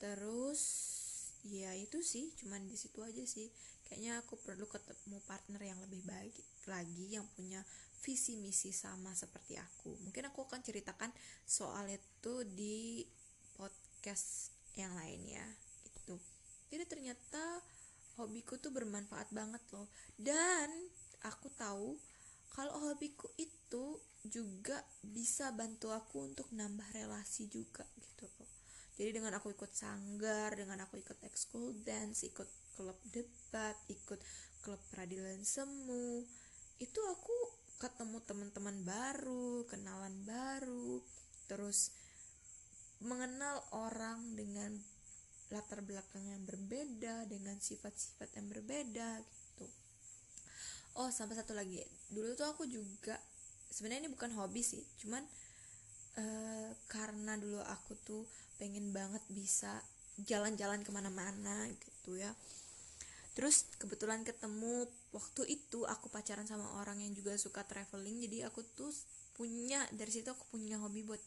Terus 0.00 0.60
ya 1.44 1.76
itu 1.76 2.00
sih 2.00 2.32
cuman 2.40 2.64
di 2.64 2.80
situ 2.80 3.04
aja 3.04 3.20
sih. 3.28 3.52
Kayaknya 3.84 4.24
aku 4.24 4.40
perlu 4.40 4.64
ketemu 4.72 5.20
partner 5.28 5.60
yang 5.60 5.76
lebih 5.84 6.00
baik 6.08 6.32
lagi 6.64 7.12
yang 7.12 7.28
punya 7.36 7.60
visi 8.00 8.40
misi 8.40 8.72
sama 8.72 9.12
seperti 9.12 9.60
aku. 9.60 9.92
Mungkin 10.08 10.32
aku 10.32 10.48
akan 10.48 10.64
ceritakan 10.64 11.12
soal 11.44 11.84
itu 11.92 12.40
di 12.48 13.04
podcast 13.52 14.56
yang 14.80 14.96
lain 14.96 15.24
ya 15.28 15.46
itu 15.88 16.16
jadi 16.68 16.84
ternyata 16.84 17.40
hobiku 18.16 18.56
tuh 18.56 18.72
bermanfaat 18.72 19.28
banget 19.30 19.60
loh. 19.76 19.86
Dan 20.16 20.72
aku 21.22 21.52
tahu 21.52 22.00
kalau 22.56 22.72
hobiku 22.88 23.28
itu 23.36 24.00
juga 24.24 24.80
bisa 25.04 25.52
bantu 25.52 25.92
aku 25.92 26.32
untuk 26.32 26.48
nambah 26.56 26.88
relasi 26.96 27.52
juga 27.52 27.84
gitu 28.00 28.24
loh 28.40 28.50
jadi 28.96 29.20
dengan 29.20 29.36
aku 29.36 29.52
ikut 29.52 29.70
sanggar 29.76 30.56
dengan 30.56 30.88
aku 30.88 30.96
ikut 30.98 31.20
ekskul 31.20 31.76
dance 31.84 32.24
ikut 32.24 32.48
klub 32.74 32.96
debat 33.12 33.76
ikut 33.92 34.18
klub 34.64 34.80
peradilan 34.88 35.44
semu 35.44 36.24
itu 36.80 37.00
aku 37.00 37.36
ketemu 37.76 38.24
teman-teman 38.24 38.76
baru, 38.84 39.68
kenalan 39.68 40.16
baru, 40.24 41.00
terus 41.44 41.92
mengenal 43.04 43.60
orang 43.76 44.32
dengan 44.32 44.72
latar 45.52 45.84
belakang 45.84 46.24
yang 46.24 46.42
berbeda, 46.48 47.28
dengan 47.28 47.60
sifat-sifat 47.60 48.32
yang 48.40 48.48
berbeda 48.48 49.20
gitu. 49.20 49.35
Oh, 50.96 51.12
sampai 51.12 51.36
satu 51.36 51.52
lagi. 51.52 51.84
Dulu 52.08 52.32
tuh 52.32 52.48
aku 52.48 52.64
juga 52.64 53.20
sebenarnya 53.68 54.08
ini 54.08 54.10
bukan 54.16 54.32
hobi 54.40 54.64
sih, 54.64 54.80
cuman 55.04 55.20
uh, 56.16 56.70
karena 56.88 57.36
dulu 57.36 57.60
aku 57.60 57.92
tuh 58.00 58.24
pengen 58.56 58.96
banget 58.96 59.20
bisa 59.28 59.84
jalan-jalan 60.24 60.80
ke 60.80 60.88
mana-mana 60.88 61.68
gitu 61.68 62.16
ya. 62.16 62.32
Terus 63.36 63.68
kebetulan 63.76 64.24
ketemu 64.24 64.88
waktu 65.12 65.60
itu 65.60 65.84
aku 65.84 66.08
pacaran 66.08 66.48
sama 66.48 66.64
orang 66.80 67.04
yang 67.04 67.12
juga 67.12 67.36
suka 67.36 67.68
traveling 67.68 68.24
jadi 68.24 68.48
aku 68.48 68.64
tuh 68.72 68.88
punya 69.36 69.84
dari 69.92 70.08
situ 70.08 70.32
aku 70.32 70.56
punya 70.56 70.80
hobi 70.80 71.04
buat 71.04 71.20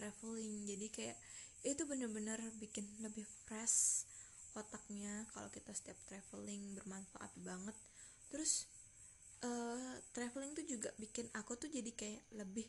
traveling. 0.00 0.64
Jadi 0.64 0.86
kayak 0.88 1.16
itu 1.60 1.84
bener-bener 1.84 2.40
bikin 2.56 2.88
lebih 3.04 3.28
fresh 3.44 4.08
otaknya 4.56 5.28
kalau 5.36 5.52
kita 5.52 5.76
setiap 5.76 6.00
traveling 6.08 6.72
bermanfaat 6.72 7.28
banget. 7.44 7.76
Terus 8.32 8.64
uh, 9.44 9.94
traveling 10.12 10.52
tuh 10.52 10.66
juga 10.66 10.90
bikin 11.00 11.28
aku 11.32 11.56
tuh 11.56 11.68
jadi 11.72 11.90
kayak 11.92 12.24
lebih 12.36 12.68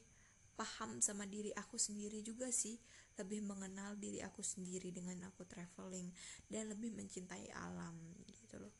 paham 0.55 1.01
sama 1.01 1.25
diri 1.25 1.51
aku 1.55 1.75
sendiri 1.75 2.21
juga 2.23 2.51
sih. 2.51 2.77
Lebih 3.19 3.43
mengenal 3.43 3.99
diri 3.99 4.23
aku 4.23 4.39
sendiri 4.41 4.89
dengan 4.95 5.27
aku 5.27 5.43
traveling 5.43 6.09
dan 6.47 6.71
lebih 6.71 6.95
mencintai 6.95 7.51
alam 7.53 7.95
gitu 8.31 8.61
loh. 8.61 8.73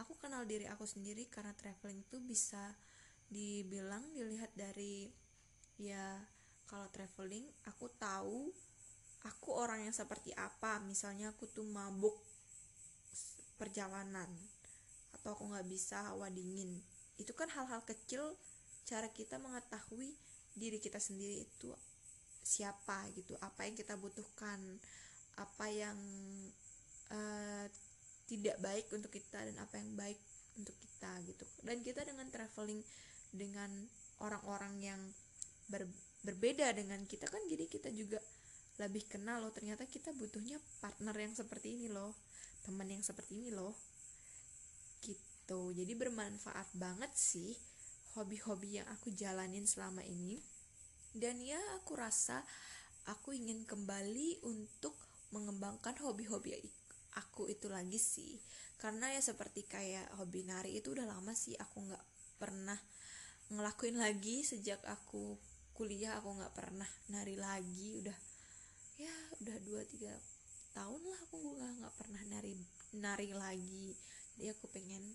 Aku 0.00 0.18
kenal 0.18 0.42
diri 0.48 0.66
aku 0.66 0.88
sendiri 0.88 1.28
karena 1.30 1.54
traveling 1.54 2.02
itu 2.02 2.18
bisa 2.18 2.74
dibilang 3.30 4.02
dilihat 4.10 4.50
dari 4.56 5.12
ya 5.78 6.18
kalau 6.66 6.88
traveling 6.90 7.44
aku 7.68 7.86
tahu 7.94 8.50
aku 9.24 9.48
orang 9.54 9.84
yang 9.84 9.94
seperti 9.94 10.32
apa. 10.34 10.80
Misalnya 10.82 11.30
aku 11.30 11.46
tuh 11.46 11.66
mabuk 11.68 12.16
perjalanan 13.54 14.26
atau 15.14 15.38
aku 15.38 15.46
nggak 15.54 15.68
bisa 15.70 16.02
hawa 16.10 16.26
dingin 16.28 16.82
itu 17.20 17.32
kan 17.32 17.46
hal-hal 17.50 17.82
kecil 17.86 18.34
cara 18.84 19.08
kita 19.10 19.40
mengetahui 19.40 20.12
diri 20.54 20.78
kita 20.78 20.98
sendiri 21.00 21.42
itu 21.46 21.70
siapa 22.44 23.08
gitu 23.16 23.34
apa 23.40 23.64
yang 23.64 23.74
kita 23.74 23.96
butuhkan 23.96 24.60
apa 25.40 25.66
yang 25.72 25.98
uh, 27.10 27.66
tidak 28.24 28.56
baik 28.60 28.86
untuk 28.92 29.12
kita 29.12 29.44
dan 29.44 29.56
apa 29.60 29.74
yang 29.76 29.90
baik 29.96 30.20
untuk 30.56 30.76
kita 30.80 31.10
gitu. 31.28 31.44
Dan 31.60 31.82
kita 31.84 32.06
dengan 32.06 32.30
traveling 32.30 32.80
dengan 33.34 33.70
orang-orang 34.22 34.74
yang 34.80 35.00
ber, 35.68 35.84
berbeda 36.22 36.72
dengan 36.72 37.02
kita 37.04 37.26
kan 37.28 37.42
jadi 37.50 37.66
kita 37.68 37.90
juga 37.92 38.22
lebih 38.80 39.04
kenal 39.06 39.44
loh. 39.44 39.52
Ternyata 39.52 39.84
kita 39.86 40.14
butuhnya 40.16 40.56
partner 40.80 41.14
yang 41.14 41.34
seperti 41.36 41.76
ini 41.76 41.88
loh 41.92 42.14
teman 42.64 42.88
yang 42.88 43.04
seperti 43.04 43.36
ini 43.36 43.52
loh 43.52 43.76
gitu. 45.44 45.76
Jadi 45.76 45.92
bermanfaat 45.92 46.72
banget 46.72 47.12
sih 47.12 47.52
hobi-hobi 48.16 48.80
yang 48.80 48.88
aku 48.88 49.12
jalanin 49.12 49.68
selama 49.68 50.00
ini. 50.00 50.40
Dan 51.12 51.44
ya 51.44 51.60
aku 51.76 52.00
rasa 52.00 52.40
aku 53.04 53.36
ingin 53.36 53.68
kembali 53.68 54.40
untuk 54.48 54.96
mengembangkan 55.36 56.00
hobi-hobi 56.00 56.56
aku 57.20 57.52
itu 57.52 57.68
lagi 57.68 58.00
sih. 58.00 58.40
Karena 58.80 59.12
ya 59.12 59.20
seperti 59.20 59.68
kayak 59.68 60.16
hobi 60.16 60.48
nari 60.48 60.80
itu 60.80 60.96
udah 60.96 61.04
lama 61.04 61.36
sih 61.36 61.52
aku 61.60 61.92
nggak 61.92 62.04
pernah 62.40 62.80
ngelakuin 63.52 64.00
lagi 64.00 64.40
sejak 64.40 64.80
aku 64.88 65.36
kuliah 65.76 66.16
aku 66.16 66.40
nggak 66.40 66.56
pernah 66.56 66.88
nari 67.12 67.36
lagi. 67.36 68.00
Udah 68.00 68.16
ya 68.96 69.12
udah 69.44 69.56
dua 69.60 69.84
tiga 69.84 70.16
tahun 70.72 71.02
lah 71.04 71.18
aku 71.28 71.36
nggak 71.36 71.72
nggak 71.84 71.94
pernah 72.00 72.22
nari 72.32 72.56
nari 72.96 73.30
lagi. 73.36 73.92
Jadi 74.34 74.50
aku 74.50 74.66
pengen 74.72 75.14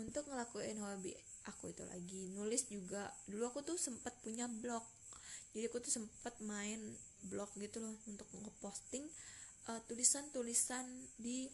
untuk 0.00 0.26
ngelakuin 0.26 0.78
hobi 0.82 1.14
aku 1.46 1.70
itu 1.70 1.84
lagi 1.86 2.30
nulis 2.34 2.66
juga. 2.66 3.12
Dulu 3.28 3.44
aku 3.52 3.60
tuh 3.62 3.78
sempat 3.78 4.16
punya 4.24 4.48
blog. 4.48 4.82
Jadi 5.54 5.70
aku 5.70 5.78
tuh 5.78 5.92
sempat 5.92 6.34
main 6.42 6.80
blog 7.30 7.52
gitu 7.56 7.78
loh 7.78 7.94
untuk 8.10 8.26
ngeposting 8.34 9.06
uh, 9.70 9.80
tulisan-tulisan 9.86 10.84
di 11.14 11.46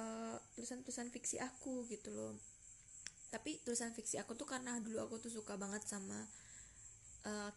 uh, 0.00 0.36
tulisan-tulisan 0.56 1.12
fiksi 1.12 1.36
aku 1.42 1.84
gitu 1.92 2.08
loh. 2.14 2.32
Tapi 3.28 3.60
tulisan 3.60 3.92
fiksi 3.92 4.16
aku 4.16 4.32
tuh 4.32 4.48
karena 4.48 4.80
dulu 4.80 5.04
aku 5.04 5.20
tuh 5.20 5.28
suka 5.28 5.60
banget 5.60 5.84
sama 5.84 6.16
uh, 7.28 7.52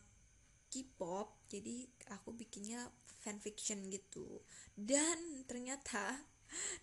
K-pop 0.72 1.48
jadi 1.52 1.88
aku 2.12 2.36
bikinnya 2.36 2.92
fanfiction 3.24 3.88
gitu. 3.88 4.26
Dan 4.76 5.48
ternyata 5.48 6.20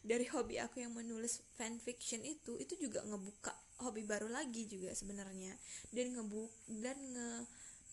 dari 0.00 0.26
hobi 0.30 0.58
aku 0.58 0.80
yang 0.80 0.92
menulis 0.94 1.44
fanfiction 1.56 2.24
itu 2.24 2.56
itu 2.58 2.74
juga 2.78 3.04
ngebuka 3.04 3.52
hobi 3.84 4.02
baru 4.04 4.28
lagi 4.32 4.66
juga 4.66 4.94
sebenarnya. 4.94 5.54
Dan 5.92 6.16
ngebuk 6.18 6.50
dan 6.82 6.98
nge 6.98 7.30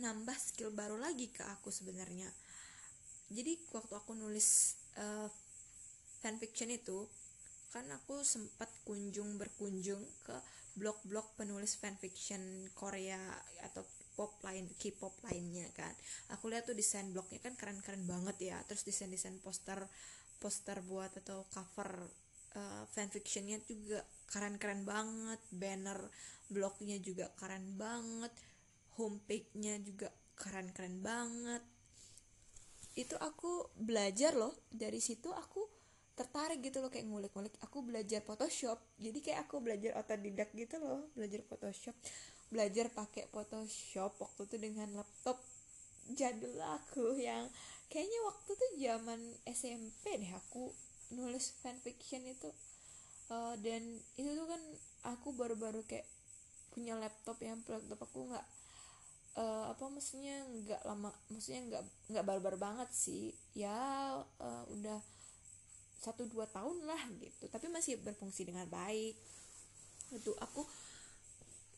nambah 0.03 0.35
skill 0.35 0.75
baru 0.75 0.99
lagi 0.99 1.31
ke 1.31 1.43
aku 1.45 1.71
sebenarnya. 1.71 2.27
Jadi 3.31 3.57
waktu 3.73 3.93
aku 3.95 4.11
nulis 4.13 4.77
uh, 4.99 5.27
fanfiction 6.21 6.69
itu 6.69 7.07
kan 7.73 7.87
aku 7.91 8.23
sempat 8.23 8.71
kunjung 8.87 9.35
berkunjung 9.35 9.99
ke 10.23 10.35
blog-blog 10.75 11.35
penulis 11.39 11.79
fanfiction 11.79 12.67
Korea 12.75 13.19
atau 13.63 13.83
pop 14.15 14.39
lain 14.47 14.71
K-pop 14.79 15.11
lainnya 15.27 15.67
kan. 15.75 15.91
Aku 16.31 16.47
lihat 16.47 16.67
tuh 16.67 16.75
desain 16.75 17.11
blognya 17.11 17.39
kan 17.43 17.55
keren-keren 17.59 18.07
banget 18.07 18.55
ya. 18.55 18.57
Terus 18.67 18.87
desain-desain 18.87 19.39
poster 19.43 19.83
poster 20.39 20.81
buat 20.83 21.11
atau 21.15 21.47
cover 21.49 22.05
uh, 22.55 22.83
fanfictionnya 22.91 23.59
juga 23.67 24.03
keren-keren 24.31 24.87
banget. 24.87 25.39
Banner 25.51 25.99
blognya 26.49 26.97
juga 26.99 27.29
keren 27.35 27.75
banget. 27.75 28.31
Homepage-nya 28.95 29.83
juga 29.83 30.09
keren-keren 30.39 31.03
banget. 31.03 31.63
Itu 32.95 33.19
aku 33.19 33.75
belajar 33.75 34.35
loh. 34.35 34.55
Dari 34.71 35.03
situ 35.03 35.31
aku 35.31 35.67
tertarik 36.15 36.63
gitu 36.63 36.79
loh 36.79 36.87
kayak 36.87 37.07
ngulik-ngulik. 37.11 37.59
Aku 37.59 37.83
belajar 37.83 38.23
Photoshop. 38.23 38.79
Jadi 38.95 39.19
kayak 39.19 39.51
aku 39.51 39.59
belajar 39.59 39.99
otodidak 39.99 40.55
gitu 40.55 40.79
loh. 40.79 41.11
Belajar 41.11 41.43
Photoshop. 41.43 41.95
Belajar 42.47 42.87
pakai 42.87 43.27
Photoshop 43.27 44.15
waktu 44.15 44.41
itu 44.47 44.55
dengan 44.55 44.87
laptop. 44.95 45.43
Jadul 46.05 46.61
aku 46.61 47.17
yang 47.17 47.49
kayaknya 47.89 48.19
waktu 48.25 48.49
itu 48.53 48.67
zaman 48.87 49.19
SMP 49.45 50.03
deh 50.19 50.33
aku 50.35 50.73
nulis 51.13 51.53
fanfiction 51.61 52.25
itu. 52.25 52.49
Uh, 53.25 53.57
dan 53.65 53.81
itu 54.21 54.29
tuh 54.37 54.45
kan 54.45 54.61
aku 55.17 55.33
baru-baru 55.33 55.81
kayak 55.89 56.05
punya 56.69 56.93
laptop 56.99 57.41
yang 57.41 57.57
laptop 57.65 58.05
aku 58.05 58.29
nggak 58.29 58.45
uh, 59.39 59.73
apa 59.73 59.81
maksudnya 59.89 60.45
nggak 60.45 60.81
lama 60.85 61.09
maksudnya 61.33 61.61
nggak 61.65 61.83
nggak 62.13 62.25
baru-baru 62.25 62.57
banget 62.57 62.89
sih. 62.93 63.33
Ya 63.57 63.73
uh, 64.21 64.63
udah 64.69 65.01
satu 66.01 66.29
dua 66.29 66.45
tahun 66.49 66.85
lah 66.85 67.01
gitu. 67.17 67.49
Tapi 67.49 67.65
masih 67.69 67.97
berfungsi 68.01 68.45
dengan 68.45 68.69
baik. 68.69 69.17
Itu 70.13 70.37
aku 70.37 70.61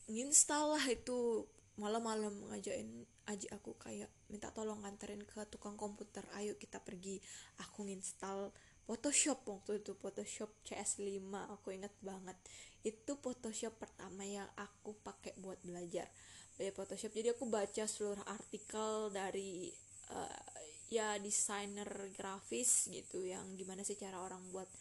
nginstal 0.07 0.75
lah 0.75 0.85
itu 0.87 1.47
malam-malam 1.77 2.33
ngajain 2.51 3.05
aji 3.27 3.51
aku 3.51 3.75
kayak 3.75 4.07
minta 4.31 4.49
tolong 4.55 4.79
anterin 4.87 5.21
ke 5.27 5.43
tukang 5.51 5.75
komputer 5.75 6.23
ayo 6.39 6.55
kita 6.55 6.79
pergi. 6.79 7.19
Aku 7.67 7.83
nginstal 7.83 8.55
Photoshop 8.87 9.43
waktu 9.43 9.83
itu 9.83 9.91
Photoshop 9.99 10.49
CS5 10.63 11.27
aku 11.51 11.75
inget 11.75 11.91
banget. 11.99 12.39
Itu 12.81 13.19
Photoshop 13.19 13.75
pertama 13.75 14.23
yang 14.23 14.47
aku 14.55 14.95
pakai 15.03 15.35
buat 15.37 15.59
belajar. 15.59 16.07
Dari 16.55 16.71
Photoshop. 16.71 17.11
Jadi 17.11 17.35
aku 17.35 17.45
baca 17.51 17.83
seluruh 17.83 18.23
artikel 18.25 19.11
dari 19.11 19.69
uh, 20.15 20.57
ya 20.87 21.19
desainer 21.19 21.87
grafis 22.15 22.87
gitu 22.87 23.27
yang 23.27 23.43
gimana 23.59 23.83
sih 23.83 23.99
cara 23.99 24.23
orang 24.23 24.39
buat 24.55 24.71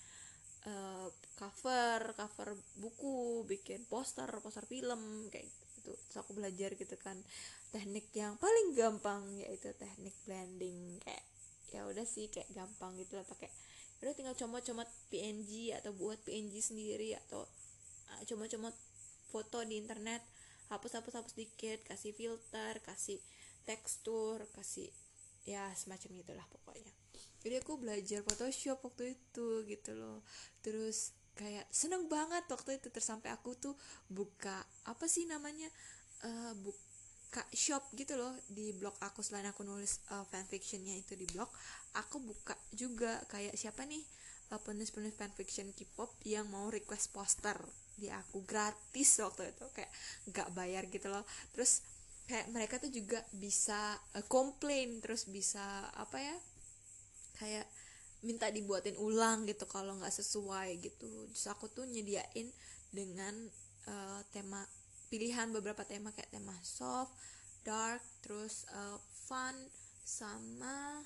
uh, 0.71 1.11
cover 1.35 2.15
cover 2.15 2.55
buku 2.79 3.43
bikin 3.51 3.83
poster 3.91 4.31
poster 4.39 4.63
film 4.71 5.27
kayak 5.35 5.51
gitu 5.51 5.66
terus 5.95 6.17
aku 6.19 6.35
belajar 6.35 6.75
gitu 6.75 6.97
kan 6.99 7.15
teknik 7.71 8.11
yang 8.19 8.35
paling 8.43 8.75
gampang 8.75 9.23
yaitu 9.39 9.71
teknik 9.79 10.15
blending 10.27 10.99
kayak 11.07 11.23
ya 11.71 11.87
udah 11.87 12.03
sih 12.03 12.27
kayak 12.27 12.51
gampang 12.51 12.99
gitu 12.99 13.15
lah 13.15 13.27
pakai 13.27 13.51
udah 14.03 14.13
tinggal 14.13 14.35
comot-comot 14.35 14.89
PNG 15.09 15.73
atau 15.79 15.95
buat 15.95 16.19
PNG 16.27 16.59
sendiri 16.61 17.17
atau 17.27 17.47
uh, 18.13 18.23
comot-comot 18.29 18.75
foto 19.31 19.65
di 19.65 19.81
internet 19.81 20.23
hapus 20.69 20.99
hapus 20.99 21.23
hapus 21.23 21.35
dikit 21.39 21.81
kasih 21.87 22.13
filter 22.13 22.83
kasih 22.83 23.23
tekstur 23.67 24.43
kasih 24.55 24.91
ya 25.47 25.71
semacam 25.79 26.21
itulah 26.21 26.47
pokoknya. 26.51 26.93
Jadi 27.47 27.63
aku 27.63 27.79
belajar 27.79 28.27
Photoshop 28.27 28.83
waktu 28.83 29.15
itu 29.15 29.63
gitu 29.71 29.95
loh. 29.95 30.27
Terus 30.67 31.15
kayak 31.37 31.69
seneng 31.69 32.09
banget 32.09 32.49
waktu 32.49 32.81
itu 32.81 32.89
terus 32.89 33.05
sampai 33.05 33.29
aku 33.29 33.53
tuh 33.61 33.77
buka 34.09 34.65
apa 34.89 35.05
sih 35.05 35.29
namanya 35.29 35.69
uh, 36.25 36.57
buka 36.57 37.45
shop 37.53 37.93
gitu 37.93 38.17
loh 38.17 38.33
di 38.49 38.73
blog 38.73 38.97
aku. 39.05 39.21
Selain 39.21 39.45
aku 39.45 39.63
nulis 39.63 40.01
uh, 40.11 40.25
fanfictionnya 40.33 40.97
itu 40.97 41.13
di 41.13 41.29
blog 41.29 41.53
aku 41.93 42.25
buka 42.25 42.57
juga 42.73 43.21
kayak 43.29 43.53
siapa 43.53 43.85
nih 43.85 44.01
uh, 44.57 44.61
penulis-penulis 44.65 45.15
fanfiction 45.15 45.69
K-pop 45.77 46.17
yang 46.25 46.49
mau 46.49 46.73
request 46.73 47.13
poster 47.13 47.61
di 48.01 48.09
aku 48.09 48.41
gratis 48.49 49.21
waktu 49.21 49.53
itu. 49.53 49.69
Kayak 49.77 49.93
nggak 50.33 50.49
bayar 50.57 50.83
gitu 50.89 51.13
loh. 51.13 51.29
Terus 51.53 51.85
kayak 52.27 52.49
mereka 52.51 52.81
tuh 52.81 52.91
juga 52.91 53.21
bisa 53.37 53.95
uh, 54.17 54.25
komplain 54.27 55.05
terus 55.05 55.29
bisa 55.29 55.93
apa 55.95 56.19
ya 56.19 56.37
kayak 57.37 57.69
minta 58.27 58.51
dibuatin 58.51 58.99
ulang 58.99 59.47
gitu 59.47 59.65
kalau 59.71 59.95
nggak 59.95 60.11
sesuai 60.11 60.83
gitu. 60.83 61.31
Terus 61.31 61.47
aku 61.47 61.71
tuh 61.71 61.87
nyediain 61.87 62.51
dengan 62.91 63.35
uh, 63.87 64.21
tema 64.35 64.67
pilihan 65.07 65.47
beberapa 65.55 65.87
tema 65.87 66.11
kayak 66.11 66.35
tema 66.35 66.55
soft 66.67 67.15
dark 67.63 68.03
terus 68.23 68.67
uh, 68.75 68.99
fun 69.27 69.55
sama 70.03 71.03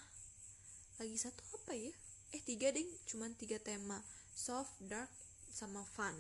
lagi 0.97 1.16
satu 1.16 1.41
apa 1.61 1.77
ya? 1.77 1.93
Eh 2.33 2.41
tiga 2.45 2.73
ding 2.73 2.89
cuman 3.09 3.37
tiga 3.37 3.61
tema 3.61 4.01
soft 4.33 4.73
dark 4.81 5.09
sama 5.53 5.85
fun. 5.85 6.16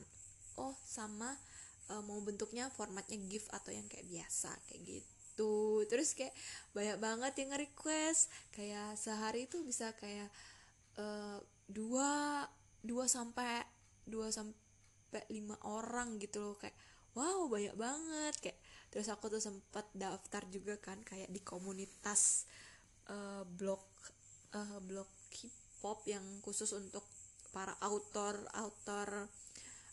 Oh 0.60 0.76
sama 0.84 1.36
uh, 1.92 2.02
mau 2.04 2.20
bentuknya 2.20 2.68
formatnya 2.72 3.16
GIF 3.28 3.48
atau 3.52 3.72
yang 3.72 3.84
kayak 3.88 4.08
biasa 4.08 4.50
kayak 4.68 4.82
gitu. 5.00 5.84
Terus 5.88 6.12
kayak 6.16 6.34
banyak 6.76 6.96
banget 7.00 7.32
yang 7.40 7.48
nge-request. 7.56 8.28
Kayak 8.52 8.96
sehari 8.96 9.48
itu 9.48 9.60
bisa 9.64 9.92
kayak 9.96 10.28
dua 11.70 12.44
dua 12.80 13.04
sampai 13.06 13.62
dua 14.08 14.32
sampai 14.32 15.22
lima 15.30 15.56
orang 15.66 16.18
gitu 16.18 16.42
loh. 16.42 16.56
Kayak 16.58 16.76
wow 17.14 17.46
banyak 17.46 17.76
banget. 17.78 18.34
Kayak 18.42 18.58
terus 18.90 19.06
aku 19.06 19.30
tuh 19.30 19.42
sempat 19.42 19.86
daftar 19.94 20.42
juga 20.50 20.74
kan 20.82 20.98
kayak 21.06 21.30
di 21.30 21.40
komunitas 21.46 22.50
uh, 23.06 23.46
blog 23.46 23.82
uh, 24.54 24.78
blog 24.82 25.06
K-pop 25.30 26.02
yang 26.10 26.24
khusus 26.42 26.74
untuk 26.74 27.06
para 27.54 27.74
autor 27.82 28.38
autor 28.58 29.30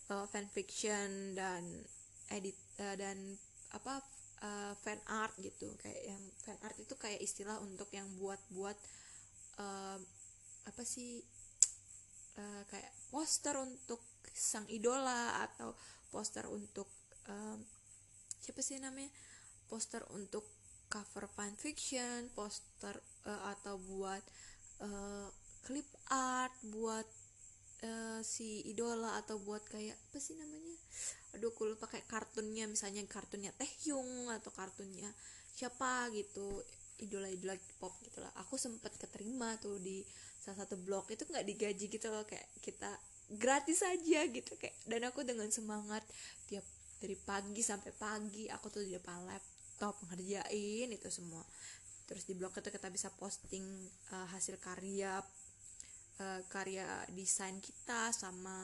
uh, 0.09 0.25
fanfiction 0.29 1.37
dan 1.37 1.65
edit 2.33 2.57
uh, 2.81 2.97
dan 2.97 3.37
apa 3.73 4.01
uh, 4.41 4.73
fan 4.81 4.97
art 5.05 5.33
gitu. 5.41 5.73
Kayak 5.77 6.17
yang 6.17 6.23
fan 6.41 6.57
art 6.65 6.77
itu 6.77 6.93
kayak 6.97 7.21
istilah 7.21 7.61
untuk 7.61 7.89
yang 7.93 8.09
buat-buat 8.17 8.77
uh, 9.61 9.97
apa 10.67 10.83
sih 10.83 11.23
uh, 12.37 12.61
kayak 12.67 12.91
poster 13.09 13.55
untuk 13.55 14.03
sang 14.35 14.67
idola 14.67 15.41
atau 15.47 15.73
poster 16.11 16.45
untuk 16.51 16.91
uh, 17.31 17.57
siapa 18.37 18.61
sih 18.61 18.77
namanya 18.77 19.09
poster 19.71 20.03
untuk 20.13 20.45
cover 20.87 21.27
fanfiction 21.31 22.31
poster 22.35 22.95
uh, 23.27 23.51
atau 23.55 23.79
buat 23.79 24.23
uh, 24.83 25.27
clip 25.63 25.87
art 26.11 26.53
buat 26.67 27.07
uh, 27.83 28.19
si 28.23 28.63
idola 28.67 29.19
atau 29.19 29.39
buat 29.41 29.63
kayak 29.67 29.95
apa 29.95 30.17
sih 30.19 30.35
namanya 30.35 30.75
aduh 31.35 31.51
aku 31.51 31.75
lupa 31.75 31.91
kayak 31.91 32.07
kartunnya 32.07 32.69
misalnya 32.69 33.03
kartunnya 33.07 33.51
Taehyung 33.59 34.31
atau 34.31 34.51
kartunnya 34.55 35.11
siapa 35.51 36.07
gitu 36.13 36.63
idola-idola 36.97 37.53
pop 37.77 37.93
gitu 38.01 38.21
lah. 38.21 38.33
Aku 38.45 38.57
sempet 38.57 38.93
keterima 38.97 39.57
tuh 39.61 39.77
di 39.77 40.01
salah 40.47 40.63
satu 40.63 40.79
blog 40.79 41.11
itu 41.11 41.27
nggak 41.27 41.43
digaji 41.43 41.91
gitu 41.91 42.07
loh 42.07 42.23
kayak 42.23 42.47
kita 42.63 42.87
gratis 43.35 43.83
aja 43.83 44.23
gitu 44.31 44.55
kayak 44.55 44.71
dan 44.87 45.03
aku 45.03 45.27
dengan 45.27 45.51
semangat 45.51 45.99
tiap 46.47 46.63
dari 47.03 47.19
pagi 47.19 47.59
sampai 47.59 47.91
pagi 47.91 48.47
aku 48.47 48.71
tuh 48.71 48.87
di 48.87 48.95
depan 48.95 49.27
laptop 49.27 49.99
ngerjain 50.07 50.87
itu 50.87 51.09
semua. 51.11 51.43
Terus 52.07 52.23
di 52.23 52.39
blog 52.39 52.55
itu 52.55 52.71
kita 52.71 52.87
bisa 52.87 53.11
posting 53.19 53.67
uh, 54.15 54.27
hasil 54.31 54.55
karya 54.63 55.19
uh, 56.23 56.41
karya 56.47 56.87
desain 57.11 57.59
kita 57.59 58.15
sama 58.15 58.63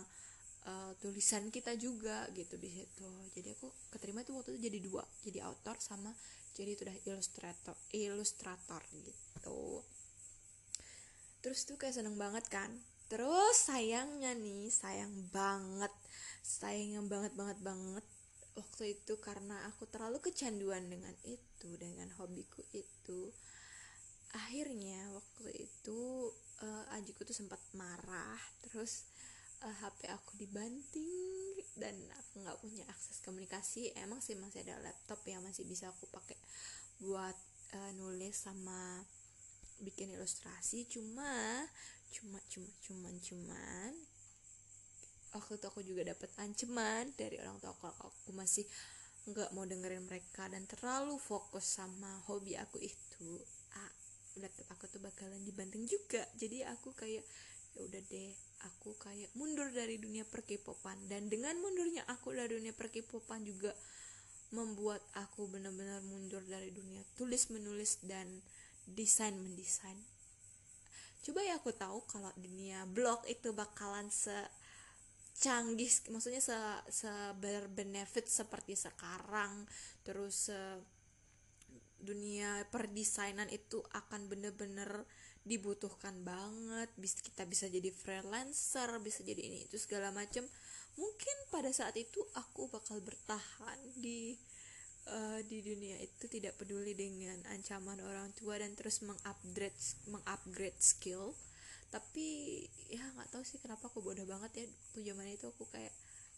uh, 0.63 0.95
tulisan 1.03 1.51
kita 1.51 1.75
juga 1.75 2.31
gitu 2.31 2.55
di 2.55 2.71
situ. 2.71 3.11
Jadi 3.35 3.59
aku 3.59 3.67
keterima 3.91 4.23
tuh 4.23 4.39
waktu 4.39 4.55
itu 4.55 4.71
jadi 4.71 4.79
dua 4.79 5.03
jadi 5.27 5.43
author 5.51 5.75
sama 5.83 6.15
jadi 6.53 6.69
itu 6.77 6.81
udah 6.85 6.97
ilustrator 7.09 7.75
ilustrator 7.91 8.81
gitu 8.93 9.81
terus 11.43 11.67
tuh 11.67 11.75
kayak 11.75 11.99
seneng 11.99 12.15
banget 12.15 12.47
kan? 12.47 12.71
Terus 13.11 13.69
sayangnya 13.69 14.31
nih 14.33 14.71
sayang 14.71 15.11
banget. 15.29 15.91
Sayang 16.41 17.11
banget 17.11 17.35
banget 17.35 17.59
banget. 17.59 18.05
Waktu 18.55 18.97
itu 18.97 19.19
karena 19.19 19.59
aku 19.67 19.85
terlalu 19.91 20.23
kecanduan 20.23 20.87
dengan 20.87 21.13
itu 21.27 21.69
dengan 21.77 22.07
hobiku 22.17 22.63
itu. 22.71 23.29
Akhirnya 24.33 25.13
waktu 25.13 25.67
itu 25.67 26.31
uh, 26.63 26.95
ajiku 26.97 27.27
tuh 27.27 27.35
sempat 27.35 27.59
marah. 27.75 28.39
Terus 28.65 29.05
uh, 29.61 29.69
eh, 29.69 29.75
HP 29.83 29.99
aku 30.09 30.31
dibanting 30.39 31.59
dan 31.77 31.93
aku 32.17 32.41
nggak 32.41 32.57
punya 32.63 32.87
akses 32.87 33.19
komunikasi. 33.21 33.93
Emang 33.99 34.23
sih 34.23 34.33
masih 34.39 34.63
ada 34.63 34.79
laptop 34.79 35.21
yang 35.27 35.43
masih 35.45 35.67
bisa 35.67 35.91
aku 35.91 36.07
pakai 36.09 36.39
buat 37.03 37.35
uh, 37.77 37.91
nulis 37.99 38.33
sama 38.33 39.05
bikin 39.83 40.15
ilustrasi 40.15 40.87
cuma 40.87 41.67
cuma 42.09 42.39
cuma 42.49 42.71
cuman 42.81 43.15
cuman 43.19 43.91
waktu 45.33 45.57
itu 45.57 45.65
aku 45.65 45.81
juga 45.81 46.01
dapat 46.13 46.29
ancaman 46.39 47.09
dari 47.17 47.41
orang 47.41 47.57
tua 47.57 47.73
kalau 47.77 47.93
aku 48.05 48.31
masih 48.31 48.63
nggak 49.23 49.55
mau 49.55 49.63
dengerin 49.63 50.03
mereka 50.03 50.51
dan 50.51 50.67
terlalu 50.67 51.15
fokus 51.15 51.63
sama 51.63 52.11
hobi 52.27 52.59
aku 52.59 52.75
itu. 52.83 53.31
Ah, 53.71 53.91
laptop 54.35 54.67
aku 54.75 54.91
tuh 54.91 54.99
bakalan 54.99 55.39
dibanting 55.47 55.87
juga. 55.87 56.27
Jadi 56.35 56.67
aku 56.67 56.91
kayak 56.91 57.23
ya 57.73 57.81
udah 57.81 58.01
deh 58.05 58.29
aku 58.69 58.93
kayak 59.01 59.33
mundur 59.33 59.65
dari 59.73 59.97
dunia 59.97 60.21
perkipopan 60.29 61.09
dan 61.09 61.25
dengan 61.25 61.57
mundurnya 61.57 62.05
aku 62.05 62.29
dari 62.29 62.53
dunia 62.53 62.69
perkipopan 62.69 63.41
juga 63.41 63.73
membuat 64.53 65.01
aku 65.17 65.49
benar-benar 65.49 66.05
mundur 66.05 66.45
dari 66.45 66.69
dunia 66.69 67.01
tulis 67.17 67.49
menulis 67.49 67.97
dan 68.05 68.29
desain 68.89 69.35
mendesain. 69.35 69.97
Coba 71.23 71.39
ya 71.39 71.55
aku 71.55 71.71
tahu 71.71 72.03
kalau 72.03 72.31
dunia 72.35 72.83
blog 72.89 73.23
itu 73.31 73.55
bakalan 73.55 74.11
se 74.11 74.35
canggih 75.33 75.89
maksudnya 76.13 76.39
se, 76.43 76.55
se 76.93 77.09
berbenefit 77.41 78.29
seperti 78.29 78.77
sekarang 78.77 79.65
terus 80.05 80.51
se, 80.51 80.59
dunia 82.03 82.67
perdesainan 82.69 83.47
itu 83.49 83.79
akan 83.95 84.27
bener-bener 84.27 85.07
dibutuhkan 85.43 86.15
banget 86.23 86.91
bisa 86.99 87.19
kita 87.19 87.43
bisa 87.47 87.65
jadi 87.67 87.91
freelancer 87.91 88.99
bisa 89.03 89.23
jadi 89.23 89.39
ini 89.43 89.67
itu 89.67 89.75
segala 89.79 90.11
macam 90.11 90.43
mungkin 90.95 91.35
pada 91.51 91.71
saat 91.71 91.95
itu 91.99 92.19
aku 92.35 92.71
bakal 92.71 92.99
bertahan 93.03 93.79
di 93.99 94.35
uh, 95.09 95.39
di 95.47 95.59
dunia 95.59 95.99
itu 95.99 96.25
tidak 96.31 96.55
peduli 96.55 96.95
dengan 96.95 97.35
ancaman 97.51 97.99
orang 98.03 98.31
tua 98.37 98.59
dan 98.59 98.71
terus 98.77 99.03
mengupgrade 99.03 99.75
mengupgrade 100.07 100.79
skill. 100.79 101.35
Tapi 101.93 102.59
ya 102.89 103.03
nggak 103.17 103.29
tahu 103.35 103.43
sih 103.45 103.61
kenapa 103.61 103.91
aku 103.91 104.01
bodoh 104.01 104.25
banget 104.25 104.63
ya 104.63 104.65
tuh 104.95 105.03
zaman 105.03 105.29
itu. 105.29 105.45
Aku 105.51 105.67
kayak 105.69 105.93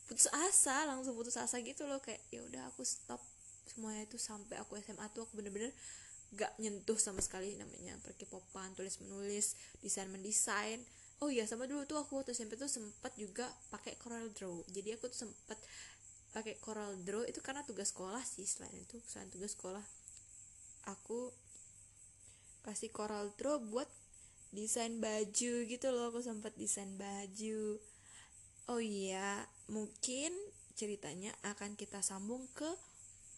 putus 0.09 0.27
asa 0.31 0.85
langsung 0.89 1.15
putus 1.15 1.37
asa 1.39 1.61
gitu 1.61 1.87
loh. 1.87 2.01
Kayak 2.01 2.21
ya 2.33 2.41
udah 2.43 2.63
aku 2.73 2.83
stop 2.83 3.21
semuanya 3.65 4.05
itu 4.05 4.19
sampai 4.21 4.61
aku 4.61 4.77
SMA 4.81 5.05
tuh 5.15 5.25
aku 5.25 5.41
bener-bener 5.41 5.73
gak 6.35 6.51
nyentuh 6.59 6.97
sama 6.99 7.23
sekali 7.23 7.55
namanya. 7.55 7.95
Perkipopan 8.03 8.75
tulis 8.75 8.99
menulis 8.99 9.55
desain 9.79 10.09
mendesain 10.11 10.83
oh 11.23 11.31
iya 11.31 11.47
sama 11.47 11.63
dulu 11.63 11.87
tuh 11.87 11.95
aku 11.95 12.19
waktu 12.19 12.35
SMP 12.35 12.59
tuh 12.59 12.67
sempat 12.67 13.15
juga 13.15 13.47
pakai 13.71 13.95
Corel 13.95 14.27
Draw. 14.35 14.67
Jadi 14.75 14.99
aku 14.99 15.07
tuh 15.07 15.27
sempat 15.27 15.55
pakai 16.35 16.59
Corel 16.59 16.99
Draw 16.99 17.23
itu 17.31 17.39
karena 17.39 17.63
tugas 17.63 17.95
sekolah 17.95 18.19
sih 18.27 18.43
selain 18.43 18.75
itu 18.75 18.99
selain 19.07 19.31
tugas 19.31 19.55
sekolah 19.55 19.79
aku 20.91 21.31
kasih 22.67 22.91
Corel 22.91 23.31
Draw 23.39 23.63
buat 23.71 23.87
desain 24.51 24.99
baju 24.99 25.53
gitu 25.63 25.87
loh 25.95 26.11
aku 26.11 26.19
sempat 26.19 26.51
desain 26.59 26.91
baju 26.99 27.79
oh 28.67 28.81
iya 28.83 29.47
mungkin 29.71 30.35
ceritanya 30.75 31.31
akan 31.47 31.79
kita 31.79 32.03
sambung 32.03 32.51
ke 32.51 32.67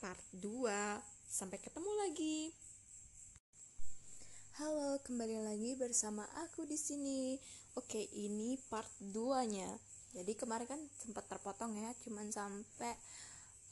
part 0.01 0.25
2 0.33 0.65
sampai 1.29 1.61
ketemu 1.61 1.91
lagi 2.01 2.49
Halo, 4.57 4.97
kembali 5.05 5.37
lagi 5.45 5.77
bersama 5.77 6.25
aku 6.41 6.65
di 6.65 6.81
sini. 6.81 7.37
Oke, 7.77 8.09
ini 8.09 8.57
part 8.73 8.89
2-nya. 9.05 9.69
Jadi 10.17 10.33
kemarin 10.33 10.65
kan 10.65 10.81
sempat 10.97 11.29
terpotong 11.29 11.77
ya, 11.77 11.93
cuman 12.01 12.33
sampai 12.33 12.97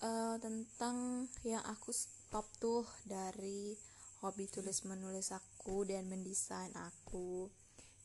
uh, 0.05 0.37
tentang 0.37 1.25
yang 1.41 1.65
aku 1.65 1.89
stop 1.89 2.45
tuh 2.61 2.85
dari 3.01 3.73
hobi 4.21 4.45
tulis 4.45 4.85
menulis 4.85 5.33
aku 5.33 5.89
dan 5.89 6.05
mendesain 6.05 6.69
aku. 6.77 7.49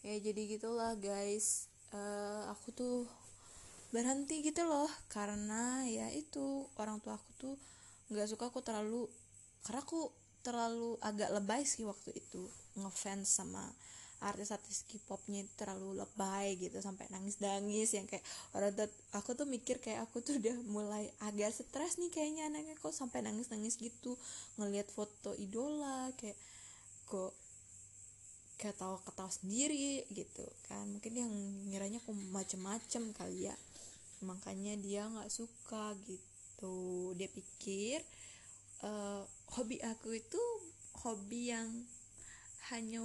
Ya 0.00 0.16
jadi 0.16 0.56
gitulah 0.56 0.96
guys. 0.96 1.68
Uh, 1.92 2.48
aku 2.48 2.72
tuh 2.72 2.96
berhenti 3.90 4.46
gitu 4.46 4.62
loh 4.62 4.86
karena 5.10 5.82
ya 5.90 6.06
itu 6.14 6.70
orang 6.78 7.02
tua 7.02 7.18
aku 7.18 7.30
tuh 7.34 7.54
nggak 8.14 8.30
suka 8.30 8.46
aku 8.46 8.62
terlalu 8.62 9.10
karena 9.66 9.82
aku 9.82 10.14
terlalu 10.46 10.94
agak 11.02 11.34
lebay 11.34 11.66
sih 11.66 11.82
waktu 11.82 12.14
itu 12.14 12.46
ngefans 12.78 13.26
sama 13.26 13.66
artis-artis 14.20 14.84
K-popnya 14.84 15.48
terlalu 15.56 16.00
lebay 16.04 16.60
gitu 16.60 16.76
sampai 16.80 17.08
nangis-nangis 17.08 17.96
yang 17.96 18.04
kayak 18.04 18.24
orang 18.52 18.76
tuh 18.76 18.88
aku 19.16 19.32
tuh 19.32 19.48
mikir 19.48 19.80
kayak 19.80 20.04
aku 20.04 20.20
tuh 20.20 20.36
udah 20.36 20.56
mulai 20.68 21.08
agak 21.24 21.56
stres 21.56 21.96
nih 21.96 22.12
kayaknya 22.12 22.52
anaknya 22.52 22.76
kok 22.76 22.92
sampai 22.92 23.24
nangis-nangis 23.24 23.80
gitu 23.80 24.14
ngelihat 24.60 24.92
foto 24.92 25.32
idola 25.40 26.12
kayak 26.20 26.36
kok 27.08 27.32
ketawa-ketawa 28.60 29.32
sendiri 29.32 30.04
gitu 30.12 30.44
kan. 30.68 30.84
Mungkin 30.84 31.12
yang 31.16 31.32
ngiranya 31.72 31.98
aku 32.04 32.12
macem-macem 32.12 33.16
kali 33.16 33.48
ya. 33.48 33.56
Makanya 34.20 34.76
dia 34.76 35.08
nggak 35.08 35.32
suka 35.32 35.96
gitu. 36.04 37.16
Dia 37.16 37.32
pikir 37.32 38.04
uh, 38.84 39.24
hobi 39.56 39.80
aku 39.80 40.12
itu 40.12 40.42
hobi 41.00 41.56
yang 41.56 41.68
hanya 42.68 43.00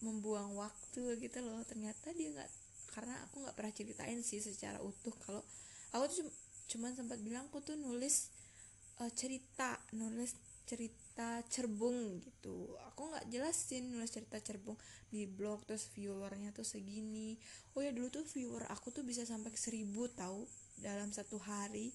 membuang 0.00 0.56
waktu 0.56 1.16
gitu 1.20 1.38
loh. 1.44 1.62
Ternyata 1.64 2.12
dia 2.12 2.32
nggak 2.32 2.50
karena 2.96 3.14
aku 3.28 3.44
nggak 3.44 3.56
pernah 3.56 3.72
ceritain 3.76 4.20
sih 4.24 4.40
secara 4.40 4.80
utuh 4.80 5.12
kalau 5.20 5.44
aku 5.92 6.04
tuh 6.08 6.26
cuman 6.72 6.96
sempat 6.96 7.20
bilang 7.20 7.44
aku 7.52 7.60
tuh 7.60 7.76
nulis 7.76 8.32
uh, 9.04 9.12
cerita 9.12 9.76
nulis 9.92 10.32
cerita 10.66 11.40
cerbung 11.46 12.18
gitu. 12.26 12.74
Aku 12.90 13.06
nggak 13.14 13.30
jelasin 13.30 13.94
nulis 13.94 14.10
cerita 14.10 14.42
cerbung 14.42 14.74
di 15.08 15.24
blog 15.24 15.62
terus 15.62 15.86
viewernya 15.94 16.50
tuh 16.50 16.66
segini. 16.66 17.38
Oh 17.78 17.80
ya 17.80 17.94
dulu 17.94 18.10
tuh 18.10 18.26
viewer 18.26 18.66
aku 18.66 18.90
tuh 18.90 19.06
bisa 19.06 19.22
sampai 19.22 19.54
seribu 19.54 20.10
tahu 20.10 20.42
dalam 20.82 21.14
satu 21.14 21.38
hari. 21.38 21.94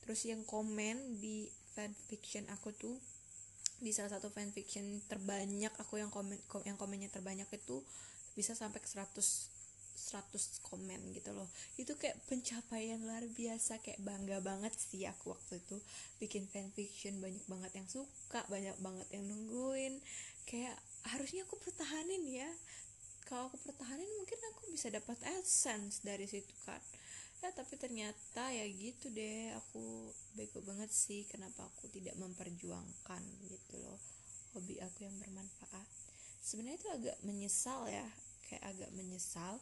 Terus 0.00 0.24
yang 0.24 0.42
komen 0.48 1.20
di 1.20 1.50
fanfiction 1.76 2.48
aku 2.48 2.72
tuh 2.72 2.96
di 3.80 3.92
salah 3.92 4.16
satu 4.16 4.32
fanfiction 4.32 5.04
terbanyak 5.04 5.72
aku 5.76 6.00
yang 6.00 6.08
komen 6.08 6.40
yang 6.64 6.80
komennya 6.80 7.12
terbanyak 7.12 7.48
itu 7.52 7.84
bisa 8.32 8.56
sampai 8.56 8.80
ke 8.80 8.88
100 8.88 9.56
100 9.96 10.60
komen 10.60 11.00
gitu 11.16 11.32
loh. 11.32 11.48
Itu 11.80 11.96
kayak 11.96 12.20
pencapaian 12.28 13.00
luar 13.00 13.24
biasa 13.32 13.80
kayak 13.80 13.98
bangga 14.04 14.44
banget 14.44 14.76
sih 14.76 15.08
aku 15.08 15.32
waktu 15.32 15.58
itu 15.58 15.80
bikin 16.20 16.44
fanfiction. 16.46 17.18
Banyak 17.18 17.44
banget 17.48 17.72
yang 17.80 17.88
suka 17.88 18.44
banyak 18.46 18.76
banget 18.78 19.08
yang 19.10 19.24
nungguin. 19.24 19.98
Kayak 20.44 20.76
harusnya 21.10 21.48
aku 21.48 21.56
pertahanin 21.58 22.22
ya. 22.28 22.46
Kalau 23.26 23.50
aku 23.50 23.58
pertahanin 23.66 24.06
mungkin 24.20 24.38
aku 24.54 24.70
bisa 24.70 24.92
dapat 24.92 25.18
adsense 25.40 26.04
dari 26.04 26.28
situ 26.30 26.54
kan 26.62 26.78
ya 27.44 27.52
tapi 27.52 27.76
ternyata 27.76 28.48
ya 28.48 28.64
gitu 28.64 29.12
deh 29.12 29.52
aku 29.54 30.10
bego 30.34 30.64
banget 30.64 30.88
sih 30.88 31.28
kenapa 31.28 31.68
aku 31.68 31.88
tidak 31.92 32.16
memperjuangkan 32.16 33.22
gitu 33.44 33.76
loh 33.80 34.00
hobi 34.56 34.80
aku 34.80 35.04
yang 35.04 35.12
bermanfaat. 35.20 35.84
Sebenarnya 36.40 36.80
itu 36.80 36.88
agak 36.88 37.16
menyesal 37.28 37.84
ya 37.92 38.08
kayak 38.48 38.64
agak 38.64 38.90
menyesal. 38.96 39.60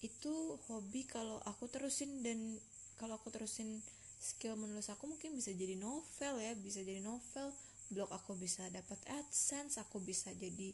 Itu 0.00 0.56
hobi 0.72 1.04
kalau 1.04 1.36
aku 1.44 1.68
terusin 1.68 2.24
dan 2.24 2.56
kalau 2.96 3.20
aku 3.20 3.28
terusin 3.28 3.84
skill 4.24 4.56
menulis 4.56 4.88
aku 4.88 5.04
mungkin 5.04 5.36
bisa 5.36 5.52
jadi 5.52 5.76
novel 5.76 6.40
ya 6.40 6.56
bisa 6.56 6.80
jadi 6.80 7.04
novel 7.04 7.52
blog 7.92 8.08
aku 8.08 8.32
bisa 8.40 8.64
dapat 8.72 8.96
adsense 9.12 9.76
aku 9.76 10.00
bisa 10.00 10.32
jadi 10.32 10.72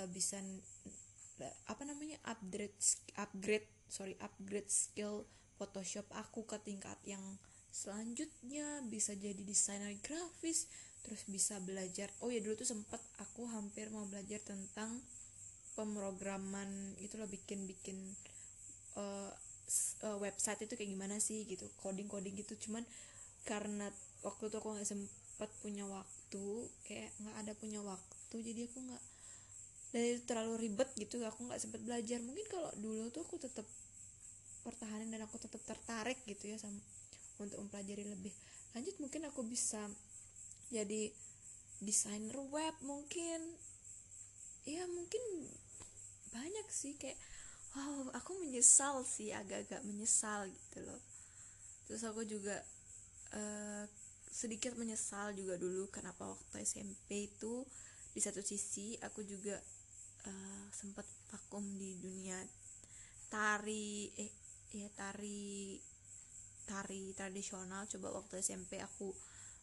uh, 0.00 0.08
bisa 0.08 0.40
apa 1.68 1.82
namanya 1.84 2.16
upgrade 2.24 2.76
upgrade 3.20 3.68
sorry 3.86 4.16
upgrade 4.24 4.72
skill 4.72 5.28
Photoshop 5.56 6.04
aku 6.12 6.44
ke 6.44 6.60
tingkat 6.60 7.00
yang 7.08 7.22
selanjutnya. 7.72 8.84
Bisa 8.88 9.16
jadi 9.16 9.40
desainer 9.40 9.96
grafis 10.04 10.68
terus 11.00 11.24
bisa 11.28 11.56
belajar. 11.64 12.12
Oh 12.20 12.28
ya 12.28 12.44
dulu 12.44 12.60
tuh 12.60 12.68
sempet 12.68 13.00
aku 13.20 13.48
hampir 13.48 13.88
mau 13.88 14.04
belajar 14.04 14.40
tentang 14.44 15.00
pemrograman 15.76 16.96
itu 17.04 17.20
loh 17.20 17.28
bikin 17.28 17.68
bikin 17.68 17.96
uh, 18.96 19.32
uh, 20.04 20.18
website 20.20 20.64
itu 20.64 20.72
kayak 20.76 20.92
gimana 20.92 21.16
sih 21.20 21.48
gitu 21.48 21.68
coding 21.80 22.08
coding 22.08 22.36
gitu. 22.36 22.52
Cuman 22.68 22.84
karena 23.48 23.88
waktu 24.20 24.52
itu 24.52 24.56
aku 24.60 24.76
nggak 24.76 24.88
sempet 24.88 25.50
punya 25.64 25.88
waktu 25.88 26.44
kayak 26.84 27.16
nggak 27.22 27.36
ada 27.44 27.52
punya 27.56 27.80
waktu 27.80 28.36
jadi 28.44 28.68
aku 28.68 28.78
nggak 28.92 29.04
dan 29.96 30.12
itu 30.12 30.28
terlalu 30.28 30.68
ribet 30.68 30.92
gitu 31.00 31.24
aku 31.24 31.48
nggak 31.48 31.56
sempat 31.56 31.80
belajar. 31.80 32.20
Mungkin 32.20 32.44
kalau 32.52 32.68
dulu 32.76 33.08
tuh 33.08 33.24
aku 33.24 33.40
tetap 33.40 33.64
pertahanan 34.60 35.08
dan 35.08 35.24
aku 35.24 35.40
tetap 35.40 35.64
tertarik 35.64 36.20
gitu 36.28 36.52
ya 36.52 36.60
sama 36.60 36.76
untuk 37.40 37.56
mempelajari 37.64 38.04
lebih. 38.04 38.36
Lanjut 38.76 38.92
mungkin 39.00 39.24
aku 39.24 39.40
bisa 39.48 39.88
jadi 40.68 41.08
desainer 41.80 42.36
web 42.52 42.76
mungkin. 42.84 43.40
Ya 44.68 44.84
mungkin 44.84 45.48
banyak 46.28 46.68
sih 46.68 46.92
kayak 47.00 47.16
wow 47.72 48.12
aku 48.20 48.36
menyesal 48.36 49.00
sih 49.00 49.32
agak-agak 49.32 49.80
menyesal 49.80 50.44
gitu 50.44 50.84
loh. 50.84 51.00
Terus 51.88 52.04
aku 52.04 52.20
juga 52.28 52.60
uh, 53.32 53.88
sedikit 54.28 54.76
menyesal 54.76 55.32
juga 55.32 55.56
dulu 55.56 55.88
kenapa 55.88 56.36
waktu 56.36 56.68
SMP 56.68 57.32
itu 57.32 57.64
di 58.12 58.20
satu 58.20 58.44
sisi 58.44 59.00
aku 59.00 59.24
juga 59.24 59.56
uh, 60.26 60.66
sempat 60.74 61.06
vakum 61.32 61.62
di 61.78 61.96
dunia 61.98 62.38
tari 63.30 64.10
eh 64.18 64.32
ya 64.74 64.90
tari 64.92 65.78
tari 66.66 67.14
tradisional. 67.14 67.86
Coba 67.86 68.12
waktu 68.14 68.42
SMP 68.42 68.82
aku 68.82 69.14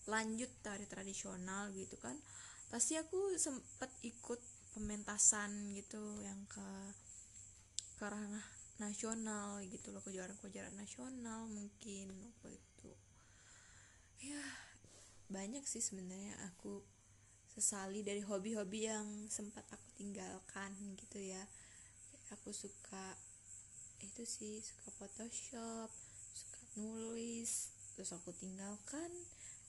lanjut 0.08 0.52
tari 0.60 0.84
tradisional 0.84 1.72
gitu 1.72 1.96
kan 1.96 2.16
pasti 2.68 3.00
aku 3.00 3.38
sempat 3.40 3.88
ikut 4.04 4.42
pementasan 4.74 5.72
gitu 5.78 6.02
yang 6.26 6.44
ke 6.50 6.68
ke 8.02 8.06
ranah 8.10 8.44
nasional 8.82 9.62
gitu 9.70 9.94
loh 9.94 10.02
kejuaraan-kejuaraan 10.02 10.76
nasional 10.76 11.46
mungkin 11.48 12.10
waktu 12.20 12.58
itu. 12.58 12.92
Ya 14.26 14.44
banyak 15.30 15.64
sih 15.64 15.80
sebenarnya 15.80 16.36
aku 16.52 16.82
sesali 17.54 18.02
dari 18.02 18.26
hobi-hobi 18.26 18.90
yang 18.90 19.06
sempat 19.30 19.62
aku 19.70 19.88
tinggalkan 19.94 20.74
gitu 20.98 21.22
ya. 21.22 21.46
Aku 22.34 22.50
suka 22.50 23.14
itu 24.02 24.26
sih 24.26 24.58
suka 24.60 24.90
Photoshop 24.98 25.90
suka 26.34 26.62
nulis 26.82 27.70
terus 27.94 28.10
aku 28.12 28.34
tinggalkan 28.34 29.08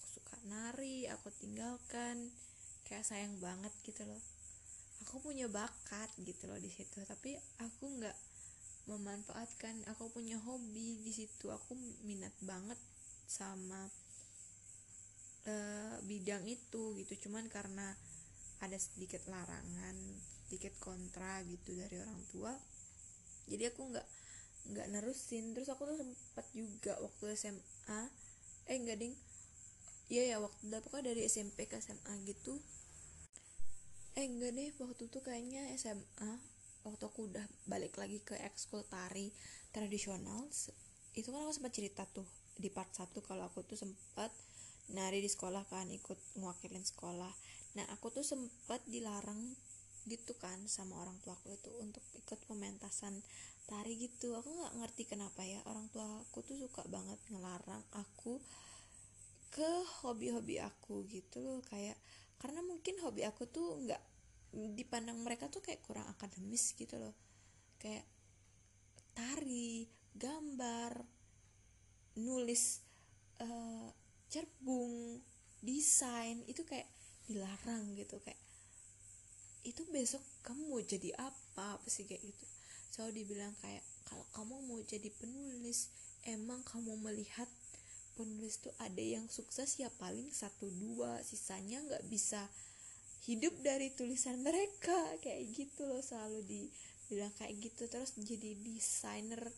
aku 0.00 0.06
suka 0.16 0.36
nari 0.48 1.04
aku 1.12 1.28
tinggalkan. 1.36 2.32
Kayak 2.88 3.04
sayang 3.04 3.36
banget 3.40 3.72
gitu 3.84 4.04
loh. 4.08 4.20
Aku 5.04 5.20
punya 5.20 5.48
bakat 5.48 6.08
gitu 6.24 6.48
loh 6.48 6.56
di 6.56 6.72
situ 6.72 7.04
tapi 7.04 7.36
aku 7.60 8.00
nggak 8.00 8.16
memanfaatkan. 8.88 9.84
Aku 9.92 10.08
punya 10.08 10.40
hobi 10.40 11.00
di 11.04 11.12
situ 11.12 11.52
aku 11.52 11.76
minat 12.04 12.32
banget 12.40 12.80
sama 13.28 13.88
uh, 15.48 15.96
bidang 16.04 16.44
itu 16.48 16.96
gitu. 16.98 17.28
Cuman 17.28 17.48
karena 17.48 17.92
ada 18.62 18.78
sedikit 18.80 19.24
larangan 19.28 19.96
sedikit 20.44 20.76
kontra 20.78 21.40
gitu 21.44 21.72
dari 21.74 21.96
orang 21.98 22.20
tua 22.30 22.52
jadi 23.48 23.72
aku 23.72 23.92
nggak 23.92 24.06
nggak 24.72 24.86
nerusin. 24.92 25.52
Terus 25.52 25.68
aku 25.68 25.84
tuh 25.84 25.96
sempat 26.00 26.46
juga 26.56 26.96
waktu 27.00 27.36
SMA 27.36 28.00
eh 28.64 28.76
enggak 28.80 28.98
ding? 29.00 29.14
Iya 30.08 30.36
ya 30.36 30.36
waktu 30.40 30.72
pokoknya 30.84 31.12
dari 31.12 31.28
SMP 31.28 31.68
ke 31.68 31.80
SMA 31.80 32.12
gitu. 32.24 32.56
Eh 34.16 34.24
enggak 34.24 34.56
deh 34.56 34.70
waktu 34.80 35.02
itu 35.10 35.18
kayaknya 35.20 35.68
SMA 35.76 36.32
waktu 36.84 37.04
aku 37.04 37.32
udah 37.32 37.44
balik 37.64 37.96
lagi 37.96 38.20
ke 38.20 38.36
ekskul 38.36 38.84
tari 38.84 39.32
tradisional 39.72 40.44
itu 41.16 41.28
kan 41.32 41.40
aku 41.40 41.52
sempat 41.56 41.72
cerita 41.72 42.04
tuh 42.04 42.28
di 42.60 42.68
part 42.68 42.92
1 42.92 43.08
kalau 43.24 43.48
aku 43.48 43.64
tuh 43.64 43.80
sempat 43.80 44.28
nari 44.92 45.24
di 45.24 45.30
sekolah 45.30 45.64
kan 45.70 45.88
ikut 45.88 46.36
ngwakilin 46.36 46.84
sekolah. 46.84 47.32
Nah 47.80 47.86
aku 47.94 48.12
tuh 48.12 48.26
sempat 48.26 48.84
dilarang 48.84 49.56
gitu 50.04 50.36
kan 50.36 50.60
sama 50.68 51.00
orang 51.00 51.16
tua 51.24 51.32
aku 51.32 51.56
itu 51.56 51.72
untuk 51.80 52.04
ikut 52.12 52.36
pementasan 52.44 53.24
tari 53.64 53.96
gitu. 53.96 54.36
Aku 54.36 54.52
nggak 54.52 54.74
ngerti 54.84 55.02
kenapa 55.08 55.40
ya 55.48 55.64
orang 55.64 55.88
tua 55.88 56.04
aku 56.20 56.44
tuh 56.44 56.56
suka 56.60 56.84
banget 56.92 57.16
ngelarang 57.32 57.80
aku 57.96 58.36
ke 59.48 59.70
hobi-hobi 60.04 60.60
aku 60.60 61.08
gitu 61.08 61.40
loh. 61.40 61.64
Kayak 61.64 61.96
karena 62.36 62.60
mungkin 62.60 63.00
hobi 63.00 63.24
aku 63.24 63.48
tuh 63.48 63.80
nggak 63.80 64.02
dipandang 64.76 65.18
mereka 65.24 65.48
tuh 65.48 65.64
kayak 65.64 65.80
kurang 65.80 66.04
akademis 66.12 66.76
gitu 66.76 67.00
loh. 67.00 67.16
Kayak 67.80 68.04
tari 69.16 69.88
gambar 70.14 71.02
nulis 72.20 72.84
uh, 73.42 73.90
cerbung 74.34 75.22
desain 75.62 76.42
itu 76.50 76.66
kayak 76.66 76.90
dilarang 77.30 77.94
gitu 77.94 78.18
kayak 78.20 78.36
itu 79.64 79.80
besok 79.88 80.20
kamu 80.44 80.68
mau 80.68 80.82
jadi 80.84 81.16
apa? 81.16 81.80
Apa 81.80 81.88
sih 81.88 82.04
kayak 82.04 82.20
gitu. 82.20 82.44
Selalu 82.92 83.24
dibilang 83.24 83.56
kayak 83.64 83.80
kalau 84.04 84.26
kamu 84.36 84.54
mau 84.68 84.78
jadi 84.84 85.08
penulis 85.16 85.88
emang 86.28 86.60
kamu 86.68 87.00
melihat 87.00 87.48
penulis 88.14 88.60
tuh 88.60 88.70
ada 88.78 89.00
yang 89.00 89.26
sukses 89.26 89.80
ya 89.80 89.88
paling 89.98 90.30
satu 90.30 90.68
dua 90.68 91.18
sisanya 91.24 91.80
nggak 91.80 92.04
bisa 92.12 92.44
hidup 93.24 93.56
dari 93.64 93.88
tulisan 93.96 94.44
mereka. 94.44 95.16
Kayak 95.24 95.48
gitu 95.56 95.88
loh 95.88 96.04
selalu 96.04 96.44
dibilang 96.44 97.32
kayak 97.40 97.56
gitu. 97.56 97.88
Terus 97.88 98.12
jadi 98.20 98.52
desainer 98.60 99.48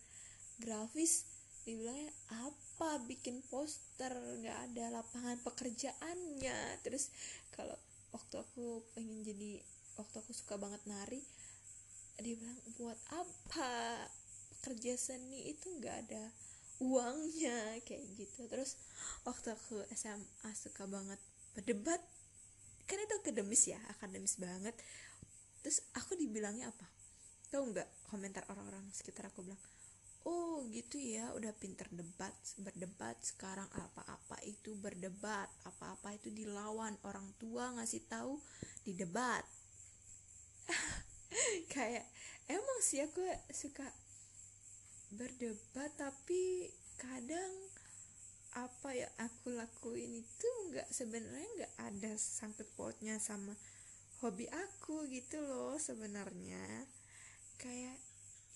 grafis 0.62 1.26
dibilangnya 1.66 2.14
apa 2.30 3.02
bikin 3.10 3.42
poster? 3.50 4.14
Nggak 4.14 4.58
ada 4.70 5.02
lapangan 5.02 5.36
pekerjaannya. 5.42 6.78
Terus 6.86 7.10
kalau 7.50 7.74
waktu 8.14 8.38
aku 8.38 8.86
pengen 8.94 9.26
jadi 9.26 9.58
waktu 9.98 10.16
aku 10.22 10.30
suka 10.30 10.54
banget 10.56 10.80
nari 10.86 11.20
dia 12.22 12.38
bilang 12.38 12.56
buat 12.78 12.96
apa? 13.12 14.06
Kerja 14.62 14.94
seni 14.96 15.50
itu 15.50 15.66
nggak 15.82 15.96
ada 16.06 16.30
uangnya. 16.80 17.82
Kayak 17.82 18.14
gitu. 18.14 18.46
Terus 18.46 18.78
waktu 19.26 19.52
aku 19.52 19.82
SMA 19.92 20.50
suka 20.54 20.86
banget 20.86 21.18
berdebat 21.58 22.00
kan 22.86 23.02
itu 23.02 23.14
akademis 23.18 23.66
ya 23.66 23.80
akademis 23.98 24.38
banget. 24.38 24.78
Terus 25.66 25.82
aku 25.98 26.14
dibilangnya 26.14 26.70
apa? 26.70 26.86
Tau 27.50 27.66
nggak 27.66 28.06
komentar 28.06 28.46
orang-orang 28.46 28.86
sekitar 28.94 29.34
aku 29.34 29.42
bilang 29.42 29.58
oh 30.26 30.66
gitu 30.74 30.98
ya 30.98 31.30
udah 31.38 31.54
pinter 31.54 31.86
debat 31.94 32.34
berdebat 32.58 33.14
sekarang 33.22 33.70
apa-apa 33.70 34.42
itu 34.42 34.74
berdebat 34.74 35.46
apa-apa 35.62 36.18
itu 36.18 36.34
dilawan 36.34 36.98
orang 37.06 37.30
tua 37.38 37.70
ngasih 37.78 38.02
tahu 38.10 38.42
di 38.82 38.92
debat 38.98 39.46
kayak 41.72 42.04
emang 42.50 42.78
sih 42.82 43.00
aku 43.06 43.22
suka 43.54 43.86
berdebat 45.14 45.94
tapi 45.94 46.74
kadang 46.98 47.54
apa 48.56 48.88
ya 48.96 49.06
aku 49.20 49.52
lakuin 49.52 50.26
itu 50.26 50.48
nggak 50.72 50.88
sebenarnya 50.90 51.48
nggak 51.60 51.74
ada 51.92 52.12
sangkut 52.18 52.66
pautnya 52.74 53.20
sama 53.20 53.52
hobi 54.24 54.48
aku 54.48 55.04
gitu 55.12 55.36
loh 55.44 55.76
sebenarnya. 55.76 56.88
Kayak 57.60 58.00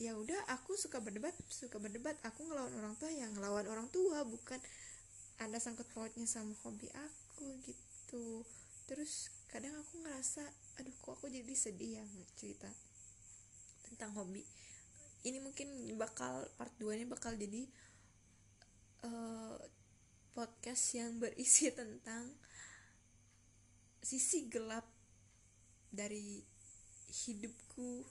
ya 0.01 0.17
udah 0.17 0.49
aku 0.49 0.81
suka 0.81 0.97
berdebat 0.97 1.37
suka 1.53 1.77
berdebat. 1.77 2.17
Aku 2.25 2.49
ngelawan 2.49 2.73
orang 2.81 2.97
tua 2.97 3.13
yang 3.13 3.37
ngelawan 3.37 3.69
orang 3.69 3.87
tua 3.93 4.25
bukan 4.25 4.57
ada 5.37 5.61
sangkut 5.61 5.85
pautnya 5.93 6.25
sama 6.25 6.57
hobi 6.65 6.89
aku 6.97 7.61
gitu. 7.69 8.41
Terus 8.89 9.29
kadang 9.53 9.77
aku 9.77 10.01
ngerasa 10.01 10.41
aduh 10.81 10.97
kok 11.05 11.21
aku 11.21 11.29
jadi 11.29 11.53
sedih 11.53 12.01
ya 12.01 12.05
cerita 12.41 12.73
tentang 13.93 14.17
hobi. 14.17 14.41
Ini 15.21 15.37
mungkin 15.45 15.69
bakal 16.01 16.49
part 16.57 16.73
2 16.81 16.97
ini 16.97 17.05
bakal 17.05 17.37
jadi 17.37 17.69
uh, 19.05 19.61
podcast 20.33 20.97
yang 20.97 21.21
berisi 21.21 21.69
tentang 21.77 22.33
sisi 24.01 24.49
gelap 24.49 24.89
dari 25.93 26.41
hidupku 27.13 28.09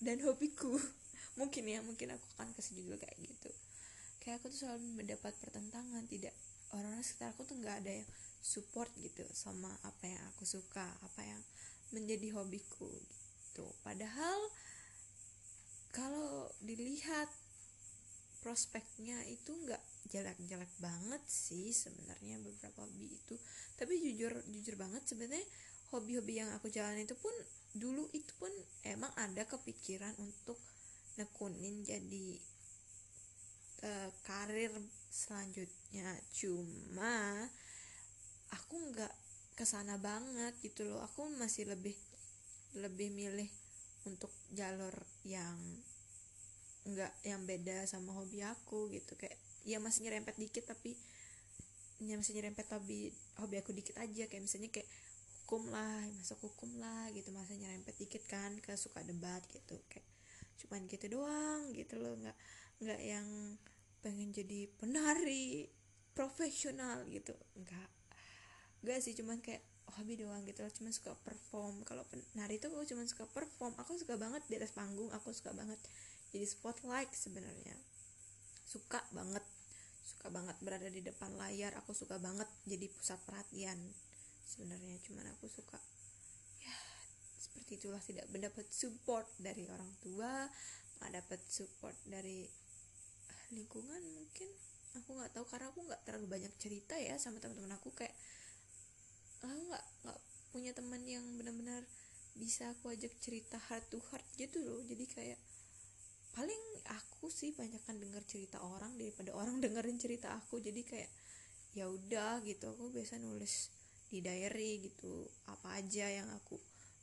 dan 0.00 0.24
hobiku 0.24 0.78
mungkin 1.38 1.64
ya 1.64 1.78
mungkin 1.86 2.18
aku 2.18 2.26
akan 2.36 2.50
kasih 2.58 2.82
juga 2.82 2.98
kayak 2.98 3.16
gitu. 3.22 3.50
Kayak 4.18 4.42
aku 4.42 4.50
tuh 4.50 4.66
selalu 4.66 5.06
mendapat 5.06 5.32
pertentangan 5.38 6.04
tidak 6.10 6.34
orang-orang 6.74 7.00
sekitar 7.06 7.32
aku 7.32 7.46
tuh 7.48 7.56
nggak 7.56 7.76
ada 7.86 7.92
yang 8.02 8.08
support 8.42 8.90
gitu 9.00 9.24
sama 9.32 9.70
apa 9.86 10.04
yang 10.04 10.22
aku 10.34 10.44
suka 10.44 10.84
apa 10.84 11.22
yang 11.22 11.40
menjadi 11.94 12.34
hobiku 12.36 12.90
gitu. 12.90 13.64
Padahal 13.86 14.38
kalau 15.94 16.50
dilihat 16.60 17.30
prospeknya 18.44 19.18
itu 19.26 19.50
nggak 19.50 19.80
jelek-jelek 20.08 20.72
banget 20.80 21.22
sih 21.26 21.72
sebenarnya 21.72 22.40
beberapa 22.40 22.84
hobi 22.84 23.14
itu. 23.14 23.34
Tapi 23.76 23.98
jujur 24.02 24.32
jujur 24.52 24.74
banget 24.76 25.04
sebenarnya 25.08 25.44
hobi-hobi 25.92 26.44
yang 26.44 26.50
aku 26.52 26.68
jalan 26.68 27.00
itu 27.00 27.16
pun 27.16 27.32
dulu 27.76 28.08
itu 28.12 28.32
pun 28.36 28.52
emang 28.84 29.12
ada 29.16 29.44
kepikiran 29.44 30.12
untuk 30.20 30.56
nekunin 31.18 31.82
jadi 31.82 32.38
uh, 33.82 34.08
karir 34.22 34.70
selanjutnya. 35.10 36.14
Cuma 36.32 37.44
aku 38.54 38.74
nggak 38.94 39.14
ke 39.58 39.64
sana 39.66 39.98
banget 39.98 40.54
gitu 40.62 40.86
loh. 40.86 41.02
Aku 41.02 41.26
masih 41.34 41.66
lebih 41.66 41.98
lebih 42.78 43.10
milih 43.10 43.50
untuk 44.06 44.30
jalur 44.54 44.94
yang 45.26 45.58
nggak 46.88 47.12
yang 47.26 47.42
beda 47.44 47.84
sama 47.84 48.14
hobi 48.14 48.46
aku 48.46 48.88
gitu. 48.94 49.18
Kayak 49.18 49.36
ya 49.66 49.82
masih 49.82 50.06
nyerempet 50.06 50.38
dikit 50.38 50.64
tapi 50.70 50.94
ya 51.98 52.14
masih 52.14 52.38
nyerempet 52.38 52.70
tapi 52.70 53.10
hobi 53.42 53.58
aku 53.58 53.74
dikit 53.74 53.98
aja. 53.98 54.30
Kayak 54.30 54.46
misalnya 54.46 54.70
kayak 54.70 54.88
hukum 55.44 55.72
lah 55.72 56.04
masuk 56.20 56.38
hukum 56.44 56.70
lah 56.78 57.10
gitu. 57.16 57.34
Masa 57.34 57.58
nyerempet 57.58 57.96
dikit 57.98 58.22
kan 58.30 58.54
ke 58.62 58.76
suka 58.78 59.02
debat 59.02 59.42
gitu. 59.50 59.80
Kayak 59.90 60.06
cuman 60.58 60.90
gitu 60.90 61.06
doang 61.08 61.70
gitu 61.72 61.94
loh 61.98 62.14
nggak 62.18 62.36
nggak 62.82 63.00
yang 63.02 63.28
pengen 64.02 64.30
jadi 64.30 64.70
penari 64.78 65.70
profesional 66.14 67.06
gitu 67.10 67.34
enggak 67.58 67.90
enggak 68.82 68.98
sih 69.02 69.14
cuman 69.14 69.38
kayak 69.42 69.62
hobi 69.96 70.20
doang 70.20 70.44
gitu 70.44 70.60
loh 70.60 70.72
cuman 70.72 70.92
suka 70.92 71.16
perform. 71.24 71.80
Kalau 71.88 72.04
penari 72.06 72.60
itu 72.60 72.68
aku 72.68 72.84
cuman 72.84 73.06
suka 73.08 73.24
perform 73.32 73.72
aku 73.80 73.96
suka 73.96 74.20
banget 74.20 74.44
di 74.46 74.60
atas 74.60 74.76
panggung 74.76 75.08
aku 75.16 75.32
suka 75.32 75.56
banget 75.56 75.80
jadi 76.30 76.44
spotlight 76.44 77.10
sebenarnya. 77.16 77.74
Suka 78.68 79.00
banget 79.16 79.44
suka 80.04 80.28
banget 80.34 80.56
berada 80.60 80.88
di 80.88 81.00
depan 81.04 81.30
layar 81.36 81.72
aku 81.78 81.92
suka 81.92 82.16
banget 82.18 82.48
jadi 82.64 82.88
pusat 82.90 83.20
perhatian 83.28 83.76
sebenarnya 84.48 84.96
cuman 85.04 85.36
aku 85.36 85.46
suka 85.52 85.76
seperti 87.66 88.14
tidak 88.14 88.26
mendapat 88.30 88.66
support 88.70 89.26
dari 89.42 89.66
orang 89.66 89.90
tua 89.98 90.46
nggak 90.98 91.12
dapat 91.14 91.40
support 91.46 91.94
dari 92.06 92.46
lingkungan 93.54 94.02
mungkin. 94.14 94.50
Aku 94.98 95.14
nggak 95.14 95.30
tahu 95.34 95.46
karena 95.46 95.70
aku 95.70 95.80
nggak 95.86 96.02
terlalu 96.06 96.26
banyak 96.26 96.52
cerita 96.58 96.98
ya 96.98 97.14
sama 97.18 97.38
teman-teman 97.38 97.76
aku 97.78 97.94
kayak 97.94 98.14
aku 99.42 99.62
nggak 99.70 99.84
nggak 100.06 100.20
punya 100.50 100.72
teman 100.74 101.02
yang 101.06 101.22
benar-benar 101.38 101.86
bisa 102.34 102.72
aku 102.74 102.90
ajak 102.90 103.14
cerita 103.22 103.58
heart 103.70 103.86
to 103.90 103.98
heart 104.10 104.26
gitu 104.38 104.58
loh. 104.62 104.82
Jadi 104.82 105.04
kayak 105.06 105.38
paling 106.34 106.62
aku 106.94 107.30
sih 107.30 107.54
banyak 107.54 107.82
kan 107.82 107.98
denger 107.98 108.22
cerita 108.26 108.58
orang 108.62 108.94
daripada 108.98 109.34
orang 109.34 109.58
dengerin 109.64 109.98
cerita 109.98 110.34
aku. 110.34 110.58
Jadi 110.58 110.82
kayak 110.82 111.10
ya 111.78 111.86
udah 111.86 112.42
gitu. 112.42 112.74
Aku 112.74 112.90
biasa 112.90 113.22
nulis 113.22 113.70
di 114.08 114.24
diary 114.24 114.88
gitu 114.88 115.28
apa 115.46 115.78
aja 115.78 116.08
yang 116.08 116.32
aku 116.32 116.56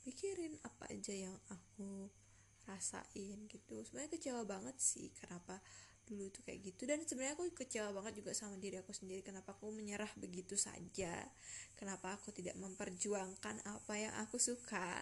pikirin 0.05 0.53
apa 0.61 0.93
aja 0.93 1.11
yang 1.11 1.33
aku 1.49 2.07
rasain 2.69 3.49
gitu. 3.49 3.81
Sebenarnya 3.81 4.11
kecewa 4.13 4.41
banget 4.45 4.77
sih 4.77 5.09
kenapa 5.17 5.57
dulu 6.05 6.29
tuh 6.29 6.45
kayak 6.45 6.61
gitu. 6.61 6.85
Dan 6.85 7.01
sebenarnya 7.01 7.33
aku 7.33 7.49
kecewa 7.57 7.89
banget 7.89 8.21
juga 8.21 8.31
sama 8.37 8.61
diri 8.61 8.77
aku 8.77 8.93
sendiri. 8.93 9.25
Kenapa 9.25 9.57
aku 9.57 9.73
menyerah 9.73 10.09
begitu 10.21 10.53
saja? 10.53 11.25
Kenapa 11.73 12.13
aku 12.13 12.29
tidak 12.29 12.53
memperjuangkan 12.61 13.65
apa 13.65 13.93
yang 13.97 14.13
aku 14.21 14.37
suka? 14.37 15.01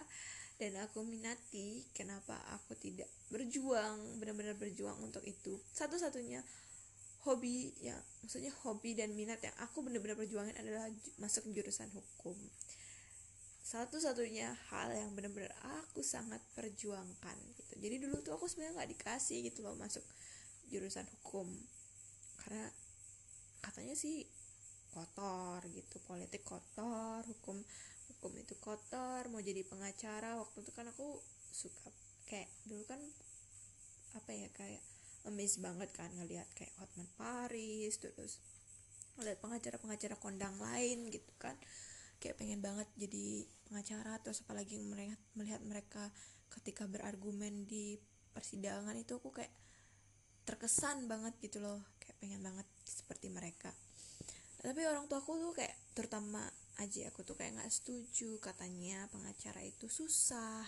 Dan 0.56 0.80
aku 0.80 1.04
minati 1.04 1.84
kenapa 1.92 2.38
aku 2.56 2.78
tidak 2.78 3.10
berjuang 3.28 4.16
benar-benar 4.22 4.56
berjuang 4.56 4.96
untuk 5.04 5.20
itu. 5.28 5.60
Satu-satunya 5.76 6.40
hobi 7.24 7.72
ya 7.80 7.96
maksudnya 8.20 8.52
hobi 8.62 8.92
dan 8.92 9.16
minat 9.16 9.40
yang 9.40 9.56
aku 9.64 9.80
benar-benar 9.80 10.12
perjuangin 10.12 10.52
adalah 10.60 10.92
masuk 11.16 11.48
jurusan 11.56 11.88
hukum 11.88 12.36
satu-satunya 13.64 14.52
hal 14.68 14.92
yang 14.92 15.16
benar-benar 15.16 15.48
aku 15.80 16.04
sangat 16.04 16.44
perjuangkan 16.52 17.36
gitu. 17.56 17.80
Jadi 17.80 17.96
dulu 17.96 18.20
tuh 18.20 18.36
aku 18.36 18.44
sebenarnya 18.44 18.84
nggak 18.84 18.90
dikasih 18.92 19.40
gitu 19.40 19.64
loh 19.64 19.72
masuk 19.80 20.04
jurusan 20.68 21.08
hukum. 21.08 21.48
Karena 22.44 22.68
katanya 23.64 23.96
sih 23.96 24.28
kotor 24.92 25.64
gitu 25.72 25.96
politik 26.04 26.44
kotor 26.44 27.24
hukum 27.24 27.58
hukum 28.12 28.32
itu 28.36 28.52
kotor 28.60 29.32
mau 29.32 29.40
jadi 29.40 29.64
pengacara. 29.64 30.36
Waktu 30.36 30.60
itu 30.60 30.70
kan 30.76 30.92
aku 30.92 31.16
suka 31.48 31.88
kayak 32.28 32.52
dulu 32.68 32.84
kan 32.84 33.00
apa 34.12 34.30
ya 34.36 34.52
kayak 34.52 34.84
amazed 35.24 35.64
banget 35.64 35.88
kan 35.96 36.12
ngelihat 36.20 36.46
kayak 36.52 36.76
Hotman 36.76 37.08
Paris 37.16 37.96
terus 37.96 38.44
ngeliat 39.16 39.40
pengacara-pengacara 39.40 40.20
kondang 40.20 40.52
lain 40.60 41.08
gitu 41.08 41.32
kan 41.40 41.56
kayak 42.24 42.40
pengen 42.40 42.64
banget 42.64 42.88
jadi 42.96 43.44
pengacara 43.68 44.16
terus 44.24 44.40
apalagi 44.40 44.80
melihat 44.80 45.20
melihat 45.36 45.60
mereka 45.60 46.08
ketika 46.48 46.88
berargumen 46.88 47.68
di 47.68 48.00
persidangan 48.32 48.96
itu 48.96 49.20
aku 49.20 49.28
kayak 49.28 49.52
terkesan 50.48 51.04
banget 51.04 51.36
gitu 51.44 51.60
loh 51.60 51.84
kayak 52.00 52.16
pengen 52.20 52.40
banget 52.40 52.64
seperti 52.88 53.28
mereka. 53.28 53.72
Tapi 54.64 54.80
orang 54.88 55.04
tua 55.04 55.20
aku 55.20 55.36
tuh 55.36 55.52
kayak 55.52 55.76
terutama 55.92 56.40
aja 56.80 57.12
aku 57.12 57.20
tuh 57.20 57.36
kayak 57.36 57.60
nggak 57.60 57.72
setuju 57.72 58.40
katanya 58.40 59.04
pengacara 59.12 59.60
itu 59.60 59.86
susah 59.92 60.64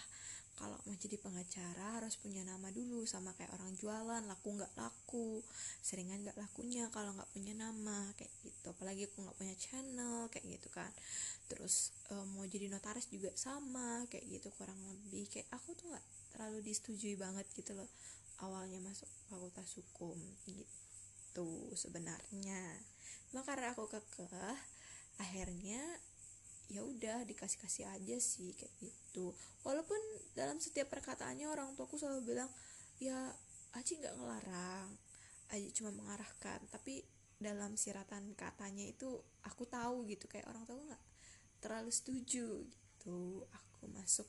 kalau 0.57 0.81
mau 0.89 0.97
jadi 0.97 1.21
pengacara 1.21 2.01
harus 2.01 2.17
punya 2.17 2.41
nama 2.43 2.73
dulu 2.73 3.05
sama 3.05 3.37
kayak 3.37 3.53
orang 3.53 3.77
jualan 3.77 4.25
laku 4.25 4.57
nggak 4.57 4.73
laku 4.75 5.45
seringan 5.85 6.25
nggak 6.25 6.37
lakunya 6.41 6.89
kalau 6.91 7.13
nggak 7.13 7.31
punya 7.31 7.53
nama 7.53 8.09
kayak 8.17 8.33
gitu. 8.43 8.73
Apalagi 8.73 9.07
aku 9.07 9.23
nggak 9.23 9.37
punya 9.37 9.55
channel 9.61 10.33
kayak 10.33 10.45
gitu 10.59 10.69
kan. 10.73 10.89
Terus 11.47 11.93
um, 12.11 12.27
mau 12.35 12.49
jadi 12.49 12.73
notaris 12.73 13.13
juga 13.13 13.31
sama 13.37 14.09
kayak 14.09 14.25
gitu 14.41 14.49
kurang 14.57 14.81
lebih. 14.89 15.29
Kayak 15.29 15.53
aku 15.53 15.77
tuh 15.77 15.93
nggak 15.93 16.07
terlalu 16.33 16.59
disetujui 16.65 17.15
banget 17.21 17.45
gitu 17.53 17.77
loh 17.77 17.89
awalnya 18.45 18.81
masuk 18.85 19.09
fakultas 19.29 19.77
hukum 19.77 20.17
gitu 20.49 21.49
sebenarnya. 21.77 22.81
Maka 23.33 23.57
karena 23.57 23.73
aku 23.73 23.89
kekeh 23.89 24.57
akhirnya 25.17 25.81
ya 26.67 26.83
udah 26.83 27.23
dikasih 27.23 27.59
kasih 27.63 27.85
aja 27.87 28.17
sih 28.19 28.51
kayak 28.55 28.75
gitu. 28.83 29.31
Walaupun 29.63 29.99
dalam 30.35 30.59
setiap 30.59 30.91
perkataannya 30.91 31.47
orang 31.47 31.75
tuaku 31.79 31.99
selalu 31.99 32.35
bilang 32.37 32.51
ya 32.99 33.31
Aji 33.77 34.01
nggak 34.01 34.17
ngelarang 34.17 34.89
Aji 35.55 35.69
cuma 35.77 35.95
mengarahkan. 35.95 36.59
Tapi 36.71 37.07
dalam 37.37 37.77
siratan 37.79 38.33
katanya 38.35 38.83
itu 38.83 39.21
aku 39.45 39.69
tahu 39.69 40.09
gitu 40.11 40.27
kayak 40.27 40.49
orang 40.51 40.67
tua 40.67 40.81
nggak 40.81 41.03
terlalu 41.63 41.91
setuju 41.95 42.67
gitu. 42.67 43.47
Aku 43.55 43.87
masuk 43.95 44.27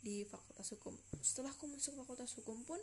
di 0.00 0.22
fakultas 0.24 0.70
hukum. 0.72 0.94
Setelah 1.20 1.50
aku 1.52 1.66
masuk 1.66 1.98
fakultas 1.98 2.30
hukum 2.38 2.62
pun 2.62 2.78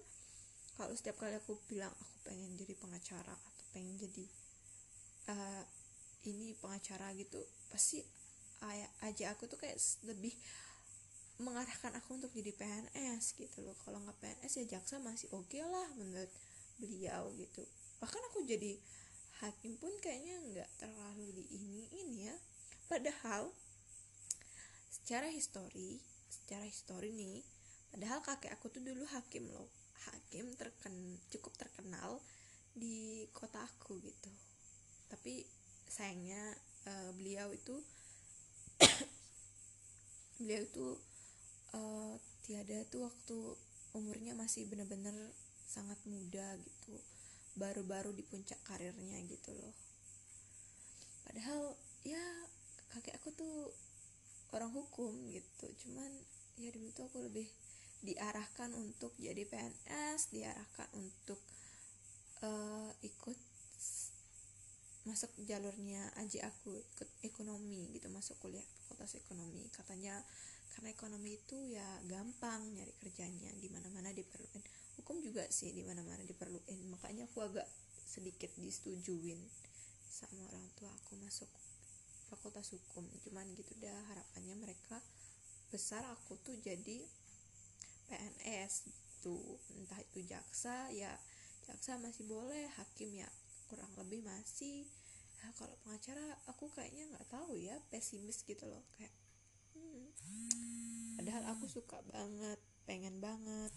kalau 0.77 0.93
setiap 0.93 1.17
kali 1.17 1.33
aku 1.33 1.57
bilang 1.65 1.89
aku 1.89 2.29
pengen 2.29 2.53
jadi 2.53 2.77
pengacara 2.77 3.33
atau 3.33 3.65
pengen 3.73 3.97
jadi 3.97 4.25
uh, 5.33 5.63
ini 6.29 6.53
pengacara 6.59 7.09
gitu 7.17 7.41
pasti 7.73 8.05
aja 9.05 9.31
aku 9.33 9.45
tuh 9.45 9.59
kayak 9.61 9.77
lebih 10.05 10.33
mengarahkan 11.37 11.93
aku 12.01 12.17
untuk 12.17 12.33
jadi 12.33 12.49
PNS 12.53 13.37
gitu 13.37 13.61
loh. 13.61 13.77
Kalau 13.85 14.01
nggak 14.01 14.17
PNS 14.17 14.53
ya 14.65 14.77
jaksa 14.77 14.97
masih 14.97 15.29
oke 15.33 15.45
okay 15.45 15.61
lah 15.61 15.87
menurut 15.93 16.31
beliau 16.81 17.29
gitu. 17.37 17.61
Bahkan 18.01 18.21
aku 18.33 18.45
jadi 18.45 18.73
hakim 19.45 19.77
pun 19.77 19.93
kayaknya 20.01 20.41
nggak 20.49 20.69
terlalu 20.81 21.37
di 21.37 21.45
ini 21.53 21.81
ini 21.93 22.17
ya. 22.25 22.35
Padahal 22.89 23.53
secara 24.89 25.29
histori 25.29 26.01
secara 26.27 26.65
histori 26.67 27.13
nih 27.15 27.39
padahal 27.93 28.19
kakek 28.25 28.51
aku 28.57 28.73
tuh 28.73 28.81
dulu 28.81 29.05
hakim 29.13 29.45
loh. 29.53 29.69
Hakim 30.09 30.57
terken 30.57 31.21
cukup 31.29 31.53
terkenal 31.53 32.17
di 32.73 33.29
kota 33.29 33.61
aku 33.61 34.01
gitu. 34.01 34.31
Tapi 35.09 35.45
sayangnya 35.85 36.41
uh, 36.89 37.09
beliau 37.13 37.53
itu 37.53 37.77
beliau 40.37 40.63
itu 40.63 40.87
uh, 41.73 42.15
tiada 42.45 42.85
tuh 42.87 43.09
waktu 43.09 43.37
umurnya 43.97 44.37
masih 44.37 44.69
bener-bener 44.69 45.13
sangat 45.67 45.99
muda 46.07 46.55
gitu. 46.61 46.95
Baru-baru 47.57 48.13
di 48.13 48.23
puncak 48.23 48.61
karirnya 48.63 49.17
gitu 49.25 49.51
loh. 49.53 49.73
Padahal 51.25 51.75
ya 52.05 52.21
kakek 52.93 53.17
aku 53.19 53.33
tuh 53.35 53.73
orang 54.55 54.71
hukum 54.71 55.11
gitu. 55.33 55.67
Cuman 55.83 56.09
ya 56.57 56.69
dulu 56.71 56.89
tuh 56.93 57.09
aku 57.09 57.25
lebih 57.25 57.49
diarahkan 58.05 58.71
untuk 58.77 59.11
jadi 59.17 59.41
PNS 59.49 60.29
diarahkan 60.29 60.87
untuk 60.93 61.41
uh, 62.45 62.93
ikut 63.01 63.37
masuk 65.07 65.31
jalurnya 65.47 66.03
aja 66.19 66.51
aku 66.51 66.77
ikut 66.77 67.09
ekonomi 67.23 67.89
gitu 67.95 68.11
masuk 68.11 68.35
kuliah 68.43 68.65
fakultas 68.87 69.19
ekonomi. 69.19 69.67
Katanya 69.75 70.15
karena 70.71 70.95
ekonomi 70.95 71.35
itu 71.35 71.59
ya 71.67 71.83
gampang 72.07 72.63
nyari 72.71 72.95
kerjanya 73.03 73.51
di 73.59 73.67
mana 73.67 73.91
mana 73.91 74.15
diperluin. 74.15 74.63
Hukum 74.95 75.19
juga 75.19 75.43
sih 75.51 75.75
di 75.75 75.83
mana 75.83 76.07
mana 76.07 76.23
diperluin. 76.23 76.87
Makanya 76.87 77.27
aku 77.27 77.43
agak 77.43 77.67
sedikit 78.07 78.47
disetujuin 78.55 79.43
sama 80.07 80.47
orang 80.47 80.63
tua 80.79 80.87
aku 81.03 81.19
masuk 81.19 81.51
fakultas 82.31 82.71
hukum. 82.71 83.03
Cuman 83.27 83.51
gitu 83.59 83.75
dah 83.83 83.99
harapannya 84.07 84.55
mereka 84.55 85.03
besar 85.67 86.07
aku 86.07 86.39
tuh 86.47 86.55
jadi 86.63 87.03
PNS 88.07 88.87
tuh 89.19 89.59
entah 89.75 89.99
itu 89.99 90.23
jaksa 90.23 90.87
ya 90.95 91.11
jaksa 91.67 91.99
masih 91.99 92.23
boleh 92.23 92.71
hakim 92.79 93.11
ya 93.11 93.27
kurang 93.67 93.91
lebih 93.99 94.23
masih 94.23 94.87
ya 95.37 95.47
kalau 95.53 95.75
pengacara 95.85 96.37
aku 96.49 96.69
kayaknya 96.73 97.13
nggak 97.13 97.27
tahu 97.29 97.57
ya 97.57 97.77
pesimis 97.93 98.41
gitu 98.41 98.65
loh 98.65 98.81
kayak 98.97 99.13
hmm, 99.77 100.09
padahal 101.21 101.43
aku 101.53 101.69
suka 101.69 102.01
banget 102.09 102.57
pengen 102.87 103.19
banget. 103.19 103.71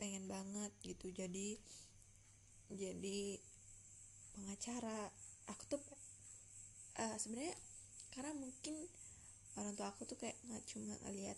Pengen 0.00 0.24
banget 0.24 0.72
gitu 0.80 1.12
jadi 1.12 1.60
jadi 2.72 3.20
pengacara. 4.32 5.12
Aku 5.52 5.62
tuh 5.68 5.84
uh, 6.96 7.16
sebenarnya 7.20 7.52
karena 8.16 8.32
mungkin 8.32 8.88
orang 9.60 9.76
tua 9.76 9.92
aku 9.92 10.08
tuh 10.08 10.16
kayak 10.16 10.40
nggak 10.48 10.64
cuma 10.64 10.96
lihat 11.12 11.36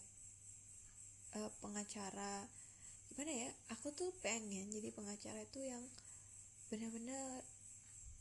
uh, 1.35 1.51
pengacara 1.59 2.47
gimana 3.13 3.33
ya 3.33 3.51
aku 3.73 3.95
tuh 3.95 4.11
pengen 4.21 4.69
jadi 4.71 4.93
pengacara 4.93 5.41
itu 5.45 5.61
yang 5.63 5.85
benar-benar 6.67 7.47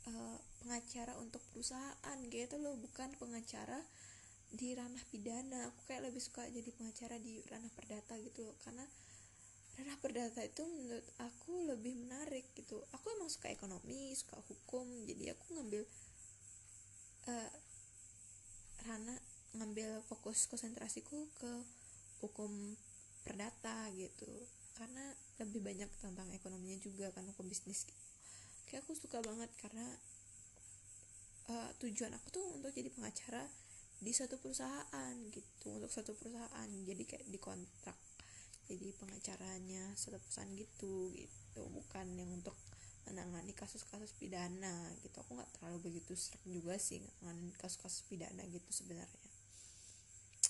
uh, 0.10 0.38
pengacara 0.62 1.18
untuk 1.18 1.42
perusahaan 1.54 2.18
gitu 2.30 2.56
loh 2.62 2.78
bukan 2.78 3.10
pengacara 3.18 3.82
di 4.54 4.72
ranah 4.78 5.02
pidana. 5.10 5.74
Aku 5.74 5.80
kayak 5.90 6.10
lebih 6.10 6.22
suka 6.22 6.46
jadi 6.48 6.70
pengacara 6.74 7.18
di 7.18 7.42
ranah 7.50 7.72
perdata 7.74 8.14
gitu 8.22 8.46
loh 8.46 8.56
karena 8.62 8.86
ranah 9.76 9.98
perdata 10.00 10.40
itu 10.46 10.64
menurut 10.64 11.08
aku 11.20 11.68
lebih 11.68 11.98
menarik 11.98 12.46
gitu. 12.56 12.80
Aku 12.96 13.06
emang 13.18 13.28
suka 13.28 13.50
ekonomi 13.50 14.14
suka 14.14 14.38
hukum 14.46 14.86
jadi 15.10 15.34
aku 15.34 15.58
ngambil 15.58 15.84
uh, 17.30 17.52
ranah 18.86 19.20
ngambil 19.56 20.04
fokus 20.06 20.46
konsentrasiku 20.52 21.26
ke 21.40 21.52
hukum 22.22 22.76
perdata 23.26 23.90
gitu 23.98 24.30
karena 24.76 25.16
lebih 25.40 25.64
banyak 25.64 25.88
tentang 26.00 26.28
ekonominya 26.32 26.80
juga 26.84 27.12
kan 27.16 27.24
aku 27.32 27.44
bisnis. 27.48 27.88
Kayak 28.68 28.84
aku 28.88 28.94
suka 28.96 29.24
banget 29.24 29.48
karena 29.60 29.88
uh, 31.52 31.70
tujuan 31.80 32.12
aku 32.16 32.28
tuh 32.32 32.46
untuk 32.60 32.72
jadi 32.76 32.92
pengacara 32.92 33.48
di 34.04 34.12
suatu 34.12 34.36
perusahaan 34.38 35.14
gitu 35.32 35.80
untuk 35.80 35.92
satu 35.92 36.12
perusahaan. 36.20 36.68
Jadi 36.68 37.04
kayak 37.08 37.26
dikontrak 37.32 37.98
jadi 38.68 38.92
pengacaranya 38.98 39.96
suatu 39.96 40.20
perusahaan 40.20 40.52
gitu 40.56 41.16
gitu. 41.16 41.62
Bukan 41.72 42.06
yang 42.20 42.32
untuk 42.36 42.56
menangani 43.08 43.54
kasus-kasus 43.56 44.12
pidana 44.18 44.92
gitu. 45.06 45.16
Aku 45.24 45.40
nggak 45.40 45.52
terlalu 45.56 45.92
begitu 45.92 46.18
serak 46.20 46.44
juga 46.44 46.76
sih 46.76 47.00
menangani 47.24 47.56
kasus-kasus 47.56 48.04
pidana 48.12 48.44
gitu 48.52 48.70
sebenarnya. 48.74 49.30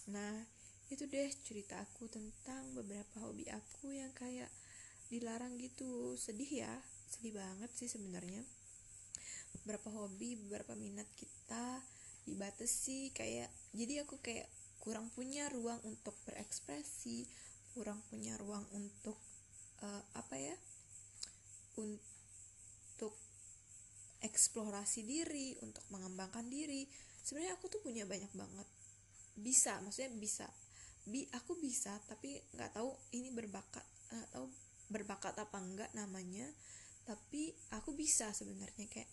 Nah 0.09 0.54
itu 0.93 1.09
deh 1.09 1.29
cerita 1.41 1.81
aku 1.81 2.05
tentang 2.05 2.77
beberapa 2.77 3.25
hobi 3.25 3.49
aku 3.49 3.93
yang 3.95 4.13
kayak 4.13 4.49
dilarang 5.09 5.57
gitu. 5.57 6.13
Sedih 6.17 6.65
ya 6.65 6.73
sedih 7.09 7.37
banget 7.37 7.71
sih 7.73 7.89
sebenarnya. 7.89 8.41
Beberapa 9.61 9.89
hobi 9.93 10.37
beberapa 10.45 10.77
minat 10.77 11.07
kita 11.17 11.81
dibatasi 12.25 13.13
kayak 13.13 13.49
jadi 13.73 14.05
aku 14.05 14.17
kayak 14.21 14.49
kurang 14.81 15.09
punya 15.13 15.49
ruang 15.49 15.81
untuk 15.85 16.13
berekspresi 16.25 17.25
kurang 17.75 17.99
punya 18.07 18.39
ruang 18.39 18.63
untuk 18.71 19.19
uh, 19.83 20.03
apa 20.15 20.35
ya 20.39 20.55
untuk 21.75 23.11
eksplorasi 24.23 25.03
diri 25.03 25.59
untuk 25.59 25.83
mengembangkan 25.91 26.47
diri. 26.47 26.87
Sebenarnya 27.19 27.59
aku 27.59 27.67
tuh 27.67 27.83
punya 27.83 28.07
banyak 28.07 28.31
banget. 28.31 28.67
Bisa 29.35 29.83
maksudnya 29.83 30.15
bisa 30.15 30.47
bi 31.05 31.29
aku 31.33 31.53
bisa 31.61 32.01
tapi 32.09 32.41
nggak 32.57 32.81
tahu 32.81 32.89
ini 33.13 33.29
berbakat 33.29 33.85
nggak 34.09 34.29
tahu 34.33 34.49
berbakat 34.89 35.33
apa 35.37 35.57
enggak 35.61 35.89
namanya. 35.97 36.45
Tapi 37.05 37.53
aku 37.73 37.93
bisa 37.93 38.33
sebenarnya 38.33 38.89
kayak 38.89 39.09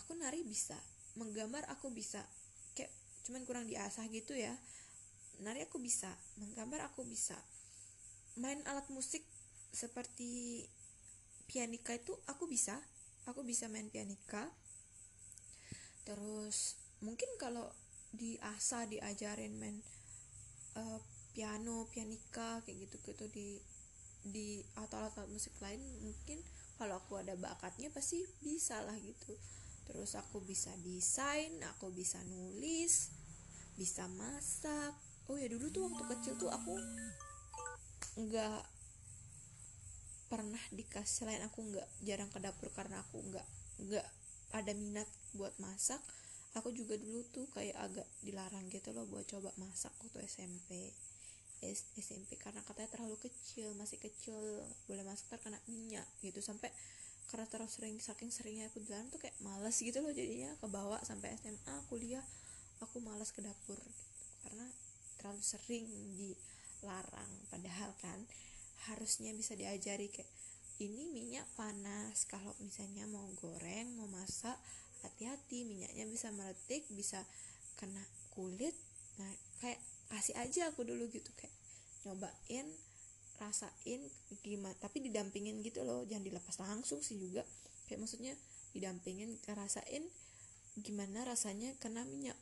aku 0.00 0.16
nari 0.16 0.40
bisa 0.44 0.76
menggambar 1.16 1.68
aku 1.68 1.92
bisa. 1.92 2.24
Kayak 2.72 2.92
cuman 3.28 3.44
kurang 3.44 3.64
diasah 3.68 4.08
gitu 4.08 4.32
ya. 4.36 4.52
Nari 5.44 5.64
aku 5.64 5.80
bisa 5.80 6.08
menggambar 6.40 6.88
aku 6.88 7.04
bisa. 7.04 7.36
Main 8.40 8.64
alat 8.64 8.88
musik 8.90 9.22
seperti 9.74 10.64
pianika 11.48 11.92
itu 11.96 12.16
aku 12.28 12.48
bisa. 12.48 12.80
Aku 13.28 13.44
bisa 13.44 13.68
main 13.68 13.88
pianika. 13.88 14.48
Terus 16.04 16.76
mungkin 17.00 17.28
kalau 17.40 17.72
di 18.14 18.36
asa 18.40 18.86
diajarin 18.86 19.58
main 19.58 19.82
uh, 20.78 21.00
piano 21.34 21.90
pianika 21.90 22.62
kayak 22.62 22.86
gitu 22.86 22.96
gitu 23.10 23.26
di 23.34 23.58
di 24.24 24.62
atau 24.78 25.04
alat-alat 25.04 25.28
musik 25.28 25.52
lain 25.60 25.82
mungkin 26.00 26.40
kalau 26.80 26.96
aku 26.96 27.20
ada 27.20 27.36
bakatnya 27.36 27.90
pasti 27.92 28.22
bisa 28.40 28.80
lah 28.82 28.96
gitu. 29.02 29.34
Terus 29.84 30.16
aku 30.16 30.40
bisa 30.40 30.72
desain 30.80 31.52
aku 31.76 31.92
bisa 31.92 32.22
nulis 32.24 33.12
bisa 33.76 34.06
masak. 34.16 34.94
Oh 35.28 35.36
ya 35.36 35.50
dulu 35.50 35.68
tuh 35.68 35.90
waktu 35.90 36.04
kecil 36.16 36.34
tuh 36.38 36.48
aku 36.48 36.78
nggak 38.14 38.62
pernah 40.30 40.62
dikasih 40.72 41.26
selain 41.26 41.42
aku 41.46 41.62
nggak 41.62 41.88
jarang 42.06 42.30
ke 42.30 42.38
dapur 42.42 42.70
karena 42.74 43.02
aku 43.02 43.22
nggak 43.22 43.46
nggak 43.86 44.06
ada 44.54 44.72
minat 44.74 45.06
buat 45.34 45.54
masak 45.58 45.98
aku 46.54 46.70
juga 46.70 46.94
dulu 46.94 47.26
tuh 47.34 47.46
kayak 47.50 47.74
agak 47.74 48.06
dilarang 48.22 48.70
gitu 48.70 48.94
loh 48.94 49.06
buat 49.10 49.26
coba 49.26 49.50
masak 49.58 49.90
waktu 49.98 50.26
SMP 50.26 50.94
SMP 51.72 52.36
karena 52.36 52.60
katanya 52.66 52.90
terlalu 52.92 53.16
kecil 53.16 53.72
masih 53.78 53.96
kecil 53.96 54.36
boleh 54.84 55.04
masak 55.06 55.30
terkena 55.32 55.56
minyak 55.70 56.04
gitu. 56.20 56.44
Sampai 56.44 56.68
karena 57.32 57.48
terlalu 57.48 57.72
sering 57.72 57.96
saking 57.98 58.28
seringnya 58.28 58.68
aku 58.68 58.84
dilarang 58.84 59.08
tuh 59.08 59.20
kayak 59.22 59.36
males 59.40 59.76
gitu 59.80 59.98
loh 60.04 60.12
jadinya. 60.12 60.52
Kebawa 60.60 61.00
sampai 61.02 61.34
SMA 61.40 61.76
kuliah 61.88 62.24
aku 62.84 63.00
malas 63.00 63.32
ke 63.32 63.40
dapur 63.40 63.78
gitu. 63.80 64.04
Karena 64.44 64.66
terlalu 65.16 65.40
sering 65.40 65.88
di 66.20 66.36
larang 66.84 67.32
padahal 67.48 67.96
kan 68.04 68.20
harusnya 68.92 69.32
bisa 69.32 69.56
diajari 69.56 70.12
kayak 70.12 70.28
ini 70.82 71.08
minyak 71.10 71.46
panas. 71.54 72.26
Kalau 72.26 72.52
misalnya 72.60 73.06
mau 73.06 73.24
goreng 73.38 73.94
mau 73.94 74.10
masak 74.10 74.58
hati-hati. 75.06 75.64
Minyaknya 75.64 76.04
bisa 76.10 76.28
meletik 76.34 76.84
bisa 76.92 77.22
kena 77.78 78.02
kulit. 78.34 78.74
Nah 79.20 79.30
kayak 79.62 79.78
kasih 80.14 80.38
aja 80.38 80.70
aku 80.70 80.86
dulu 80.86 81.10
gitu 81.10 81.30
kayak 81.34 81.50
nyobain 82.06 82.68
rasain 83.42 84.00
gimana 84.46 84.76
tapi 84.78 85.02
didampingin 85.02 85.58
gitu 85.66 85.82
loh 85.82 86.06
jangan 86.06 86.22
dilepas 86.22 86.56
langsung 86.62 87.02
sih 87.02 87.18
juga. 87.18 87.42
Kayak 87.90 88.06
maksudnya 88.06 88.34
didampingin 88.72 89.36
rasain 89.50 90.06
gimana 90.74 91.22
rasanya 91.22 91.70
kena 91.78 92.02
minyak 92.02 92.34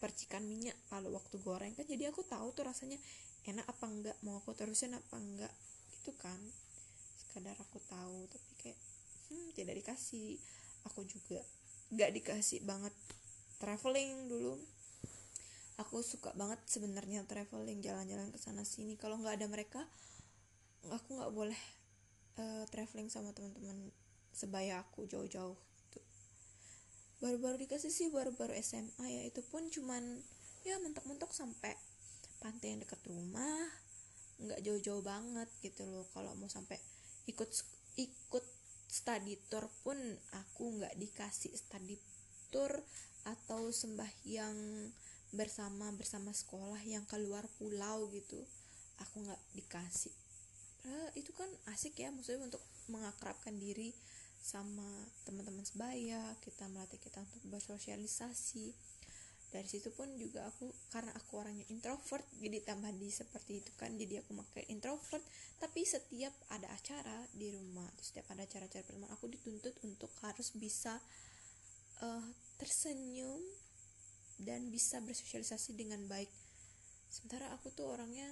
percikan 0.00 0.44
minyak 0.44 0.76
kalau 0.92 1.16
waktu 1.16 1.40
goreng 1.40 1.72
kan. 1.72 1.88
Jadi 1.88 2.04
aku 2.08 2.24
tahu 2.24 2.52
tuh 2.52 2.68
rasanya 2.68 3.00
enak 3.48 3.64
apa 3.64 3.84
enggak 3.88 4.16
mau 4.24 4.40
aku 4.40 4.52
terusin 4.52 4.92
apa 4.92 5.16
enggak 5.16 5.52
gitu 6.00 6.12
kan. 6.20 6.38
Sekadar 7.16 7.56
aku 7.56 7.80
tahu 7.88 8.28
tapi 8.28 8.52
kayak 8.60 8.78
hmm, 9.32 9.48
tidak 9.56 9.74
dikasih. 9.80 10.36
Aku 10.92 11.08
juga 11.08 11.40
nggak 11.92 12.10
dikasih 12.20 12.60
banget 12.64 12.92
traveling 13.60 14.28
dulu 14.28 14.60
aku 15.74 16.06
suka 16.06 16.30
banget 16.38 16.62
sebenarnya 16.70 17.26
traveling 17.26 17.82
jalan-jalan 17.82 18.30
ke 18.30 18.38
sana 18.38 18.62
sini. 18.62 18.94
Kalau 18.94 19.18
nggak 19.18 19.42
ada 19.42 19.46
mereka 19.50 19.82
aku 20.92 21.18
nggak 21.18 21.32
boleh 21.34 21.62
uh, 22.38 22.64
traveling 22.70 23.10
sama 23.10 23.34
teman-teman 23.34 23.90
sebaya 24.34 24.82
aku 24.82 25.06
jauh-jauh 25.06 25.56
gitu. 25.86 26.00
baru-baru 27.22 27.56
dikasih 27.64 27.90
sih 27.90 28.10
baru-baru 28.10 28.54
SMA 28.62 29.06
ya. 29.06 29.22
Itu 29.26 29.42
pun 29.46 29.66
cuman 29.70 30.02
ya 30.62 30.78
mentok-mentok 30.80 31.34
sampai 31.34 31.74
pantai 32.38 32.76
yang 32.76 32.80
dekat 32.84 33.00
rumah 33.08 33.66
nggak 34.38 34.60
jauh-jauh 34.62 35.02
banget 35.02 35.48
gitu 35.62 35.86
loh. 35.86 36.06
Kalau 36.14 36.34
mau 36.38 36.50
sampai 36.50 36.78
ikut 37.26 37.50
ikut 37.98 38.44
study 38.90 39.34
tour 39.50 39.66
pun 39.82 39.98
aku 40.38 40.78
nggak 40.78 40.94
dikasih 40.98 41.50
study 41.54 41.98
tour 42.54 42.70
atau 43.24 43.72
sembahyang 43.74 44.54
bersama 45.34 45.90
bersama 45.92 46.30
sekolah 46.30 46.80
yang 46.86 47.02
keluar 47.10 47.44
pulau 47.58 48.06
gitu. 48.14 48.38
Aku 49.02 49.26
nggak 49.26 49.42
dikasih. 49.58 50.14
Uh, 50.84 51.08
itu 51.18 51.34
kan 51.34 51.48
asik 51.74 51.96
ya 51.98 52.12
maksudnya 52.12 52.44
untuk 52.46 52.62
mengakrabkan 52.92 53.56
diri 53.56 53.90
sama 54.44 54.84
teman-teman 55.24 55.64
sebaya 55.64 56.20
kita 56.44 56.68
melatih 56.70 57.00
kita 57.00 57.24
untuk 57.24 57.42
bersosialisasi. 57.48 58.76
Dari 59.48 59.70
situ 59.70 59.94
pun 59.94 60.10
juga 60.18 60.50
aku 60.50 60.66
karena 60.90 61.14
aku 61.14 61.38
orangnya 61.38 61.62
introvert 61.70 62.26
jadi 62.42 62.58
tambah 62.66 62.90
di 62.98 63.06
seperti 63.06 63.62
itu 63.62 63.70
kan 63.78 63.94
jadi 63.94 64.20
aku 64.20 64.36
pakai 64.36 64.68
introvert. 64.70 65.24
Tapi 65.58 65.82
setiap 65.86 66.34
ada 66.52 66.68
acara 66.68 67.24
di 67.32 67.48
rumah 67.54 67.88
setiap 67.98 68.28
ada 68.34 68.44
acara-acara 68.44 68.84
pertemuan 68.84 69.10
aku 69.14 69.30
dituntut 69.30 69.72
untuk 69.86 70.12
harus 70.20 70.52
bisa 70.52 71.00
uh, 72.04 72.26
tersenyum 72.60 73.40
dan 74.44 74.68
bisa 74.68 75.00
bersosialisasi 75.00 75.74
dengan 75.74 76.04
baik. 76.06 76.28
Sementara 77.08 77.50
aku 77.56 77.72
tuh 77.72 77.88
orangnya 77.90 78.28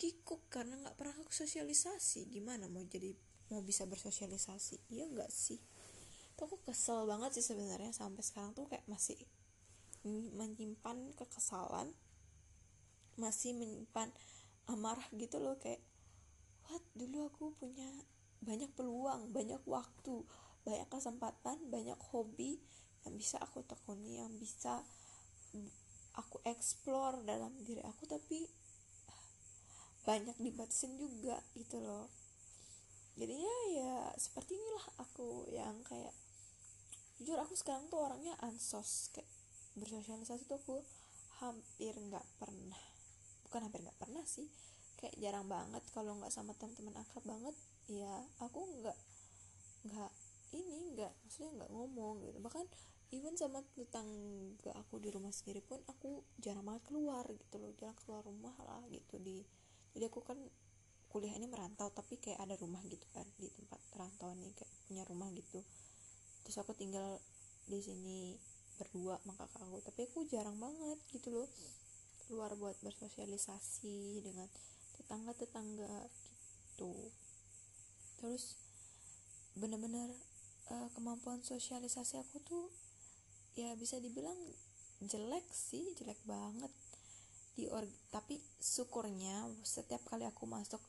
kikuk 0.00 0.48
karena 0.48 0.80
nggak 0.80 0.96
pernah 0.96 1.14
aku 1.20 1.30
sosialisasi. 1.30 2.32
Gimana 2.32 2.66
mau 2.66 2.82
jadi 2.88 3.12
mau 3.52 3.60
bisa 3.60 3.84
bersosialisasi? 3.84 4.88
Iya 4.88 5.06
nggak 5.12 5.30
sih? 5.30 5.60
Tuh 6.34 6.48
aku 6.48 6.64
kesel 6.64 7.04
banget 7.04 7.36
sih 7.38 7.44
sebenarnya 7.44 7.92
sampai 7.92 8.22
sekarang 8.24 8.56
tuh 8.56 8.64
kayak 8.70 8.86
masih 8.88 9.18
menyimpan 10.08 11.12
kekesalan 11.18 11.90
masih 13.18 13.50
menyimpan 13.50 14.14
amarah 14.70 15.04
gitu 15.10 15.42
loh 15.42 15.58
kayak 15.58 15.82
what? 16.70 16.80
Dulu 16.94 17.26
aku 17.34 17.50
punya 17.58 17.90
banyak 18.38 18.70
peluang 18.78 19.34
banyak 19.34 19.58
waktu 19.66 20.22
banyak 20.62 20.86
kesempatan 20.86 21.58
banyak 21.66 21.98
hobi 22.14 22.62
yang 23.06 23.14
bisa 23.14 23.36
aku 23.38 23.62
tekuni 23.66 24.18
yang 24.18 24.32
bisa 24.40 24.82
aku 26.18 26.42
explore 26.48 27.22
dalam 27.22 27.54
diri 27.62 27.82
aku 27.86 28.04
tapi 28.10 28.42
banyak 30.02 30.34
dibatasin 30.40 30.96
juga 30.96 31.36
gitu 31.52 31.78
loh. 31.84 32.08
Jadinya 33.18 33.54
ya 33.74 33.94
seperti 34.16 34.56
inilah 34.56 34.86
aku 35.04 35.50
yang 35.52 35.84
kayak 35.84 36.14
jujur 37.18 37.38
aku 37.38 37.58
sekarang 37.58 37.90
tuh 37.90 37.98
orangnya 37.98 38.34
ansos 38.40 39.10
kayak 39.10 39.26
bersosialisasi 39.74 40.46
tuh 40.46 40.58
aku 40.58 40.76
hampir 41.42 41.94
nggak 41.94 42.24
pernah 42.38 42.82
bukan 43.46 43.68
hampir 43.70 43.82
nggak 43.82 43.98
pernah 43.98 44.22
sih 44.26 44.46
kayak 44.98 45.14
jarang 45.22 45.46
banget. 45.46 45.82
Kalau 45.94 46.18
nggak 46.18 46.32
sama 46.34 46.54
teman-teman 46.58 46.98
akrab 46.98 47.24
banget 47.26 47.54
ya 47.88 48.14
aku 48.42 48.64
nggak 48.80 48.98
nggak 49.86 50.12
ini 50.52 50.96
nggak 50.96 51.12
maksudnya 51.24 51.50
nggak 51.62 51.70
ngomong 51.72 52.24
gitu. 52.24 52.38
Bahkan 52.40 52.64
even 53.12 53.34
sama 53.36 53.64
tetangga 53.76 54.72
aku 54.76 55.00
di 55.00 55.08
rumah 55.12 55.32
sendiri 55.32 55.64
pun 55.64 55.80
aku 55.88 56.24
jarang 56.40 56.64
banget 56.64 56.88
keluar 56.88 57.24
gitu 57.28 57.56
loh. 57.60 57.72
Jarang 57.76 57.96
keluar 58.04 58.22
rumah 58.24 58.54
lah 58.64 58.82
gitu 58.88 59.20
di 59.20 59.44
jadi 59.96 60.08
aku 60.12 60.20
kan 60.22 60.38
kuliah 61.08 61.32
ini 61.40 61.48
merantau 61.48 61.88
tapi 61.88 62.20
kayak 62.20 62.44
ada 62.44 62.54
rumah 62.60 62.84
gitu 62.84 63.04
kan 63.16 63.24
di 63.40 63.48
tempat 63.48 63.80
rantau 63.96 64.36
nih 64.36 64.52
kayak 64.52 64.72
punya 64.88 65.02
rumah 65.08 65.28
gitu. 65.32 65.64
Terus 66.44 66.56
aku 66.60 66.76
tinggal 66.76 67.20
di 67.68 67.80
sini 67.80 68.36
berdua 68.78 69.18
maka 69.26 69.50
aku 69.50 69.82
tapi 69.82 70.06
aku 70.06 70.24
jarang 70.30 70.56
banget 70.56 70.96
gitu 71.10 71.34
loh 71.34 71.48
keluar 72.28 72.52
buat 72.54 72.76
bersosialisasi 72.84 74.20
dengan 74.20 74.46
tetangga-tetangga 75.00 76.06
gitu. 76.78 76.92
Terus 78.20 78.54
bener-bener 79.58 80.12
uh, 80.70 80.88
kemampuan 80.94 81.40
sosialisasi 81.40 82.20
aku 82.20 82.40
tuh 82.44 82.68
ya 83.58 83.74
bisa 83.74 83.98
dibilang 83.98 84.36
jelek 85.02 85.46
sih 85.50 85.94
jelek 85.98 86.18
banget. 86.28 86.70
Di 87.58 87.66
or 87.70 87.82
tapi 88.14 88.38
syukurnya 88.62 89.50
setiap 89.66 90.02
kali 90.06 90.24
aku 90.28 90.46
masuk 90.46 90.80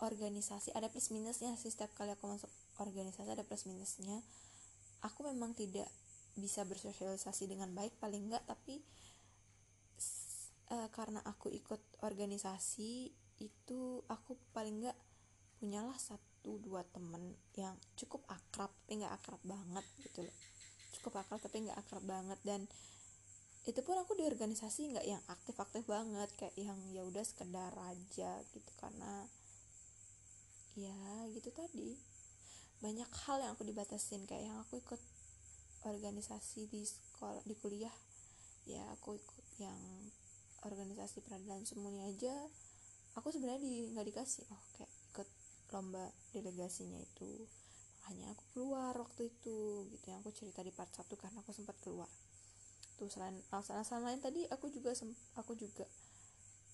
organisasi 0.00 0.72
ada 0.72 0.88
plus 0.88 1.12
minusnya 1.12 1.52
sih 1.60 1.68
setiap 1.68 1.92
kali 1.96 2.12
aku 2.12 2.28
masuk 2.28 2.50
organisasi 2.80 3.28
ada 3.32 3.44
plus 3.44 3.64
minusnya. 3.68 4.20
Aku 5.00 5.24
memang 5.24 5.56
tidak 5.56 5.88
bisa 6.36 6.64
bersosialisasi 6.64 7.48
dengan 7.48 7.72
baik 7.72 7.96
paling 8.00 8.28
enggak 8.30 8.44
tapi 8.44 8.80
uh, 10.72 10.88
karena 10.94 11.20
aku 11.26 11.50
ikut 11.50 11.80
organisasi 12.06 13.12
itu 13.40 13.80
aku 14.06 14.36
paling 14.52 14.84
enggak 14.84 14.98
punyalah 15.58 15.96
satu 15.96 16.29
dua 16.44 16.82
temen 16.88 17.36
yang 17.54 17.76
cukup 17.94 18.24
akrab 18.28 18.72
tapi 18.84 19.04
nggak 19.04 19.14
akrab 19.20 19.42
banget 19.44 19.86
gitu 20.02 20.24
loh. 20.24 20.36
Cukup 20.96 21.20
akrab 21.20 21.40
tapi 21.40 21.68
nggak 21.68 21.78
akrab 21.78 22.04
banget. 22.04 22.38
Dan 22.42 22.60
itu 23.68 23.80
pun 23.84 24.00
aku 24.00 24.16
di 24.16 24.24
organisasi 24.24 24.96
nggak 24.96 25.06
yang 25.06 25.22
aktif-aktif 25.28 25.84
banget 25.84 26.32
kayak 26.40 26.56
yang 26.56 26.80
ya 26.90 27.04
udah 27.04 27.22
sekedar 27.22 27.72
aja 27.76 28.30
gitu. 28.50 28.70
Karena 28.80 29.28
ya 30.74 31.28
gitu 31.36 31.52
tadi. 31.52 31.94
Banyak 32.80 33.10
hal 33.28 33.44
yang 33.44 33.52
aku 33.52 33.68
dibatasin 33.68 34.24
kayak 34.24 34.48
yang 34.48 34.58
aku 34.64 34.80
ikut 34.80 35.00
organisasi 35.84 36.72
di 36.72 36.82
sekolah 36.84 37.44
di 37.44 37.54
kuliah. 37.56 37.92
Ya 38.64 38.80
aku 38.96 39.16
ikut 39.20 39.46
yang 39.60 39.80
organisasi 40.64 41.20
peradilan 41.24 41.64
semuanya 41.68 42.08
aja. 42.08 42.34
Aku 43.20 43.28
sebenarnya 43.28 43.60
di 43.60 43.92
nggak 43.92 44.06
dikasih. 44.08 44.44
Oh 44.48 44.64
kayak 44.76 44.92
lomba 45.74 46.10
delegasinya 46.34 46.98
itu. 46.98 47.46
Makanya 48.00 48.32
aku 48.34 48.44
keluar 48.56 48.94
waktu 48.96 49.30
itu 49.30 49.86
gitu. 49.90 50.04
Yang 50.10 50.20
aku 50.26 50.30
cerita 50.34 50.60
di 50.66 50.72
part 50.74 50.90
1 50.90 51.06
karena 51.14 51.38
aku 51.42 51.52
sempat 51.54 51.76
keluar. 51.78 52.10
Tuh 52.98 53.08
selain 53.08 53.38
alasan-alasan 53.54 54.02
lain 54.04 54.20
tadi 54.20 54.44
aku 54.50 54.68
juga 54.68 54.92
aku 55.38 55.52
juga 55.56 55.86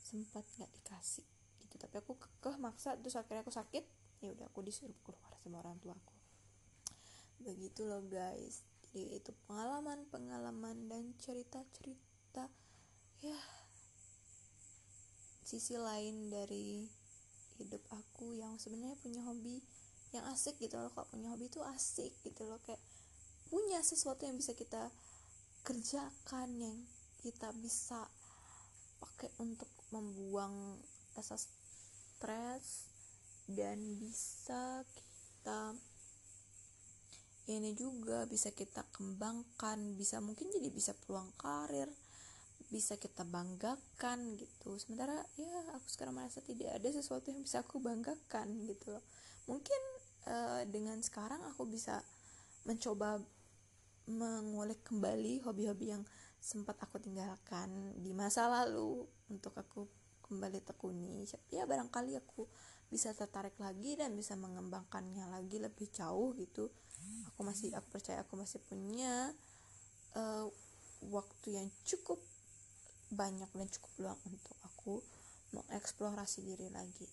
sempat 0.02 0.42
nggak 0.56 0.70
dikasih 0.80 1.26
gitu. 1.66 1.74
Tapi 1.76 1.94
aku 2.00 2.16
kekeh 2.16 2.56
maksa 2.56 2.96
terus 2.96 3.18
akhirnya 3.20 3.44
aku 3.44 3.52
sakit 3.52 3.84
ya 4.24 4.32
udah 4.32 4.48
aku 4.48 4.64
disuruh 4.64 4.96
keluar 5.04 5.32
sama 5.44 5.60
orang 5.60 5.76
tua 5.82 5.92
aku. 5.92 6.14
Begitu 7.44 7.84
loh 7.84 8.00
guys. 8.08 8.64
Jadi 8.96 9.20
itu 9.20 9.30
pengalaman 9.44 10.08
pengalaman 10.08 10.88
dan 10.88 11.12
cerita 11.20 11.60
cerita 11.76 12.48
ya 13.20 13.36
sisi 15.46 15.78
lain 15.78 16.26
dari 16.26 16.88
hidup 17.58 17.82
aku 17.92 18.36
yang 18.36 18.56
sebenarnya 18.60 18.96
punya 19.00 19.24
hobi 19.24 19.60
yang 20.14 20.24
asik 20.32 20.56
gitu 20.62 20.78
loh 20.78 20.88
kok 20.94 21.10
punya 21.10 21.32
hobi 21.34 21.50
itu 21.50 21.60
asik 21.64 22.12
gitu 22.22 22.46
loh. 22.46 22.60
Kayak 22.64 22.80
punya 23.50 23.82
sesuatu 23.82 24.26
yang 24.26 24.38
bisa 24.38 24.54
kita 24.54 24.90
kerjakan 25.66 26.48
yang 26.62 26.76
kita 27.20 27.50
bisa 27.58 28.06
pakai 29.02 29.30
untuk 29.42 29.68
membuang 29.90 30.78
rasa 31.18 31.36
stres 31.36 32.86
dan 33.50 33.78
bisa 33.98 34.82
kita 34.82 35.74
ini 37.46 37.78
juga 37.78 38.26
bisa 38.26 38.50
kita 38.50 38.82
kembangkan 38.90 39.94
bisa 39.94 40.18
mungkin 40.18 40.50
jadi 40.50 40.66
bisa 40.70 40.94
peluang 40.98 41.30
karir 41.38 41.86
bisa 42.66 42.98
kita 42.98 43.22
banggakan 43.22 44.34
gitu. 44.34 44.74
Sementara 44.82 45.22
ya 45.38 45.76
aku 45.78 45.86
sekarang 45.86 46.18
merasa 46.18 46.42
tidak 46.42 46.74
ada 46.74 46.88
sesuatu 46.90 47.30
yang 47.30 47.42
bisa 47.46 47.62
aku 47.62 47.78
banggakan 47.78 48.58
gitu 48.66 48.94
loh. 48.94 49.04
Mungkin 49.46 49.82
uh, 50.26 50.62
dengan 50.66 50.98
sekarang 51.02 51.38
aku 51.54 51.66
bisa 51.70 52.02
mencoba 52.66 53.22
mengulik 54.06 54.82
kembali 54.86 55.42
hobi-hobi 55.46 55.94
yang 55.94 56.02
sempat 56.38 56.78
aku 56.78 57.02
tinggalkan 57.02 57.98
di 57.98 58.14
masa 58.14 58.46
lalu 58.46 59.06
untuk 59.30 59.54
aku 59.54 59.86
kembali 60.26 60.62
tekuni. 60.62 61.26
Ya 61.50 61.66
barangkali 61.66 62.18
aku 62.18 62.46
bisa 62.86 63.10
tertarik 63.14 63.58
lagi 63.58 63.98
dan 63.98 64.14
bisa 64.14 64.38
mengembangkannya 64.38 65.26
lagi 65.30 65.58
lebih 65.58 65.90
jauh 65.90 66.34
gitu. 66.38 66.70
Aku 67.30 67.42
masih 67.42 67.74
aku 67.74 67.98
percaya 67.98 68.22
aku 68.22 68.38
masih 68.38 68.62
punya 68.62 69.34
uh, 70.14 70.46
waktu 71.10 71.62
yang 71.62 71.68
cukup 71.86 72.18
banyak 73.12 73.50
dan 73.52 73.66
cukup 73.70 73.92
luang 73.98 74.20
untuk 74.26 74.56
aku 74.66 74.94
mengeksplorasi 75.54 76.42
diri 76.42 76.68
lagi 76.70 77.06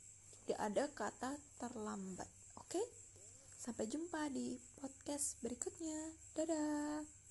tidak 0.44 0.60
ada 0.60 0.84
kata 0.92 1.32
terlambat 1.56 2.28
oke? 2.60 2.84
Sampai 3.56 3.88
jumpa 3.88 4.28
di 4.28 4.60
podcast 4.76 5.40
berikutnya. 5.40 6.12
Dadah. 6.36 7.23